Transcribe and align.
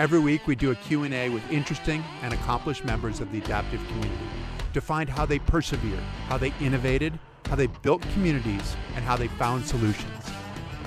Every 0.00 0.18
week 0.18 0.46
we 0.46 0.56
do 0.56 0.70
a 0.70 0.74
Q&A 0.74 1.28
with 1.28 1.42
interesting 1.52 2.02
and 2.22 2.32
accomplished 2.32 2.86
members 2.86 3.20
of 3.20 3.30
the 3.32 3.36
adaptive 3.36 3.86
community 3.86 4.24
to 4.72 4.80
find 4.80 5.10
how 5.10 5.26
they 5.26 5.38
persevered, 5.38 6.00
how 6.26 6.38
they 6.38 6.54
innovated, 6.58 7.18
how 7.44 7.56
they 7.56 7.66
built 7.66 8.00
communities, 8.14 8.76
and 8.94 9.04
how 9.04 9.14
they 9.14 9.28
found 9.28 9.66
solutions. 9.66 10.24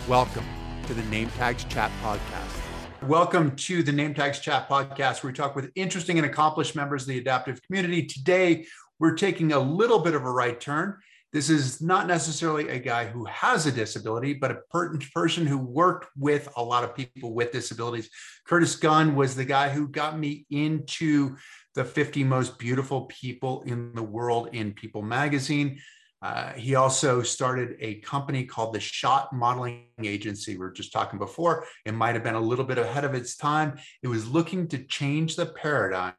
Welcome 0.08 0.46
to 0.88 0.96
the 0.96 1.04
Name 1.12 1.30
Tags 1.38 1.64
Chat 1.66 1.92
Podcast. 2.02 3.08
Welcome 3.08 3.56
to 3.58 3.84
the 3.84 3.92
Name 3.92 4.16
Tags 4.16 4.40
Chat 4.40 4.68
Podcast, 4.68 5.22
where 5.22 5.32
we 5.32 5.38
talk 5.38 5.56
with 5.56 5.70
interesting 5.76 6.18
and 6.18 6.26
accomplished 6.26 6.76
members 6.76 7.04
of 7.04 7.10
the 7.10 7.20
adaptive 7.20 7.62
community. 7.62 8.08
Today, 8.08 8.66
we're 8.98 9.14
taking 9.14 9.52
a 9.52 9.60
little 9.60 10.00
bit 10.00 10.16
of 10.16 10.24
a 10.24 10.32
right 10.32 10.60
turn 10.60 10.98
this 11.34 11.50
is 11.50 11.82
not 11.82 12.06
necessarily 12.06 12.70
a 12.70 12.78
guy 12.78 13.06
who 13.06 13.26
has 13.26 13.66
a 13.66 13.72
disability, 13.72 14.36
but 14.36 14.52
a 14.52 14.60
per- 14.70 14.98
person 15.16 15.48
who 15.48 15.58
worked 15.58 16.08
with 16.16 16.48
a 16.56 16.64
lot 16.64 16.84
of 16.84 16.96
people 16.96 17.34
with 17.34 17.52
disabilities. 17.52 18.10
Curtis 18.46 18.76
Gunn 18.76 19.16
was 19.16 19.36
the 19.36 19.44
guy 19.44 19.70
who 19.70 19.88
got 19.88 20.18
me 20.18 20.46
into 20.52 21.36
the 21.74 21.84
50 21.84 22.24
most 22.24 22.60
beautiful 22.60 23.06
people 23.06 23.64
in 23.64 23.94
the 23.96 24.04
world 24.04 24.50
in 24.54 24.74
People 24.74 25.02
magazine. 25.02 25.80
Uh, 26.22 26.54
he 26.54 26.76
also 26.76 27.24
started 27.24 27.76
a 27.80 27.96
company 27.96 28.46
called 28.46 28.74
the 28.74 28.80
Shot 28.80 29.34
Modeling 29.34 29.88
Agency. 30.04 30.54
We 30.54 30.60
were 30.60 30.72
just 30.72 30.94
talking 30.94 31.18
before. 31.18 31.66
It 31.84 31.96
might 31.96 32.14
have 32.14 32.24
been 32.24 32.36
a 32.36 32.40
little 32.40 32.64
bit 32.64 32.78
ahead 32.78 33.04
of 33.04 33.16
its 33.16 33.36
time. 33.36 33.78
It 34.04 34.08
was 34.08 34.30
looking 34.30 34.68
to 34.70 34.86
change 34.86 35.36
the 35.36 35.48
paradigm 35.48 36.14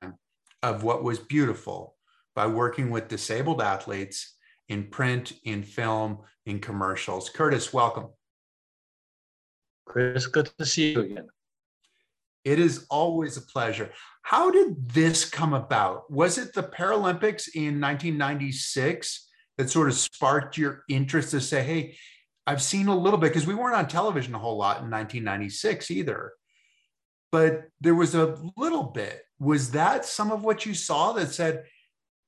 of 0.63 0.83
what 0.83 1.05
was 1.05 1.21
beautiful 1.21 1.95
by 2.35 2.49
working 2.49 2.91
with 2.91 3.09
disabled 3.09 3.63
athletes 3.63 4.34
in 4.69 4.85
print, 4.85 5.33
in 5.45 5.63
film, 5.63 6.19
in 6.47 6.61
commercials. 6.61 7.31
Curtis, 7.31 7.73
welcome. 7.73 8.09
Chris, 9.87 10.27
good 10.27 10.51
to 10.59 10.65
see 10.65 10.93
you 10.93 11.01
again. 11.01 11.29
It 12.45 12.59
is 12.59 12.87
always 12.91 13.37
a 13.37 13.43
pleasure. 13.43 13.91
How 14.23 14.51
did 14.51 14.89
this 14.91 15.25
come 15.25 15.55
about? 15.55 16.11
Was 16.11 16.39
it 16.39 16.55
the 16.55 16.63
Paralympics 16.63 17.49
in 17.55 17.81
1996 17.81 19.29
that 19.57 19.71
sort 19.71 19.89
of 19.89 19.95
sparked 19.95 20.59
your 20.59 20.85
interest 20.89 21.31
to 21.31 21.41
say, 21.41 21.63
hey, 21.63 21.97
I've 22.47 22.63
seen 22.63 22.89
a 22.89 22.97
little 22.97 23.19
bit 23.19 23.31
because 23.33 23.47
we 23.47 23.55
weren't 23.55 23.77
on 23.77 23.89
television 23.89 24.35
a 24.35 24.39
whole 24.39 24.59
lot 24.59 24.83
in 24.83 24.91
1996 24.91 25.91
either. 25.91 26.33
But 27.33 27.65
there 27.81 27.95
was 27.95 28.15
a 28.15 28.37
little 28.57 28.85
bit. 28.85 29.23
Was 29.39 29.73
that 29.73 30.05
some 30.05 30.31
of 30.31 30.45
what 30.45 30.67
you 30.67 30.75
saw 30.75 31.13
that 31.13 31.33
said, 31.33 31.65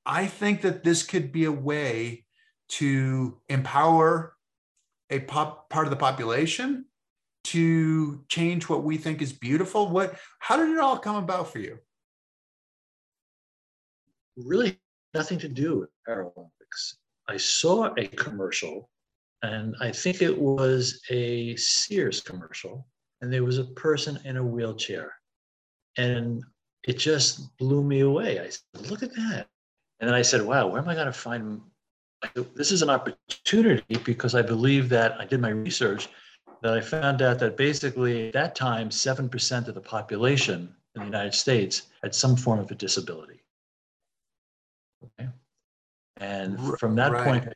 I 0.05 0.25
think 0.25 0.61
that 0.61 0.83
this 0.83 1.03
could 1.03 1.31
be 1.31 1.45
a 1.45 1.51
way 1.51 2.25
to 2.69 3.37
empower 3.49 4.35
a 5.09 5.19
pop, 5.19 5.69
part 5.69 5.87
of 5.87 5.91
the 5.91 5.97
population 5.97 6.85
to 7.45 8.23
change 8.27 8.67
what 8.67 8.83
we 8.83 8.97
think 8.97 9.21
is 9.21 9.31
beautiful. 9.31 9.89
What 9.89 10.17
how 10.39 10.57
did 10.57 10.69
it 10.69 10.79
all 10.79 10.97
come 10.97 11.15
about 11.15 11.51
for 11.51 11.59
you? 11.59 11.77
Really 14.35 14.77
nothing 15.13 15.39
to 15.39 15.47
do 15.47 15.79
with 15.79 15.89
paralympics 16.07 16.95
i 17.27 17.37
saw 17.37 17.93
a 17.97 18.07
commercial 18.07 18.89
and 19.43 19.75
i 19.81 19.91
think 19.91 20.21
it 20.21 20.37
was 20.37 21.01
a 21.09 21.55
sears 21.55 22.21
commercial 22.21 22.87
and 23.21 23.31
there 23.31 23.43
was 23.43 23.57
a 23.57 23.65
person 23.85 24.19
in 24.25 24.37
a 24.37 24.43
wheelchair 24.43 25.13
and 25.97 26.43
it 26.83 26.99
just 26.99 27.57
blew 27.57 27.83
me 27.83 28.01
away. 28.01 28.39
I 28.39 28.49
said 28.49 28.91
look 28.91 29.01
at 29.01 29.15
that. 29.15 29.47
And 29.99 30.07
then 30.07 30.13
i 30.13 30.21
said 30.21 30.41
wow 30.41 30.67
where 30.67 30.81
am 30.81 30.89
i 30.89 30.93
going 30.93 31.07
to 31.07 31.13
find 31.13 31.61
this 32.55 32.71
is 32.71 32.81
an 32.81 32.89
opportunity 32.89 33.97
because 34.03 34.35
I 34.35 34.41
believe 34.41 34.89
that 34.89 35.19
I 35.19 35.25
did 35.25 35.39
my 35.39 35.49
research 35.49 36.09
that 36.61 36.73
I 36.73 36.81
found 36.81 37.21
out 37.21 37.39
that 37.39 37.57
basically 37.57 38.27
at 38.27 38.33
that 38.33 38.55
time, 38.55 38.89
7% 38.89 39.67
of 39.67 39.75
the 39.75 39.81
population 39.81 40.73
in 40.95 41.01
the 41.01 41.05
United 41.05 41.33
States 41.33 41.83
had 42.01 42.15
some 42.15 42.35
form 42.35 42.59
of 42.59 42.71
a 42.71 42.75
disability. 42.75 43.41
Okay. 45.03 45.29
And 46.17 46.59
from 46.79 46.95
that 46.95 47.11
right. 47.11 47.23
point, 47.23 47.53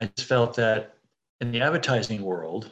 I 0.00 0.06
just 0.16 0.28
felt 0.28 0.54
that 0.56 0.94
in 1.40 1.50
the 1.50 1.60
advertising 1.60 2.22
world, 2.22 2.70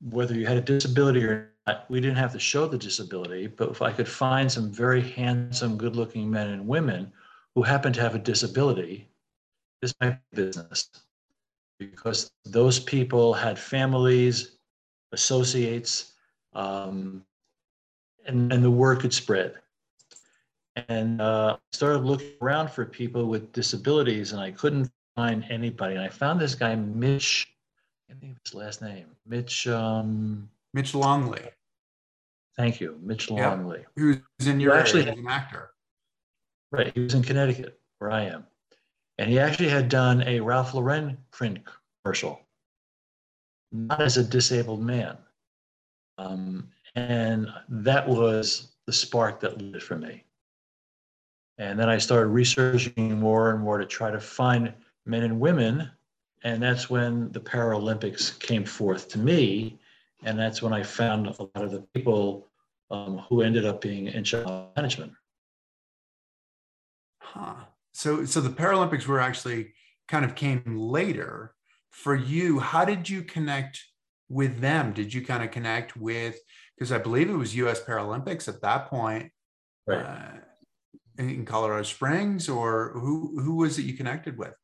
whether 0.00 0.34
you 0.34 0.46
had 0.46 0.56
a 0.56 0.60
disability 0.60 1.24
or 1.24 1.52
not, 1.66 1.90
we 1.90 2.00
didn't 2.00 2.16
have 2.16 2.32
to 2.32 2.38
show 2.38 2.68
the 2.68 2.78
disability, 2.78 3.48
but 3.48 3.70
if 3.70 3.82
I 3.82 3.90
could 3.90 4.08
find 4.08 4.50
some 4.50 4.70
very 4.70 5.02
handsome, 5.02 5.76
good 5.76 5.96
looking 5.96 6.30
men 6.30 6.50
and 6.50 6.66
women 6.66 7.12
who 7.58 7.62
happen 7.64 7.92
to 7.92 8.00
have 8.00 8.14
a 8.14 8.20
disability, 8.20 9.08
this 9.82 9.92
might 10.00 10.16
be 10.30 10.44
business 10.44 10.90
because 11.80 12.30
those 12.44 12.78
people 12.78 13.34
had 13.34 13.58
families, 13.58 14.58
associates, 15.10 16.12
um, 16.52 17.24
and, 18.26 18.52
and 18.52 18.62
the 18.62 18.70
word 18.70 19.00
could 19.00 19.12
spread. 19.12 19.54
And 20.88 21.20
uh, 21.20 21.56
I 21.56 21.76
started 21.76 22.04
looking 22.04 22.30
around 22.40 22.70
for 22.70 22.84
people 22.84 23.26
with 23.26 23.52
disabilities, 23.52 24.30
and 24.30 24.40
I 24.40 24.52
couldn't 24.52 24.88
find 25.16 25.44
anybody. 25.50 25.96
And 25.96 26.04
I 26.04 26.10
found 26.10 26.40
this 26.40 26.54
guy, 26.54 26.76
Mitch. 26.76 27.52
I 28.08 28.14
think 28.14 28.36
his 28.44 28.54
last 28.54 28.82
name, 28.82 29.06
Mitch. 29.26 29.66
Um, 29.66 30.48
Mitch 30.74 30.94
Longley. 30.94 31.42
Thank 32.56 32.80
you, 32.80 33.00
Mitch 33.02 33.32
Longley. 33.32 33.80
Yeah, 33.96 34.14
who's 34.38 34.46
in 34.46 34.60
your 34.60 34.74
actually, 34.74 35.08
an 35.08 35.26
actor. 35.26 35.72
Right. 36.70 36.92
He 36.94 37.00
was 37.00 37.14
in 37.14 37.22
Connecticut, 37.22 37.80
where 37.98 38.10
I 38.10 38.24
am. 38.24 38.46
And 39.18 39.30
he 39.30 39.38
actually 39.38 39.68
had 39.68 39.88
done 39.88 40.22
a 40.26 40.40
Ralph 40.40 40.74
Lauren 40.74 41.16
print 41.30 41.58
commercial, 42.02 42.40
not 43.72 44.00
as 44.00 44.16
a 44.16 44.24
disabled 44.24 44.82
man. 44.82 45.16
Um, 46.18 46.68
and 46.94 47.48
that 47.68 48.08
was 48.08 48.68
the 48.86 48.92
spark 48.92 49.40
that 49.40 49.60
lit 49.60 49.76
it 49.76 49.82
for 49.82 49.96
me. 49.96 50.24
And 51.58 51.78
then 51.78 51.88
I 51.88 51.98
started 51.98 52.28
researching 52.28 53.18
more 53.18 53.50
and 53.50 53.60
more 53.60 53.78
to 53.78 53.86
try 53.86 54.10
to 54.10 54.20
find 54.20 54.72
men 55.06 55.24
and 55.24 55.40
women. 55.40 55.90
And 56.44 56.62
that's 56.62 56.88
when 56.88 57.32
the 57.32 57.40
Paralympics 57.40 58.38
came 58.38 58.64
forth 58.64 59.08
to 59.08 59.18
me. 59.18 59.78
And 60.24 60.38
that's 60.38 60.62
when 60.62 60.72
I 60.72 60.82
found 60.82 61.26
a 61.26 61.42
lot 61.42 61.64
of 61.64 61.72
the 61.72 61.80
people 61.94 62.46
um, 62.90 63.18
who 63.28 63.42
ended 63.42 63.66
up 63.66 63.80
being 63.80 64.06
in 64.06 64.22
child 64.22 64.68
management. 64.76 65.12
Huh. 67.32 67.54
So 67.92 68.24
so 68.24 68.40
the 68.40 68.50
Paralympics 68.50 69.06
were 69.06 69.20
actually 69.20 69.72
kind 70.08 70.24
of 70.24 70.34
came 70.34 70.62
later 70.76 71.54
for 71.90 72.14
you. 72.14 72.58
How 72.58 72.84
did 72.84 73.08
you 73.08 73.22
connect 73.22 73.80
with 74.28 74.60
them? 74.60 74.92
Did 74.92 75.12
you 75.12 75.24
kind 75.24 75.42
of 75.42 75.50
connect 75.50 75.96
with 75.96 76.38
because 76.76 76.92
I 76.92 76.98
believe 76.98 77.28
it 77.28 77.34
was 77.34 77.56
U.S. 77.56 77.82
Paralympics 77.82 78.48
at 78.48 78.62
that 78.62 78.88
point, 78.88 79.30
right. 79.86 80.04
uh, 80.04 81.22
in 81.22 81.44
Colorado 81.44 81.82
Springs, 81.82 82.48
or 82.48 82.92
who 82.94 83.40
who 83.42 83.56
was 83.56 83.78
it 83.78 83.82
you 83.82 83.94
connected 83.94 84.38
with? 84.38 84.54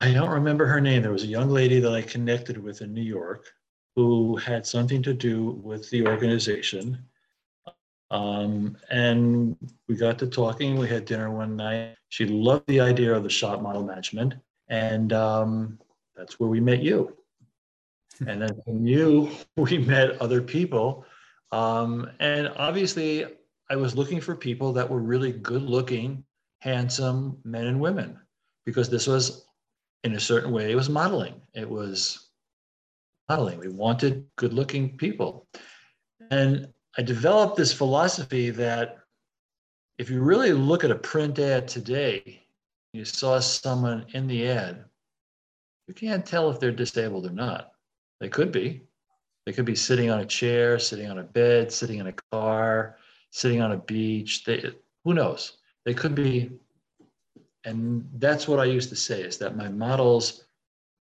I 0.00 0.12
don't 0.12 0.30
remember 0.30 0.66
her 0.66 0.80
name. 0.80 1.02
There 1.02 1.12
was 1.12 1.24
a 1.24 1.28
young 1.28 1.50
lady 1.50 1.78
that 1.78 1.92
I 1.92 2.02
connected 2.02 2.56
with 2.56 2.80
in 2.80 2.94
New 2.94 3.02
York 3.02 3.44
who 3.96 4.36
had 4.36 4.66
something 4.66 5.02
to 5.02 5.12
do 5.12 5.60
with 5.62 5.88
the 5.90 6.06
organization. 6.06 7.04
Um, 8.10 8.76
and 8.90 9.56
we 9.88 9.96
got 9.96 10.18
to 10.18 10.26
talking. 10.26 10.76
We 10.76 10.88
had 10.88 11.04
dinner 11.04 11.30
one 11.30 11.56
night. 11.56 11.96
She 12.08 12.26
loved 12.26 12.66
the 12.66 12.80
idea 12.80 13.14
of 13.14 13.22
the 13.22 13.30
shot 13.30 13.62
model 13.62 13.84
management. 13.84 14.34
And 14.68 15.12
um, 15.12 15.78
that's 16.16 16.40
where 16.40 16.48
we 16.48 16.60
met 16.60 16.82
you. 16.82 17.16
and 18.26 18.42
then 18.42 18.60
from 18.64 18.86
you, 18.86 19.30
we 19.56 19.78
met 19.78 20.20
other 20.20 20.42
people. 20.42 21.04
Um, 21.52 22.10
and 22.20 22.48
obviously, 22.56 23.26
I 23.70 23.76
was 23.76 23.96
looking 23.96 24.20
for 24.20 24.34
people 24.34 24.72
that 24.72 24.88
were 24.88 25.00
really 25.00 25.32
good 25.32 25.62
looking, 25.62 26.24
handsome 26.60 27.38
men 27.44 27.66
and 27.66 27.80
women, 27.80 28.18
because 28.66 28.88
this 28.88 29.06
was, 29.06 29.46
in 30.02 30.14
a 30.14 30.20
certain 30.20 30.50
way, 30.52 30.72
it 30.72 30.74
was 30.74 30.88
modeling. 30.88 31.40
It 31.54 31.68
was 31.68 32.30
modeling. 33.28 33.60
We 33.60 33.68
wanted 33.68 34.26
good 34.36 34.52
looking 34.52 34.96
people. 34.96 35.46
And 36.30 36.68
I 36.98 37.02
developed 37.02 37.56
this 37.56 37.72
philosophy 37.72 38.50
that 38.50 38.98
if 39.98 40.10
you 40.10 40.22
really 40.22 40.52
look 40.52 40.82
at 40.82 40.90
a 40.90 40.96
print 40.96 41.38
ad 41.38 41.68
today, 41.68 42.42
you 42.92 43.04
saw 43.04 43.38
someone 43.38 44.06
in 44.12 44.26
the 44.26 44.48
ad, 44.48 44.84
you 45.86 45.94
can't 45.94 46.26
tell 46.26 46.50
if 46.50 46.58
they're 46.58 46.72
disabled 46.72 47.26
or 47.26 47.30
not. 47.30 47.72
They 48.20 48.28
could 48.28 48.52
be. 48.52 48.82
They 49.46 49.52
could 49.52 49.64
be 49.64 49.74
sitting 49.74 50.10
on 50.10 50.20
a 50.20 50.26
chair, 50.26 50.78
sitting 50.78 51.10
on 51.10 51.18
a 51.18 51.22
bed, 51.22 51.72
sitting 51.72 51.98
in 51.98 52.08
a 52.08 52.14
car, 52.32 52.96
sitting 53.30 53.60
on 53.60 53.72
a 53.72 53.78
beach. 53.78 54.44
They, 54.44 54.72
who 55.04 55.14
knows? 55.14 55.58
They 55.84 55.94
could 55.94 56.14
be. 56.14 56.50
And 57.64 58.08
that's 58.14 58.48
what 58.48 58.60
I 58.60 58.64
used 58.64 58.88
to 58.90 58.96
say 58.96 59.22
is 59.22 59.38
that 59.38 59.56
my 59.56 59.68
models 59.68 60.44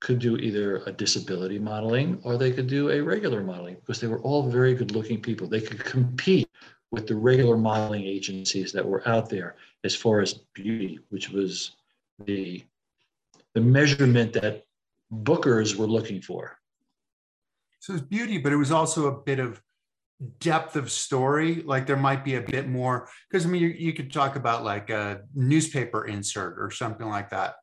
could 0.02 0.19
do 0.19 0.37
either 0.37 0.78
a 0.87 0.93
disability 0.93 1.60
modeling 1.60 2.20
or 2.25 2.37
they 2.37 2.50
could 2.50 2.66
do 2.66 2.90
a 2.90 3.00
regular 3.00 3.40
modeling 3.40 3.76
because 3.76 4.00
they 4.00 4.08
were 4.08 4.20
all 4.22 4.43
very 4.43 4.75
good 4.75 4.90
looking 4.90 5.22
people. 5.22 5.46
They 5.46 5.60
could 5.60 5.84
compete 5.84 6.49
with 6.90 7.06
the 7.06 7.14
regular 7.14 7.56
modeling 7.56 8.02
agencies 8.02 8.72
that 8.72 8.84
were 8.84 9.06
out 9.08 9.31
there 9.31 9.54
as 9.84 9.94
far 9.94 10.20
as 10.20 10.40
beauty, 10.54 10.99
which 11.10 11.31
was 11.31 11.76
the, 12.25 12.64
the 13.54 13.60
measurement 13.60 14.32
that 14.32 14.64
bookers 15.12 15.76
were 15.76 15.87
looking 15.87 16.20
for. 16.20 16.58
So 17.78 17.94
it's 17.94 18.02
beauty, 18.02 18.38
but 18.38 18.52
it 18.52 18.56
was 18.56 18.72
also 18.72 19.06
a 19.06 19.22
bit 19.22 19.38
of 19.38 19.62
depth 20.40 20.76
of 20.76 20.90
story 20.90 21.62
like 21.62 21.84
there 21.84 21.96
might 21.96 22.25
be 22.25 22.37
a 22.37 22.40
bit 22.40 22.69
more 22.69 23.08
because 23.28 23.44
i 23.44 23.48
mean 23.48 23.60
you, 23.60 23.70
you 23.70 23.93
could 23.93 24.12
talk 24.12 24.37
about 24.37 24.62
like 24.62 24.88
a 24.88 25.22
newspaper 25.34 26.06
insert 26.06 26.60
or 26.60 26.70
something 26.70 27.08
like 27.08 27.28
that 27.28 27.56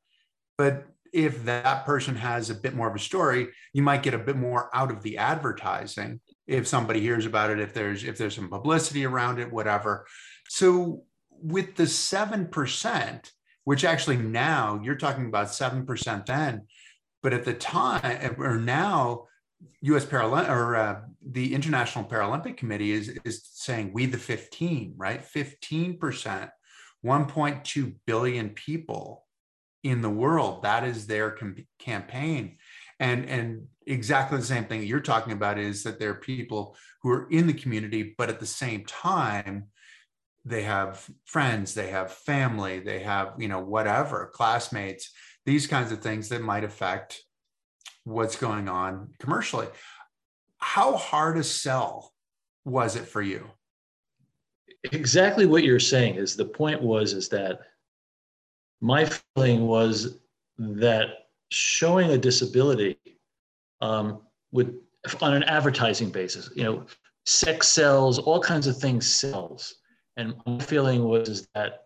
but 0.58 0.86
if 1.14 1.46
that 1.46 1.86
person 1.86 2.16
has 2.16 2.50
a 2.50 2.56
bit 2.56 2.76
more 2.76 2.88
of 2.88 2.96
a 2.96 3.00
story 3.00 3.50
you 3.74 3.82
might 3.82 4.04
get 4.04 4.14
a 4.14 4.18
bit 4.18 4.36
more 4.36 4.70
out 4.74 4.92
of 4.92 5.02
the 5.04 5.18
advertising 5.18 6.20
if 6.48 6.68
somebody 6.68 7.00
hears 7.00 7.26
about 7.26 7.50
it 7.50 7.60
if 7.60 7.74
there's 7.74 8.04
if 8.04 8.18
there's 8.18 8.36
some 8.36 8.50
publicity 8.50 9.06
around 9.06 9.40
it 9.40 9.52
whatever 9.52 10.06
so 10.48 11.04
with 11.42 11.76
the 11.76 11.84
7% 11.84 13.32
which 13.64 13.86
actually 13.86 14.18
now 14.18 14.80
you're 14.84 14.96
talking 14.96 15.28
about 15.28 15.48
7% 15.48 16.26
then 16.26 16.68
but 17.22 17.34
at 17.34 17.46
the 17.46 17.54
time 17.54 18.36
or 18.40 18.58
now 18.58 19.26
U.S. 19.82 20.06
Paralympic 20.06 20.50
or 20.50 20.76
uh, 20.76 21.02
the 21.26 21.54
International 21.54 22.06
Paralympic 22.06 22.58
Committee 22.58 22.92
is 22.92 23.10
is 23.26 23.46
saying 23.54 23.92
we 23.94 24.06
the 24.06 24.18
15, 24.18 24.94
right? 24.98 25.24
15 25.24 25.98
percent, 25.98 26.50
1.2 27.06 27.96
billion 28.06 28.50
people 28.50 29.26
in 29.84 30.02
the 30.02 30.10
world. 30.10 30.64
That 30.64 30.84
is 30.84 31.08
their 31.08 31.32
com- 31.32 31.66
campaign, 31.80 32.58
and 33.00 33.26
and 33.26 33.68
exactly 33.86 34.38
the 34.38 34.46
same 34.46 34.66
thing 34.66 34.84
you're 34.84 35.00
talking 35.00 35.34
about 35.34 35.58
is 35.58 35.84
that 35.84 36.00
there 36.00 36.12
are 36.12 36.16
people 36.16 36.76
who 37.02 37.10
are 37.10 37.30
in 37.30 37.48
the 37.48 37.54
community, 37.54 38.16
but 38.18 38.30
at 38.30 38.40
the 38.40 38.46
same 38.46 38.86
time, 38.86 39.66
they 40.46 40.64
have 40.64 41.08
friends, 41.26 41.74
they 41.74 41.90
have 41.90 42.12
family, 42.12 42.80
they 42.80 43.00
have 43.00 43.34
you 43.38 43.48
know 43.48 43.60
whatever 43.60 44.32
classmates, 44.34 45.12
these 45.46 45.68
kinds 45.68 45.92
of 45.92 46.02
things 46.02 46.30
that 46.30 46.42
might 46.42 46.64
affect 46.64 47.22
what's 48.04 48.36
going 48.36 48.68
on 48.68 49.10
commercially. 49.20 49.68
How 50.58 50.98
hard 50.98 51.38
a 51.38 51.44
sell 51.44 52.12
was 52.66 52.96
it 52.96 53.08
for 53.08 53.22
you? 53.22 53.50
Exactly 54.92 55.46
what 55.46 55.64
you're 55.64 55.80
saying 55.80 56.16
is 56.16 56.36
the 56.36 56.46
point 56.46 56.82
was 56.82 57.14
is 57.14 57.30
that 57.30 57.60
my 58.82 59.10
feeling 59.36 59.68
was 59.68 60.20
that 60.58 61.08
showing 61.52 62.12
a 62.12 62.18
disability 62.18 62.98
um, 63.82 64.22
would 64.52 64.78
on 65.22 65.34
an 65.34 65.44
advertising 65.44 66.10
basis, 66.10 66.50
you 66.56 66.64
know, 66.64 66.86
sex 67.26 67.68
sells, 67.68 68.20
all 68.20 68.40
kinds 68.40 68.68
of 68.68 68.78
things 68.78 69.08
sells. 69.08 69.76
And 70.18 70.36
my 70.46 70.60
feeling 70.60 71.06
was 71.06 71.48
that 71.56 71.86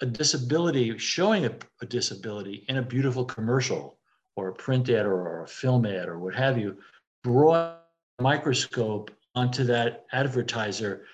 a 0.00 0.06
disability, 0.06 0.96
showing 0.98 1.46
a, 1.46 1.52
a 1.82 1.86
disability 1.86 2.64
in 2.68 2.78
a 2.78 2.82
beautiful 2.82 3.24
commercial 3.24 3.98
or 4.36 4.48
a 4.48 4.54
print 4.54 4.88
ad 4.88 5.06
or 5.06 5.44
a 5.44 5.46
film 5.46 5.86
ad 5.86 6.08
or 6.08 6.18
what 6.18 6.34
have 6.34 6.58
you, 6.58 6.76
brought 7.22 7.82
a 8.18 8.22
microscope 8.22 9.10
onto 9.34 9.62
that 9.64 10.06
advertiser, 10.12 11.04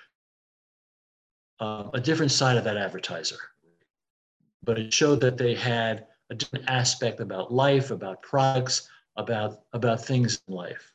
uh, 1.59 1.89
a 1.93 1.99
different 1.99 2.31
side 2.31 2.57
of 2.57 2.63
that 2.63 2.77
advertiser. 2.77 3.37
But 4.63 4.79
it 4.79 4.93
showed 4.93 5.21
that 5.21 5.37
they 5.37 5.55
had 5.55 6.05
a 6.29 6.35
different 6.35 6.69
aspect 6.69 7.19
about 7.19 7.53
life, 7.53 7.91
about 7.91 8.21
products, 8.21 8.89
about, 9.15 9.59
about 9.73 10.03
things 10.03 10.41
in 10.47 10.53
life. 10.53 10.91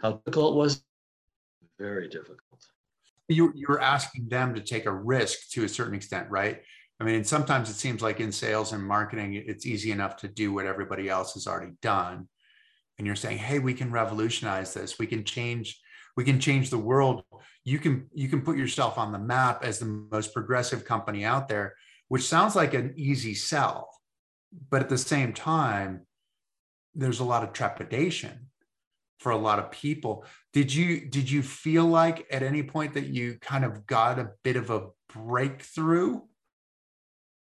How 0.00 0.12
difficult 0.12 0.56
was 0.56 0.82
Very 1.78 2.08
difficult. 2.08 2.38
You, 3.28 3.52
you 3.54 3.66
were 3.68 3.80
asking 3.80 4.28
them 4.28 4.54
to 4.54 4.60
take 4.60 4.86
a 4.86 4.92
risk 4.92 5.50
to 5.50 5.64
a 5.64 5.68
certain 5.68 5.94
extent, 5.94 6.28
right? 6.30 6.62
I 7.00 7.04
mean, 7.04 7.14
and 7.14 7.26
sometimes 7.26 7.70
it 7.70 7.74
seems 7.74 8.02
like 8.02 8.20
in 8.20 8.30
sales 8.30 8.72
and 8.72 8.82
marketing, 8.82 9.34
it's 9.34 9.66
easy 9.66 9.90
enough 9.90 10.16
to 10.18 10.28
do 10.28 10.52
what 10.52 10.66
everybody 10.66 11.08
else 11.08 11.32
has 11.34 11.46
already 11.46 11.72
done. 11.80 12.28
And 12.98 13.06
you're 13.06 13.16
saying, 13.16 13.38
hey, 13.38 13.58
we 13.58 13.72
can 13.72 13.90
revolutionize 13.90 14.74
this. 14.74 14.98
We 14.98 15.06
can 15.06 15.24
change, 15.24 15.80
we 16.16 16.24
can 16.24 16.38
change 16.38 16.68
the 16.68 16.78
world. 16.78 17.24
You 17.64 17.78
can 17.78 18.08
you 18.12 18.28
can 18.28 18.42
put 18.42 18.58
yourself 18.58 18.98
on 18.98 19.12
the 19.12 19.18
map 19.18 19.64
as 19.64 19.78
the 19.78 19.86
most 19.86 20.34
progressive 20.34 20.84
company 20.84 21.24
out 21.24 21.48
there, 21.48 21.74
which 22.10 22.28
sounds 22.28 22.54
like 22.54 22.74
an 22.74 22.92
easy 22.96 23.34
sell. 23.34 23.88
But 24.70 24.82
at 24.82 24.88
the 24.90 24.98
same 24.98 25.32
time, 25.32 26.06
there's 26.94 27.20
a 27.20 27.24
lot 27.24 27.42
of 27.42 27.52
trepidation 27.52 28.48
for 29.20 29.32
a 29.32 29.38
lot 29.38 29.58
of 29.58 29.70
people. 29.70 30.24
Did 30.52 30.74
you 30.74 31.08
did 31.08 31.30
you 31.30 31.42
feel 31.42 31.86
like 31.86 32.26
at 32.30 32.42
any 32.42 32.62
point 32.62 32.94
that 32.94 33.06
you 33.06 33.38
kind 33.40 33.64
of 33.64 33.86
got 33.86 34.18
a 34.18 34.32
bit 34.44 34.56
of 34.56 34.70
a 34.70 34.88
breakthrough 35.12 36.20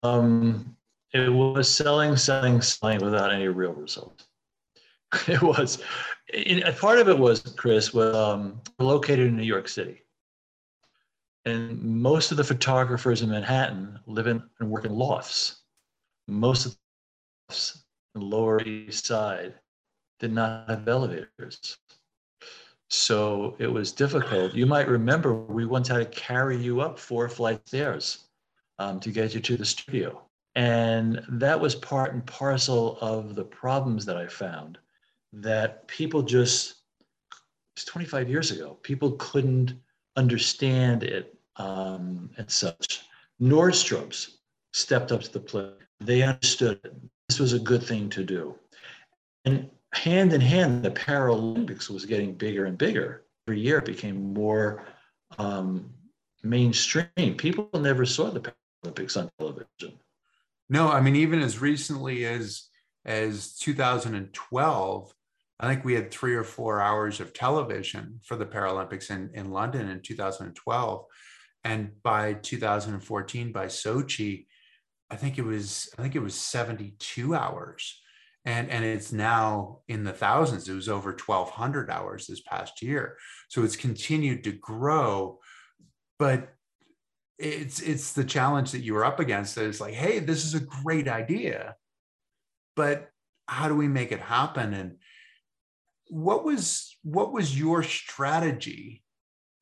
um, 0.02 0.76
it 1.12 1.32
was 1.32 1.68
selling, 1.68 2.16
selling, 2.16 2.60
selling 2.60 3.00
without 3.04 3.32
any 3.32 3.48
real 3.48 3.72
result. 3.72 4.24
It 5.28 5.42
was, 5.42 5.82
it, 6.28 6.78
part 6.78 6.98
of 6.98 7.08
it 7.08 7.18
was, 7.18 7.42
Chris, 7.42 7.92
was 7.92 8.16
um, 8.16 8.62
located 8.78 9.26
in 9.26 9.36
New 9.36 9.42
York 9.42 9.68
City. 9.68 10.01
And 11.44 11.82
most 11.82 12.30
of 12.30 12.36
the 12.36 12.44
photographers 12.44 13.22
in 13.22 13.30
Manhattan 13.30 13.98
live 14.06 14.26
in 14.26 14.42
and 14.60 14.70
work 14.70 14.84
in 14.84 14.94
lofts. 14.94 15.62
Most 16.28 16.66
of 16.66 16.76
the 17.48 17.82
in 18.14 18.20
Lower 18.20 18.62
East 18.62 19.06
Side 19.06 19.54
did 20.20 20.32
not 20.32 20.68
have 20.68 20.86
elevators. 20.86 21.78
So 22.90 23.56
it 23.58 23.66
was 23.66 23.90
difficult. 23.90 24.54
You 24.54 24.66
might 24.66 24.86
remember 24.86 25.34
we 25.34 25.64
once 25.64 25.88
had 25.88 25.98
to 25.98 26.20
carry 26.20 26.56
you 26.56 26.80
up 26.80 26.98
four 26.98 27.28
flight 27.28 27.66
stairs 27.66 28.28
um, 28.78 29.00
to 29.00 29.10
get 29.10 29.34
you 29.34 29.40
to 29.40 29.56
the 29.56 29.64
studio. 29.64 30.22
And 30.54 31.24
that 31.28 31.58
was 31.58 31.74
part 31.74 32.12
and 32.12 32.24
parcel 32.26 32.98
of 33.00 33.34
the 33.34 33.44
problems 33.44 34.04
that 34.04 34.18
I 34.18 34.26
found 34.26 34.78
that 35.32 35.88
people 35.88 36.22
just, 36.22 36.74
it's 37.74 37.86
25 37.86 38.28
years 38.28 38.50
ago, 38.50 38.78
people 38.82 39.12
couldn't 39.12 39.72
understand 40.16 41.02
it 41.02 41.36
um, 41.56 42.30
and 42.36 42.50
such. 42.50 43.02
Nordstrom's 43.40 44.38
stepped 44.72 45.12
up 45.12 45.22
to 45.22 45.32
the 45.32 45.40
plate. 45.40 45.72
They 46.00 46.22
understood 46.22 46.80
this 47.28 47.38
was 47.38 47.52
a 47.52 47.58
good 47.58 47.82
thing 47.82 48.10
to 48.10 48.24
do. 48.24 48.54
And 49.44 49.70
hand 49.92 50.32
in 50.32 50.40
hand, 50.40 50.82
the 50.82 50.90
Paralympics 50.90 51.88
was 51.88 52.04
getting 52.04 52.34
bigger 52.34 52.66
and 52.66 52.76
bigger. 52.78 53.24
Every 53.46 53.60
year 53.60 53.78
it 53.78 53.84
became 53.84 54.32
more 54.32 54.86
um, 55.38 55.90
mainstream. 56.42 57.36
People 57.36 57.68
never 57.74 58.06
saw 58.06 58.30
the 58.30 58.54
Paralympics 58.84 59.16
on 59.16 59.30
television. 59.38 59.98
No, 60.68 60.88
I 60.88 61.00
mean 61.00 61.16
even 61.16 61.40
as 61.40 61.60
recently 61.60 62.24
as 62.24 62.68
as 63.04 63.54
2012, 63.56 65.14
I 65.62 65.68
think 65.68 65.84
we 65.84 65.94
had 65.94 66.10
three 66.10 66.34
or 66.34 66.42
four 66.42 66.80
hours 66.80 67.20
of 67.20 67.32
television 67.32 68.18
for 68.24 68.36
the 68.36 68.44
Paralympics 68.44 69.10
in, 69.10 69.30
in 69.32 69.52
London 69.52 69.88
in 69.88 70.02
2012. 70.02 71.04
And 71.62 71.90
by 72.02 72.34
2014, 72.34 73.52
by 73.52 73.66
Sochi, 73.66 74.46
I 75.08 75.16
think 75.16 75.38
it 75.38 75.44
was 75.44 75.88
I 75.96 76.02
think 76.02 76.16
it 76.16 76.22
was 76.22 76.34
72 76.34 77.34
hours. 77.34 78.00
And, 78.44 78.70
and 78.70 78.84
it's 78.84 79.12
now 79.12 79.82
in 79.86 80.02
the 80.02 80.12
thousands. 80.12 80.69
It 80.69 80.74
was 80.74 80.88
over 80.88 81.10
1,200 81.10 81.90
hours 81.90 82.26
this 82.26 82.40
past 82.40 82.82
year. 82.82 83.16
So 83.48 83.62
it's 83.62 83.76
continued 83.76 84.42
to 84.44 84.52
grow. 84.52 85.38
But 86.19 86.52
it's 87.38 87.81
it's 87.81 88.12
the 88.12 88.24
challenge 88.24 88.72
that 88.72 88.82
you 88.82 88.94
were 88.94 89.04
up 89.04 89.19
against 89.19 89.54
that 89.54 89.64
is 89.64 89.81
like 89.81 89.94
hey 89.94 90.20
this 90.20 90.44
is 90.44 90.54
a 90.54 90.60
great 90.60 91.08
idea 91.08 91.74
but 92.76 93.08
how 93.48 93.69
do 93.69 93.74
we 93.74 93.88
make 93.88 94.12
it 94.12 94.20
happen 94.20 94.72
and 94.74 94.96
what 96.12 96.44
was 96.44 96.94
what 97.02 97.32
was 97.32 97.58
your 97.58 97.82
strategy 97.82 99.02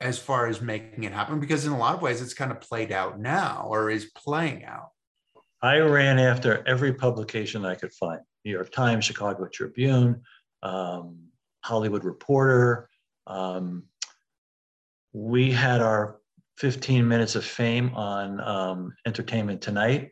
as 0.01 0.19
far 0.19 0.49
as 0.49 0.61
making 0.61 1.05
it 1.05 1.13
happen 1.13 1.39
because 1.39 1.65
in 1.65 1.71
a 1.71 1.79
lot 1.79 1.95
of 1.95 2.03
ways 2.03 2.21
it's 2.21 2.35
kind 2.35 2.51
of 2.51 2.61
played 2.61 2.91
out 2.91 3.21
now 3.21 3.69
or 3.71 3.89
is 3.89 4.11
playing 4.17 4.65
out 4.65 4.89
i 5.63 5.79
ran 5.79 6.19
after 6.19 6.67
every 6.67 6.93
publication 6.93 7.65
i 7.65 7.77
could 7.77 7.93
find 7.93 8.19
new 8.45 8.51
york 8.51 8.73
times 8.73 9.05
chicago 9.05 9.47
tribune 9.47 10.21
um, 10.65 11.17
hollywood 11.63 12.03
reporter 12.03 12.89
um, 13.29 13.85
we 15.13 15.53
had 15.53 15.81
our 15.81 16.19
15 16.59 17.07
minutes 17.07 17.37
of 17.37 17.45
fame 17.45 17.95
on 17.95 18.41
um, 18.41 18.95
Entertainment 19.07 19.63
Tonight. 19.63 20.11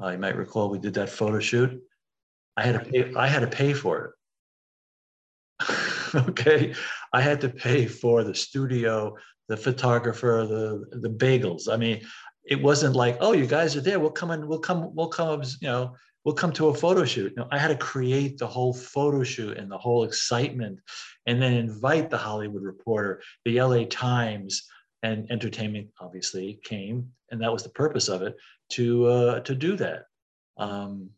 Uh, 0.00 0.10
you 0.10 0.18
might 0.18 0.36
recall 0.36 0.70
we 0.70 0.78
did 0.78 0.94
that 0.94 1.10
photo 1.10 1.40
shoot. 1.40 1.82
I 2.56 2.62
had 2.62 2.72
to 2.72 2.90
pay, 2.90 3.14
I 3.16 3.26
had 3.26 3.40
to 3.40 3.48
pay 3.48 3.72
for 3.72 4.04
it. 4.04 4.10
okay, 6.14 6.74
I 7.12 7.20
had 7.20 7.40
to 7.42 7.48
pay 7.48 7.86
for 7.86 8.24
the 8.24 8.34
studio, 8.34 9.16
the 9.48 9.56
photographer, 9.56 10.46
the 10.48 10.98
the 10.98 11.10
bagels. 11.10 11.68
I 11.70 11.76
mean, 11.76 12.00
it 12.44 12.60
wasn't 12.60 12.96
like, 12.96 13.18
oh, 13.20 13.32
you 13.32 13.46
guys 13.46 13.76
are 13.76 13.80
there. 13.80 14.00
We'll 14.00 14.10
come 14.10 14.30
and 14.30 14.46
we'll 14.46 14.58
come. 14.58 14.94
We'll 14.94 15.08
come. 15.08 15.42
You 15.60 15.68
know, 15.68 15.96
we'll 16.24 16.34
come 16.34 16.52
to 16.52 16.68
a 16.68 16.74
photo 16.74 17.04
shoot. 17.04 17.36
No, 17.36 17.46
I 17.50 17.58
had 17.58 17.68
to 17.68 17.76
create 17.76 18.38
the 18.38 18.46
whole 18.46 18.72
photo 18.74 19.22
shoot 19.22 19.58
and 19.58 19.70
the 19.70 19.78
whole 19.78 20.04
excitement, 20.04 20.78
and 21.26 21.40
then 21.40 21.54
invite 21.54 22.10
the 22.10 22.18
Hollywood 22.18 22.62
Reporter, 22.62 23.22
the 23.44 23.60
LA 23.60 23.84
Times, 23.88 24.66
and 25.02 25.30
entertainment 25.30 25.88
obviously 26.00 26.60
came, 26.64 27.10
and 27.30 27.40
that 27.42 27.52
was 27.52 27.62
the 27.62 27.70
purpose 27.70 28.08
of 28.08 28.22
it 28.22 28.36
to 28.70 29.06
uh, 29.06 29.40
to 29.40 29.54
do 29.54 29.76
that. 29.76 30.04
Um, 30.56 31.10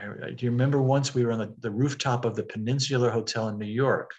I, 0.00 0.26
I, 0.26 0.30
do 0.30 0.46
you 0.46 0.50
remember 0.50 0.80
once 0.80 1.14
we 1.14 1.24
were 1.24 1.32
on 1.32 1.38
the, 1.38 1.54
the 1.60 1.70
rooftop 1.70 2.24
of 2.24 2.34
the 2.36 2.42
Peninsula 2.42 3.10
Hotel 3.10 3.48
in 3.48 3.58
New 3.58 3.66
York? 3.66 4.12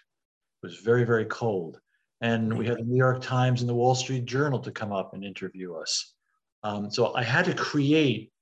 It 0.62 0.66
was 0.66 0.76
very 0.78 1.04
very 1.04 1.24
cold, 1.26 1.80
And 2.20 2.56
we 2.56 2.66
had 2.66 2.78
the 2.78 2.84
New 2.84 2.96
York 2.96 3.20
Times 3.20 3.60
and 3.62 3.68
the 3.68 3.74
Wall 3.74 3.94
Street 3.94 4.24
Journal 4.24 4.60
to 4.60 4.70
come 4.70 4.92
up 4.92 5.14
and 5.14 5.24
interview 5.24 5.74
us. 5.74 6.14
Um, 6.62 6.90
so 6.90 7.14
I 7.14 7.24
had 7.24 7.44
to 7.46 7.54
create, 7.54 8.32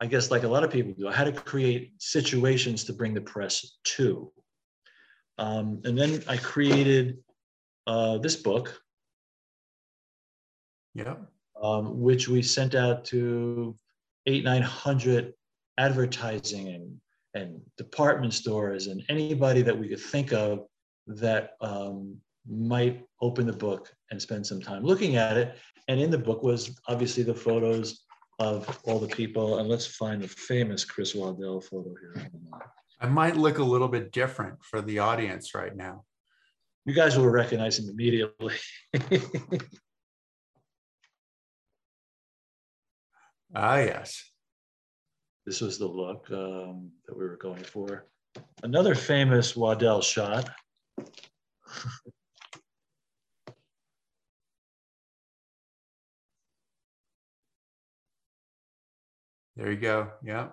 I 0.00 0.06
guess, 0.06 0.30
like 0.30 0.42
a 0.42 0.48
lot 0.48 0.64
of 0.64 0.70
people 0.70 0.92
do, 0.92 1.08
I 1.08 1.14
had 1.14 1.24
to 1.24 1.32
create 1.32 1.92
situations 1.98 2.84
to 2.84 2.92
bring 2.92 3.14
the 3.14 3.22
press 3.22 3.78
to. 3.96 4.30
Um, 5.38 5.80
and 5.84 5.96
then 5.98 6.22
I 6.28 6.36
created 6.36 7.18
uh, 7.86 8.18
this 8.18 8.36
book, 8.36 8.78
Yeah. 10.94 11.16
um, 11.60 12.00
which 12.00 12.28
we 12.28 12.42
sent 12.42 12.74
out 12.74 13.04
to 13.06 13.74
eight, 14.26 14.44
900 14.44 15.32
advertising 15.78 16.68
and, 16.68 16.96
and 17.34 17.60
department 17.76 18.34
stores 18.34 18.86
and 18.86 19.02
anybody 19.08 19.62
that 19.62 19.76
we 19.76 19.88
could 19.88 20.00
think 20.00 20.32
of 20.32 20.66
that 21.06 21.52
um, 21.60 22.16
might 22.48 23.04
open 23.20 23.46
the 23.46 23.52
book 23.52 23.92
and 24.10 24.20
spend 24.20 24.46
some 24.46 24.60
time 24.60 24.84
looking 24.84 25.16
at 25.16 25.36
it. 25.36 25.56
And 25.88 26.00
in 26.00 26.10
the 26.10 26.18
book 26.18 26.42
was 26.42 26.78
obviously 26.88 27.22
the 27.22 27.34
photos 27.34 28.04
of 28.38 28.80
all 28.84 28.98
the 28.98 29.08
people. 29.08 29.58
And 29.58 29.68
let's 29.68 29.86
find 29.86 30.22
the 30.22 30.28
famous 30.28 30.84
Chris 30.84 31.14
Waddell 31.14 31.60
photo 31.60 31.94
here. 32.00 32.30
I 33.00 33.06
might 33.06 33.36
look 33.36 33.58
a 33.58 33.64
little 33.64 33.88
bit 33.88 34.12
different 34.12 34.62
for 34.64 34.80
the 34.80 34.98
audience 35.00 35.54
right 35.54 35.74
now. 35.74 36.04
You 36.86 36.94
guys 36.94 37.16
will 37.16 37.28
recognize 37.28 37.78
him 37.78 37.88
immediately. 37.88 38.54
Ah, 43.54 43.78
yes. 43.78 44.33
This 45.46 45.60
was 45.60 45.78
the 45.78 45.86
look 45.86 46.26
um, 46.30 46.90
that 47.06 47.16
we 47.16 47.24
were 47.24 47.36
going 47.36 47.64
for. 47.64 48.06
Another 48.62 48.94
famous 48.94 49.54
Waddell 49.54 50.00
shot. 50.00 50.50
There 59.56 59.70
you 59.70 59.78
go. 59.78 60.10
Yeah. 60.24 60.48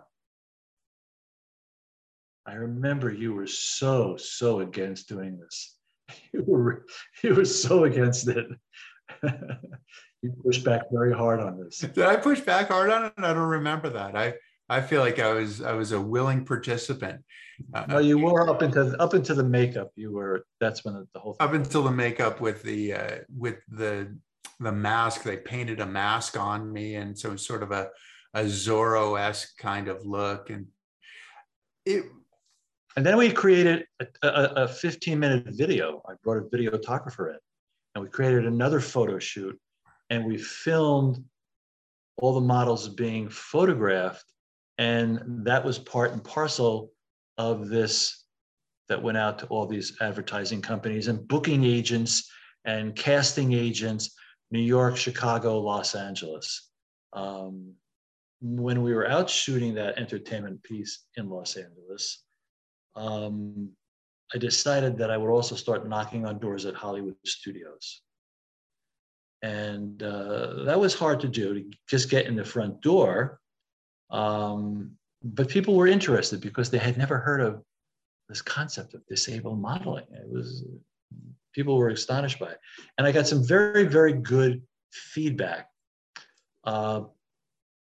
I 2.45 2.53
remember 2.53 3.11
you 3.11 3.33
were 3.33 3.47
so, 3.47 4.17
so 4.17 4.59
against 4.59 5.09
doing 5.09 5.39
this. 5.39 5.77
You 6.33 6.43
were, 6.45 6.85
you 7.23 7.35
were 7.35 7.45
so 7.45 7.85
against 7.85 8.27
it. 8.27 8.47
you 10.21 10.33
pushed 10.43 10.63
back 10.65 10.83
very 10.91 11.13
hard 11.13 11.39
on 11.39 11.57
this. 11.57 11.79
Did 11.79 11.99
I 11.99 12.17
push 12.17 12.41
back 12.41 12.67
hard 12.67 12.89
on 12.89 13.05
it? 13.05 13.13
I 13.17 13.33
don't 13.33 13.49
remember 13.49 13.89
that. 13.89 14.15
I 14.15 14.33
I 14.71 14.79
feel 14.79 15.01
like 15.01 15.19
I 15.19 15.33
was 15.33 15.61
I 15.61 15.73
was 15.73 15.91
a 15.91 15.99
willing 15.99 16.45
participant. 16.45 17.21
Uh, 17.73 17.85
No, 17.89 17.97
you 17.99 18.17
were 18.17 18.49
up 18.49 18.61
into 18.63 18.95
up 19.01 19.13
into 19.13 19.33
the 19.33 19.43
makeup. 19.43 19.91
You 19.95 20.13
were. 20.13 20.45
That's 20.61 20.85
when 20.85 21.05
the, 21.13 21.19
whole. 21.19 21.33
Thing, 21.33 21.47
up 21.47 21.53
until 21.53 21.83
the 21.83 21.91
makeup 21.91 22.39
with 22.39 22.63
the 22.63 22.93
uh, 22.93 23.15
with 23.37 23.57
the 23.67 24.17
the 24.61 24.71
mask, 24.71 25.23
they 25.23 25.37
painted 25.37 25.81
a 25.81 25.85
mask 25.85 26.39
on 26.39 26.71
me, 26.71 26.95
and 26.95 27.17
so 27.19 27.35
sort 27.35 27.63
of 27.63 27.71
a 27.71 27.89
a 28.33 28.43
Zorro 28.43 29.19
esque 29.19 29.57
kind 29.57 29.89
of 29.89 30.05
look, 30.05 30.49
and 30.49 30.67
it 31.85 32.05
and 32.95 33.05
then 33.05 33.17
we 33.17 33.29
created 33.29 33.85
a, 33.99 34.05
a, 34.23 34.63
a 34.63 34.67
15 34.67 35.19
minute 35.19 35.45
video. 35.49 36.01
I 36.07 36.13
brought 36.23 36.37
a 36.37 36.41
videographer 36.55 37.31
in, 37.31 37.39
and 37.95 38.03
we 38.05 38.09
created 38.09 38.45
another 38.45 38.79
photo 38.79 39.19
shoot, 39.19 39.59
and 40.09 40.25
we 40.25 40.37
filmed 40.37 41.21
all 42.17 42.33
the 42.33 42.41
models 42.41 42.87
being 42.87 43.29
photographed, 43.29 44.30
and 44.81 45.45
that 45.45 45.63
was 45.63 45.77
part 45.77 46.11
and 46.11 46.23
parcel 46.23 46.91
of 47.37 47.69
this 47.69 48.25
that 48.89 49.01
went 49.01 49.15
out 49.15 49.37
to 49.37 49.45
all 49.45 49.67
these 49.67 49.95
advertising 50.01 50.59
companies 50.59 51.07
and 51.07 51.27
booking 51.27 51.63
agents 51.63 52.27
and 52.65 52.95
casting 52.95 53.53
agents, 53.53 54.15
New 54.49 54.59
York, 54.59 54.97
Chicago, 54.97 55.59
Los 55.59 55.93
Angeles. 55.93 56.71
Um, 57.13 57.73
when 58.41 58.81
we 58.81 58.95
were 58.95 59.07
out 59.07 59.29
shooting 59.29 59.75
that 59.75 59.99
entertainment 59.99 60.63
piece 60.63 61.03
in 61.15 61.29
Los 61.29 61.57
Angeles, 61.57 62.23
um, 62.95 63.69
I 64.33 64.39
decided 64.39 64.97
that 64.97 65.11
I 65.11 65.17
would 65.17 65.29
also 65.29 65.55
start 65.55 65.87
knocking 65.87 66.25
on 66.25 66.39
doors 66.39 66.65
at 66.65 66.73
Hollywood 66.73 67.15
studios. 67.23 68.01
And 69.43 70.01
uh, 70.01 70.63
that 70.63 70.79
was 70.79 70.95
hard 70.95 71.19
to 71.19 71.27
do 71.27 71.53
to 71.53 71.63
just 71.87 72.09
get 72.09 72.25
in 72.25 72.35
the 72.35 72.43
front 72.43 72.81
door. 72.81 73.40
Um, 74.11 74.91
but 75.23 75.49
people 75.49 75.75
were 75.75 75.87
interested 75.87 76.41
because 76.41 76.69
they 76.69 76.77
had 76.77 76.97
never 76.97 77.17
heard 77.17 77.41
of 77.41 77.61
this 78.27 78.41
concept 78.41 78.93
of 78.93 79.05
disabled 79.07 79.59
modeling. 79.59 80.05
It 80.11 80.29
was, 80.29 80.65
people 81.53 81.77
were 81.77 81.89
astonished 81.89 82.39
by 82.39 82.51
it. 82.51 82.59
And 82.97 83.07
I 83.07 83.11
got 83.11 83.27
some 83.27 83.45
very, 83.45 83.85
very 83.85 84.13
good 84.13 84.61
feedback, 84.91 85.67
uh, 86.63 87.01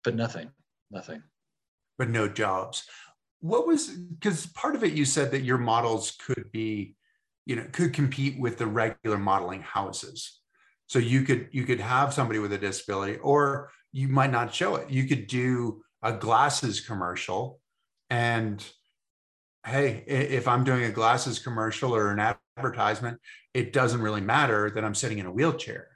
but 0.04 0.14
nothing, 0.14 0.50
nothing. 0.90 1.22
but 1.98 2.08
no 2.08 2.28
jobs. 2.28 2.84
What 3.40 3.66
was 3.66 3.88
because 3.88 4.46
part 4.46 4.74
of 4.74 4.84
it 4.84 4.94
you 4.94 5.04
said 5.04 5.30
that 5.32 5.42
your 5.42 5.58
models 5.58 6.16
could 6.24 6.50
be, 6.52 6.96
you 7.46 7.56
know, 7.56 7.66
could 7.72 7.92
compete 7.92 8.38
with 8.40 8.58
the 8.58 8.66
regular 8.66 9.18
modeling 9.18 9.62
houses. 9.62 10.40
So 10.86 10.98
you 10.98 11.22
could 11.22 11.48
you 11.52 11.64
could 11.64 11.80
have 11.80 12.14
somebody 12.14 12.38
with 12.38 12.52
a 12.52 12.58
disability, 12.58 13.18
or 13.18 13.70
you 13.92 14.08
might 14.08 14.30
not 14.30 14.54
show 14.54 14.76
it. 14.76 14.90
You 14.90 15.04
could 15.04 15.26
do 15.26 15.82
a 16.02 16.12
glasses 16.12 16.80
commercial, 16.80 17.60
and 18.10 18.64
hey, 19.66 20.04
if 20.06 20.48
I'm 20.48 20.64
doing 20.64 20.84
a 20.84 20.90
glasses 20.90 21.38
commercial 21.38 21.94
or 21.94 22.10
an 22.10 22.36
advertisement, 22.56 23.18
it 23.54 23.72
doesn't 23.72 24.00
really 24.00 24.20
matter 24.20 24.70
that 24.70 24.84
I'm 24.84 24.94
sitting 24.94 25.18
in 25.18 25.26
a 25.26 25.32
wheelchair. 25.32 25.88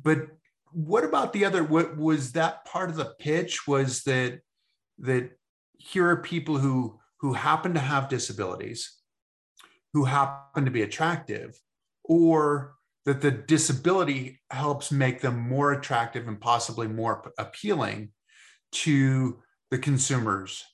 But 0.00 0.26
what 0.72 1.04
about 1.04 1.32
the 1.32 1.44
other? 1.44 1.62
What 1.62 1.96
was 1.96 2.32
that 2.32 2.64
part 2.64 2.90
of 2.90 2.96
the 2.96 3.14
pitch? 3.18 3.66
Was 3.66 4.02
that 4.04 4.40
that 4.98 5.30
here 5.78 6.08
are 6.08 6.16
people 6.16 6.58
who 6.58 6.98
who 7.20 7.34
happen 7.34 7.74
to 7.74 7.80
have 7.80 8.08
disabilities 8.08 9.02
who 9.92 10.04
happen 10.04 10.64
to 10.64 10.70
be 10.70 10.82
attractive 10.82 11.58
or 12.04 12.74
that 13.04 13.20
the 13.20 13.30
disability 13.30 14.40
helps 14.50 14.90
make 14.90 15.20
them 15.20 15.38
more 15.38 15.72
attractive 15.72 16.28
and 16.28 16.40
possibly 16.40 16.86
more 16.86 17.32
appealing 17.38 18.10
to 18.72 19.38
the 19.70 19.78
consumers 19.78 20.64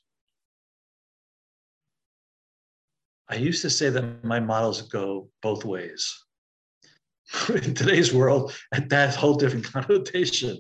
I 3.31 3.37
used 3.37 3.63
to 3.63 3.71
say 3.71 3.91
that 3.91 4.25
my 4.25 4.41
models 4.41 4.83
go 4.83 5.29
both 5.43 5.65
ways. 5.65 6.25
In 7.51 7.75
today's 7.75 8.13
world, 8.13 8.55
that's 8.87 9.17
a 9.17 9.19
whole 9.19 9.35
different 9.35 9.67
connotation, 9.73 10.59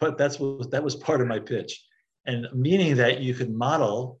but 0.00 0.18
that's 0.18 0.38
what 0.38 0.70
that 0.70 0.84
was 0.84 0.96
part 0.96 1.22
of 1.22 1.28
my 1.28 1.38
pitch, 1.38 1.82
and 2.26 2.46
meaning 2.52 2.94
that 2.96 3.20
you 3.20 3.32
could 3.32 3.50
model 3.50 4.20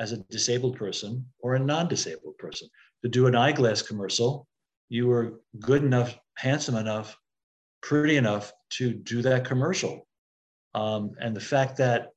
as 0.00 0.12
a 0.12 0.18
disabled 0.30 0.76
person 0.76 1.24
or 1.40 1.54
a 1.54 1.58
non-disabled 1.58 2.38
person. 2.38 2.68
To 3.02 3.10
do 3.10 3.26
an 3.26 3.36
eyeglass 3.36 3.82
commercial, 3.82 4.48
you 4.88 5.06
were 5.06 5.40
good 5.60 5.84
enough, 5.84 6.18
handsome 6.36 6.76
enough, 6.76 7.16
pretty 7.82 8.16
enough 8.16 8.50
to 8.70 8.94
do 8.94 9.20
that 9.22 9.44
commercial, 9.44 10.08
um, 10.74 11.12
and 11.20 11.34
the 11.36 11.40
fact 11.40 11.76
that 11.78 12.12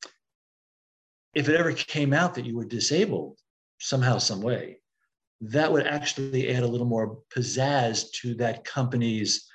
if 1.34 1.48
it 1.50 1.56
ever 1.56 1.72
came 1.72 2.14
out 2.14 2.34
that 2.36 2.46
you 2.46 2.56
were 2.56 2.66
disabled 2.66 3.38
somehow, 3.80 4.18
some 4.18 4.42
way, 4.42 4.80
that 5.42 5.72
would 5.72 5.86
actually 5.86 6.54
add 6.54 6.64
a 6.64 6.68
little 6.68 6.88
more 6.88 7.20
pizzazz 7.36 8.12
to 8.22 8.34
that 8.36 8.66
company's 8.66 9.48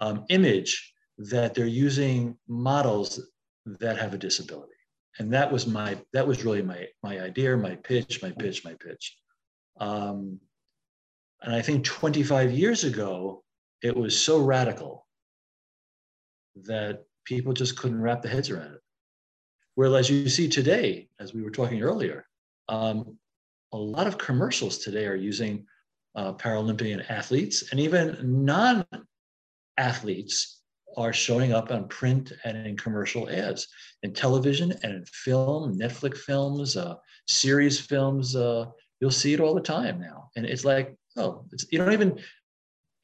um, 0.00 0.24
image 0.28 0.92
that 1.18 1.54
they're 1.54 1.66
using 1.66 2.36
models 2.46 3.20
that 3.66 3.98
have 3.98 4.14
a 4.14 4.18
disability. 4.18 4.70
And 5.18 5.32
that 5.32 5.50
was 5.50 5.66
my 5.66 5.96
that 6.12 6.26
was 6.26 6.44
really 6.44 6.62
my 6.62 6.86
my 7.02 7.20
idea, 7.20 7.56
my 7.56 7.76
pitch, 7.76 8.20
my 8.22 8.32
pitch, 8.32 8.64
my 8.64 8.74
pitch. 8.74 9.16
Um, 9.78 10.40
and 11.42 11.54
I 11.54 11.62
think 11.62 11.84
25 11.84 12.52
years 12.52 12.84
ago, 12.84 13.42
it 13.82 13.96
was 13.96 14.18
so 14.18 14.38
radical 14.40 15.06
that 16.56 17.04
people 17.24 17.52
just 17.52 17.76
couldn't 17.76 18.00
wrap 18.00 18.22
their 18.22 18.32
heads 18.32 18.50
around 18.50 18.74
it. 18.74 18.80
Whereas 19.74 20.08
you 20.08 20.28
see 20.28 20.48
today, 20.48 21.08
as 21.18 21.34
we 21.34 21.42
were 21.42 21.50
talking 21.50 21.82
earlier, 21.82 22.26
um, 22.68 23.18
a 23.72 23.76
lot 23.76 24.06
of 24.06 24.18
commercials 24.18 24.78
today 24.78 25.06
are 25.06 25.16
using 25.16 25.66
uh, 26.14 26.32
Paralympian 26.34 27.04
athletes 27.10 27.70
and 27.70 27.80
even 27.80 28.16
non 28.44 28.84
athletes 29.76 30.60
are 30.96 31.12
showing 31.12 31.52
up 31.52 31.72
on 31.72 31.88
print 31.88 32.32
and 32.44 32.56
in 32.66 32.76
commercial 32.76 33.28
ads, 33.28 33.66
in 34.04 34.12
television 34.12 34.72
and 34.82 34.94
in 34.94 35.04
film, 35.06 35.76
Netflix 35.76 36.18
films, 36.18 36.76
uh, 36.76 36.94
series 37.26 37.80
films. 37.80 38.36
Uh, 38.36 38.66
you'll 39.00 39.10
see 39.10 39.34
it 39.34 39.40
all 39.40 39.54
the 39.54 39.60
time 39.60 40.00
now. 40.00 40.30
And 40.36 40.46
it's 40.46 40.64
like, 40.64 40.94
oh, 41.16 41.44
it's, 41.52 41.66
you 41.72 41.78
don't 41.78 41.92
even, 41.92 42.18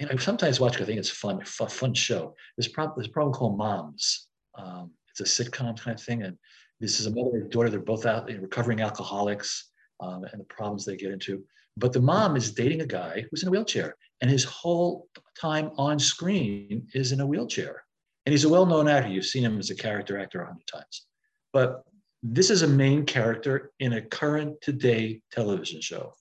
know, 0.06 0.12
I 0.12 0.16
sometimes 0.16 0.60
watch, 0.60 0.80
I 0.80 0.84
think 0.84 0.98
it's 0.98 1.10
fun, 1.10 1.40
a 1.40 1.68
fun 1.68 1.94
show. 1.94 2.34
There's, 2.56 2.68
prob- 2.68 2.94
there's 2.96 3.08
a 3.08 3.10
program 3.10 3.34
called 3.34 3.58
Moms. 3.58 4.28
Um, 4.56 4.92
it's 5.10 5.20
a 5.20 5.44
sitcom 5.44 5.78
kind 5.80 5.98
of 5.98 6.02
thing. 6.02 6.22
And 6.22 6.36
this 6.80 7.00
is 7.00 7.06
a 7.06 7.10
mother 7.10 7.36
and 7.36 7.50
daughter, 7.50 7.68
they're 7.68 7.80
both 7.80 8.06
out, 8.06 8.28
you 8.28 8.36
know, 8.36 8.42
recovering 8.42 8.80
alcoholics 8.80 9.70
um, 10.00 10.24
and 10.24 10.40
the 10.40 10.44
problems 10.44 10.84
they 10.84 10.96
get 10.96 11.12
into. 11.12 11.44
But 11.76 11.92
the 11.92 12.00
mom 12.00 12.36
is 12.36 12.52
dating 12.52 12.80
a 12.80 12.86
guy 12.86 13.24
who's 13.30 13.42
in 13.42 13.48
a 13.48 13.50
wheelchair, 13.50 13.96
and 14.20 14.30
his 14.30 14.44
whole 14.44 15.08
time 15.40 15.70
on 15.76 15.98
screen 15.98 16.86
is 16.94 17.12
in 17.12 17.20
a 17.20 17.26
wheelchair. 17.26 17.82
And 18.26 18.32
he's 18.32 18.44
a 18.44 18.48
well 18.48 18.66
known 18.66 18.88
actor. 18.88 19.10
You've 19.10 19.24
seen 19.24 19.44
him 19.44 19.58
as 19.58 19.70
a 19.70 19.74
character 19.74 20.18
actor 20.18 20.42
a 20.42 20.46
hundred 20.46 20.66
times. 20.66 21.06
But 21.52 21.82
this 22.22 22.50
is 22.50 22.62
a 22.62 22.68
main 22.68 23.06
character 23.06 23.72
in 23.80 23.94
a 23.94 24.02
current 24.02 24.60
today 24.60 25.22
television 25.32 25.80
show. 25.80 26.12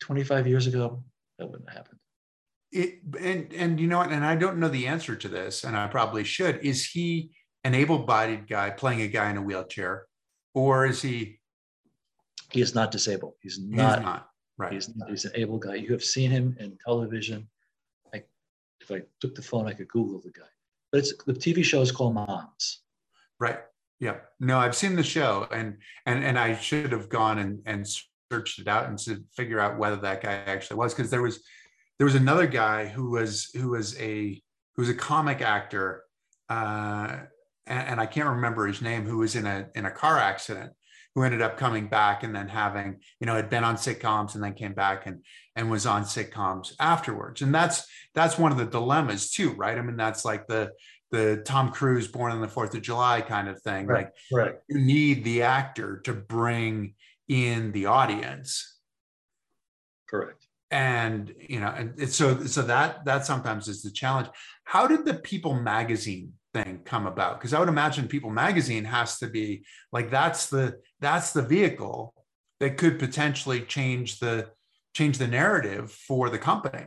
25 0.00 0.46
years 0.46 0.66
ago, 0.66 1.02
that 1.38 1.46
wouldn't 1.46 1.68
have 1.70 1.78
happened. 1.78 1.98
It, 2.72 3.00
and 3.20 3.52
and 3.52 3.78
you 3.78 3.86
know 3.86 3.98
what? 3.98 4.10
And 4.10 4.24
I 4.24 4.34
don't 4.34 4.58
know 4.58 4.68
the 4.68 4.86
answer 4.86 5.14
to 5.14 5.28
this, 5.28 5.64
and 5.64 5.76
I 5.76 5.86
probably 5.88 6.24
should. 6.24 6.60
Is 6.64 6.86
he 6.86 7.30
an 7.64 7.74
able-bodied 7.74 8.48
guy 8.48 8.70
playing 8.70 9.02
a 9.02 9.08
guy 9.08 9.30
in 9.30 9.36
a 9.36 9.42
wheelchair, 9.42 10.06
or 10.54 10.86
is 10.86 11.02
he? 11.02 11.38
He 12.50 12.60
is 12.60 12.74
not 12.74 12.90
disabled. 12.90 13.34
He's 13.40 13.58
not. 13.60 13.98
He's 13.98 14.04
not. 14.04 14.28
Right. 14.58 14.72
He's, 14.72 14.94
not, 14.94 15.10
he's 15.10 15.24
an 15.24 15.32
able 15.34 15.58
guy. 15.58 15.74
You 15.74 15.92
have 15.92 16.04
seen 16.04 16.30
him 16.30 16.56
in 16.60 16.78
television. 16.84 17.48
I, 18.14 18.22
if 18.80 18.90
I 18.90 19.02
took 19.20 19.34
the 19.34 19.42
phone, 19.42 19.66
I 19.66 19.72
could 19.72 19.88
Google 19.88 20.20
the 20.20 20.30
guy. 20.30 20.46
But 20.90 20.98
it's 20.98 21.14
the 21.24 21.32
TV 21.32 21.64
show 21.64 21.80
is 21.80 21.92
called 21.92 22.14
Moms. 22.14 22.80
Right. 23.38 23.58
Yeah. 24.00 24.16
No, 24.40 24.58
I've 24.58 24.76
seen 24.76 24.96
the 24.96 25.02
show, 25.02 25.46
and 25.50 25.76
and 26.06 26.24
and 26.24 26.38
I 26.38 26.56
should 26.56 26.92
have 26.92 27.08
gone 27.08 27.38
and 27.38 27.60
and 27.66 27.86
searched 28.32 28.58
it 28.58 28.68
out 28.68 28.88
and 28.88 28.98
to 29.00 29.22
figure 29.36 29.60
out 29.60 29.78
whether 29.78 29.96
that 29.96 30.22
guy 30.22 30.32
actually 30.32 30.78
was 30.78 30.94
because 30.94 31.10
there 31.10 31.20
was 31.20 31.42
there 31.98 32.04
was 32.04 32.14
another 32.14 32.46
guy 32.46 32.86
who 32.86 33.10
was 33.10 33.50
who 33.54 33.70
was 33.70 33.98
a 34.00 34.40
who 34.74 34.82
was 34.82 34.88
a 34.88 34.94
comic 34.94 35.40
actor 35.40 36.04
uh, 36.48 37.18
and, 37.66 37.88
and, 37.88 38.00
I 38.00 38.06
can't 38.06 38.28
remember 38.28 38.66
his 38.66 38.82
name 38.82 39.06
who 39.06 39.18
was 39.18 39.36
in 39.36 39.46
a 39.46 39.68
in 39.74 39.86
a 39.86 39.90
car 39.90 40.18
accident 40.18 40.72
who 41.14 41.22
ended 41.22 41.42
up 41.42 41.56
coming 41.56 41.88
back 41.88 42.22
and 42.22 42.34
then 42.34 42.48
having 42.48 42.98
you 43.20 43.26
know 43.26 43.36
had 43.36 43.50
been 43.50 43.64
on 43.64 43.76
sitcoms 43.76 44.34
and 44.34 44.42
then 44.42 44.54
came 44.54 44.74
back 44.74 45.06
and 45.06 45.24
and 45.56 45.70
was 45.70 45.86
on 45.86 46.02
sitcoms 46.02 46.72
afterwards. 46.80 47.42
And 47.42 47.54
that's 47.54 47.86
that's 48.14 48.38
one 48.38 48.52
of 48.52 48.58
the 48.58 48.66
dilemmas 48.66 49.30
too 49.30 49.52
right? 49.52 49.78
I 49.78 49.82
mean 49.82 49.96
that's 49.96 50.24
like 50.24 50.46
the 50.46 50.72
the 51.10 51.42
Tom 51.44 51.70
Cruise 51.70 52.08
born 52.08 52.32
on 52.32 52.40
the 52.40 52.48
4th 52.48 52.74
of 52.74 52.80
July 52.82 53.20
kind 53.20 53.48
of 53.48 53.60
thing. 53.60 53.86
Right, 53.86 54.06
like 54.06 54.14
right. 54.32 54.54
you 54.68 54.80
need 54.80 55.24
the 55.24 55.42
actor 55.42 56.00
to 56.04 56.14
bring 56.14 56.94
in 57.28 57.70
the 57.72 57.86
audience. 57.86 58.78
Correct 60.08 60.41
and 60.72 61.34
you 61.38 61.60
know 61.60 61.68
and 61.68 62.08
so 62.10 62.44
so 62.46 62.62
that 62.62 63.04
that 63.04 63.26
sometimes 63.26 63.68
is 63.68 63.82
the 63.82 63.90
challenge. 63.90 64.28
How 64.64 64.86
did 64.86 65.04
the 65.04 65.14
people 65.14 65.54
magazine 65.54 66.32
thing 66.54 66.80
come 66.84 67.06
about? 67.06 67.38
Because 67.38 67.52
i 67.52 67.60
would 67.60 67.68
imagine 67.68 68.08
people 68.08 68.30
magazine 68.30 68.84
has 68.84 69.18
to 69.18 69.28
be 69.28 69.64
like 69.92 70.10
that's 70.10 70.48
the 70.48 70.80
that's 70.98 71.32
the 71.32 71.42
vehicle 71.42 72.14
that 72.58 72.78
could 72.78 72.98
potentially 72.98 73.60
change 73.60 74.18
the 74.18 74.48
change 74.94 75.18
the 75.18 75.28
narrative 75.28 75.92
for 75.92 76.30
the 76.30 76.38
company. 76.38 76.86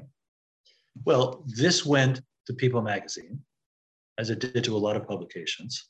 Well 1.06 1.44
this 1.46 1.86
went 1.86 2.22
to 2.48 2.54
people 2.54 2.82
magazine 2.82 3.40
as 4.18 4.32
it 4.32 4.40
did 4.40 4.64
to 4.64 4.76
a 4.76 4.84
lot 4.86 4.96
of 4.96 5.08
publications. 5.08 5.90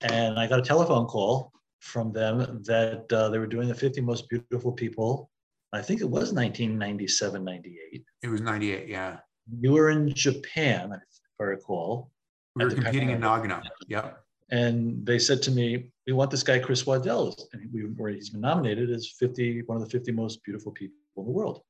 And 0.00 0.38
i 0.38 0.46
got 0.46 0.58
a 0.58 0.62
telephone 0.62 1.06
call 1.06 1.52
from 1.80 2.12
them 2.12 2.62
that 2.64 3.12
uh, 3.12 3.28
they 3.28 3.38
were 3.38 3.46
doing 3.46 3.68
the 3.68 3.74
50 3.74 4.00
most 4.00 4.26
beautiful 4.30 4.72
people 4.72 5.30
I 5.74 5.82
think 5.82 6.00
it 6.00 6.08
was 6.08 6.32
1997, 6.32 7.44
98. 7.44 8.04
It 8.22 8.28
was 8.28 8.40
98, 8.40 8.88
yeah. 8.88 9.18
You 9.60 9.72
were 9.72 9.90
in 9.90 10.14
Japan, 10.14 10.92
if 10.92 11.20
I 11.40 11.44
recall. 11.44 12.10
We 12.54 12.64
were 12.64 12.70
competing 12.70 13.10
in 13.10 13.20
Nagano. 13.20 13.60
Yep. 13.88 14.20
And 14.50 15.04
they 15.04 15.18
said 15.18 15.42
to 15.42 15.50
me, 15.50 15.90
"We 16.06 16.12
want 16.12 16.30
this 16.30 16.44
guy 16.44 16.60
Chris 16.60 16.86
Waddell, 16.86 17.34
and 17.52 17.72
we, 17.72 17.82
where 17.82 18.12
he's 18.12 18.30
been 18.30 18.42
nominated 18.42 18.90
as 18.90 19.10
50, 19.18 19.62
one 19.62 19.76
of 19.76 19.82
the 19.82 19.90
50 19.90 20.12
most 20.12 20.44
beautiful 20.44 20.70
people 20.70 20.96
in 21.16 21.24
the 21.24 21.30
world." 21.30 21.62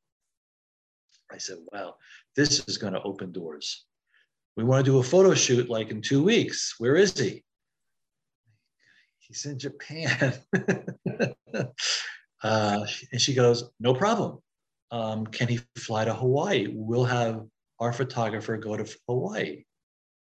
I 1.32 1.38
said, 1.38 1.58
"Wow, 1.73 1.96
this 2.37 2.62
is 2.68 2.76
going 2.76 2.92
to 2.92 3.02
open 3.02 3.32
doors. 3.32 3.87
We 4.56 4.64
want 4.64 4.84
to 4.84 4.90
do 4.90 4.99
a 4.99 5.02
photo 5.02 5.32
shoot 5.34 5.70
like 5.70 5.90
in 5.90 6.02
two 6.02 6.23
weeks. 6.23 6.75
Where 6.78 6.96
is 6.96 7.18
he?" 7.18 7.42
He's 9.19 9.47
in 9.47 9.58
Japan. 9.58 10.34
Uh, 12.45 12.87
and 13.11 13.21
she 13.21 13.35
goes, 13.35 13.65
no 13.80 13.95
problem. 13.95 14.39
Um, 14.91 15.26
can 15.26 15.49
he 15.49 15.61
fly 15.76 16.04
to 16.04 16.15
Hawaii? 16.15 16.69
We'll 16.71 17.04
have 17.04 17.43
our 17.80 17.93
photographer 17.93 18.57
go 18.57 18.76
to 18.76 18.87
Hawaii. 19.09 19.65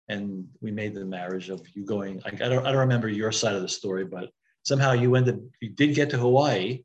And 0.08 0.46
we 0.60 0.70
made 0.70 0.94
the 0.94 1.04
marriage 1.04 1.50
of 1.50 1.60
you 1.74 1.84
going, 1.84 2.22
I, 2.24 2.28
I, 2.28 2.48
don't, 2.48 2.66
I 2.66 2.72
don't 2.72 2.80
remember 2.80 3.08
your 3.08 3.32
side 3.32 3.54
of 3.54 3.62
the 3.62 3.68
story, 3.68 4.04
but 4.04 4.30
somehow 4.64 4.92
you 4.92 5.14
ended, 5.14 5.40
you 5.60 5.68
did 5.68 5.94
get 5.94 6.10
to 6.10 6.18
Hawaii 6.18 6.84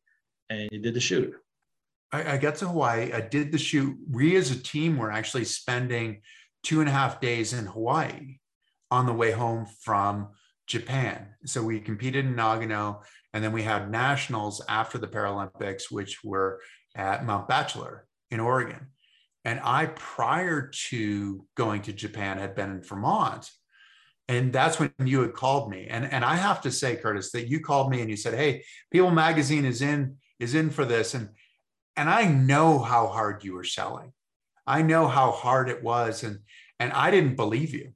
and 0.49 0.69
you 0.71 0.79
did 0.79 0.93
the 0.93 0.99
shoot. 0.99 1.33
I, 2.11 2.33
I 2.33 2.37
got 2.37 2.55
to 2.57 2.67
Hawaii. 2.67 3.13
I 3.13 3.21
did 3.21 3.51
the 3.51 3.57
shoot. 3.57 3.97
We 4.09 4.35
as 4.35 4.51
a 4.51 4.61
team 4.61 4.97
were 4.97 5.11
actually 5.11 5.45
spending 5.45 6.21
two 6.63 6.81
and 6.81 6.89
a 6.89 6.91
half 6.91 7.21
days 7.21 7.53
in 7.53 7.65
Hawaii 7.65 8.37
on 8.89 9.05
the 9.05 9.13
way 9.13 9.31
home 9.31 9.65
from 9.65 10.29
Japan. 10.67 11.27
So 11.45 11.63
we 11.63 11.79
competed 11.79 12.25
in 12.25 12.35
Nagano. 12.35 13.03
And 13.33 13.43
then 13.43 13.51
we 13.51 13.63
had 13.63 13.89
nationals 13.89 14.61
after 14.67 14.97
the 14.97 15.07
Paralympics, 15.07 15.83
which 15.89 16.23
were 16.23 16.59
at 16.95 17.25
Mount 17.25 17.47
Bachelor 17.47 18.05
in 18.29 18.39
Oregon. 18.39 18.87
And 19.45 19.59
I, 19.63 19.87
prior 19.87 20.69
to 20.89 21.45
going 21.55 21.81
to 21.83 21.93
Japan, 21.93 22.37
had 22.37 22.55
been 22.55 22.71
in 22.71 22.83
Vermont. 22.83 23.49
And 24.27 24.53
that's 24.53 24.79
when 24.79 24.93
you 25.03 25.21
had 25.21 25.33
called 25.33 25.69
me. 25.69 25.87
And, 25.89 26.05
and 26.05 26.23
I 26.23 26.35
have 26.35 26.61
to 26.61 26.71
say, 26.71 26.95
Curtis, 26.95 27.31
that 27.31 27.47
you 27.47 27.59
called 27.59 27.89
me 27.89 28.01
and 28.01 28.09
you 28.09 28.17
said, 28.17 28.33
Hey, 28.33 28.63
People 28.91 29.11
Magazine 29.11 29.65
is 29.65 29.81
in, 29.81 30.17
is 30.39 30.55
in 30.55 30.69
for 30.69 30.85
this. 30.85 31.13
And 31.13 31.29
and 31.97 32.09
I 32.09 32.25
know 32.25 32.79
how 32.79 33.07
hard 33.07 33.43
you 33.43 33.53
were 33.53 33.63
selling. 33.63 34.13
I 34.65 34.81
know 34.81 35.07
how 35.07 35.31
hard 35.31 35.69
it 35.69 35.83
was. 35.83 36.23
And 36.23 36.39
and 36.79 36.91
I 36.93 37.11
didn't 37.11 37.35
believe 37.35 37.73
you. 37.73 37.93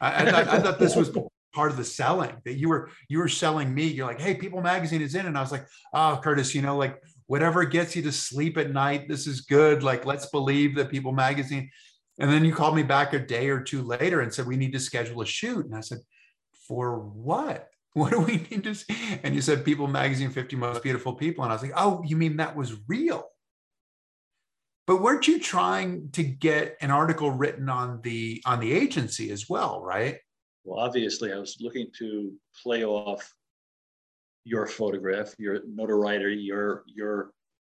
I, 0.00 0.22
I, 0.22 0.30
thought, 0.30 0.48
I 0.48 0.60
thought 0.60 0.78
this 0.78 0.94
was 0.94 1.10
part 1.56 1.70
of 1.70 1.78
the 1.78 1.84
selling 1.84 2.36
that 2.44 2.58
you 2.58 2.68
were 2.68 2.90
you 3.08 3.18
were 3.18 3.28
selling 3.28 3.74
me. 3.74 3.84
You're 3.84 4.06
like 4.06 4.20
hey 4.20 4.34
people 4.34 4.60
magazine 4.60 5.00
is 5.00 5.14
in 5.14 5.24
and 5.24 5.38
i 5.38 5.40
was 5.40 5.50
like 5.50 5.66
oh 5.94 6.20
curtis 6.22 6.54
you 6.54 6.60
know 6.60 6.76
like 6.76 7.02
whatever 7.28 7.64
gets 7.64 7.96
you 7.96 8.02
to 8.02 8.12
sleep 8.12 8.58
at 8.58 8.70
night 8.70 9.08
this 9.08 9.26
is 9.26 9.40
good. 9.40 9.82
Like 9.82 10.04
let's 10.04 10.26
believe 10.26 10.76
that 10.76 10.90
people 10.90 11.12
magazine 11.12 11.70
and 12.18 12.30
then 12.30 12.44
you 12.44 12.54
called 12.54 12.76
me 12.76 12.82
back 12.82 13.14
a 13.14 13.18
day 13.18 13.48
or 13.48 13.60
two 13.60 13.82
later 13.82 14.20
and 14.20 14.32
said 14.32 14.46
we 14.46 14.58
need 14.58 14.74
to 14.74 14.78
schedule 14.78 15.22
a 15.22 15.26
shoot. 15.26 15.64
And 15.64 15.74
i 15.74 15.80
said 15.80 15.98
for 16.68 16.98
what? 16.98 17.68
What 17.96 18.10
do 18.10 18.20
we 18.20 18.46
need 18.50 18.62
to 18.64 18.74
see? 18.74 18.94
and 19.22 19.34
you 19.34 19.40
said 19.40 19.64
people 19.64 19.86
magazine 19.86 20.30
50 20.30 20.56
most 20.56 20.82
beautiful 20.82 21.14
people. 21.14 21.42
And 21.44 21.52
i 21.52 21.56
was 21.56 21.62
like 21.62 21.72
oh 21.74 22.02
you 22.04 22.18
mean 22.18 22.36
that 22.36 22.54
was 22.54 22.74
real? 22.86 23.24
But 24.86 25.00
weren't 25.02 25.26
you 25.26 25.40
trying 25.40 26.10
to 26.12 26.22
get 26.22 26.76
an 26.82 26.90
article 26.90 27.30
written 27.30 27.70
on 27.70 28.02
the 28.02 28.42
on 28.44 28.60
the 28.60 28.72
agency 28.74 29.30
as 29.30 29.48
well 29.48 29.82
right 29.82 30.18
well, 30.66 30.80
obviously, 30.80 31.32
I 31.32 31.38
was 31.38 31.58
looking 31.60 31.86
to 31.98 32.32
play 32.60 32.84
off 32.84 33.32
your 34.44 34.66
photograph, 34.66 35.34
your 35.38 35.60
notoriety, 35.66 36.34
your 36.34 36.82
your 36.86 37.30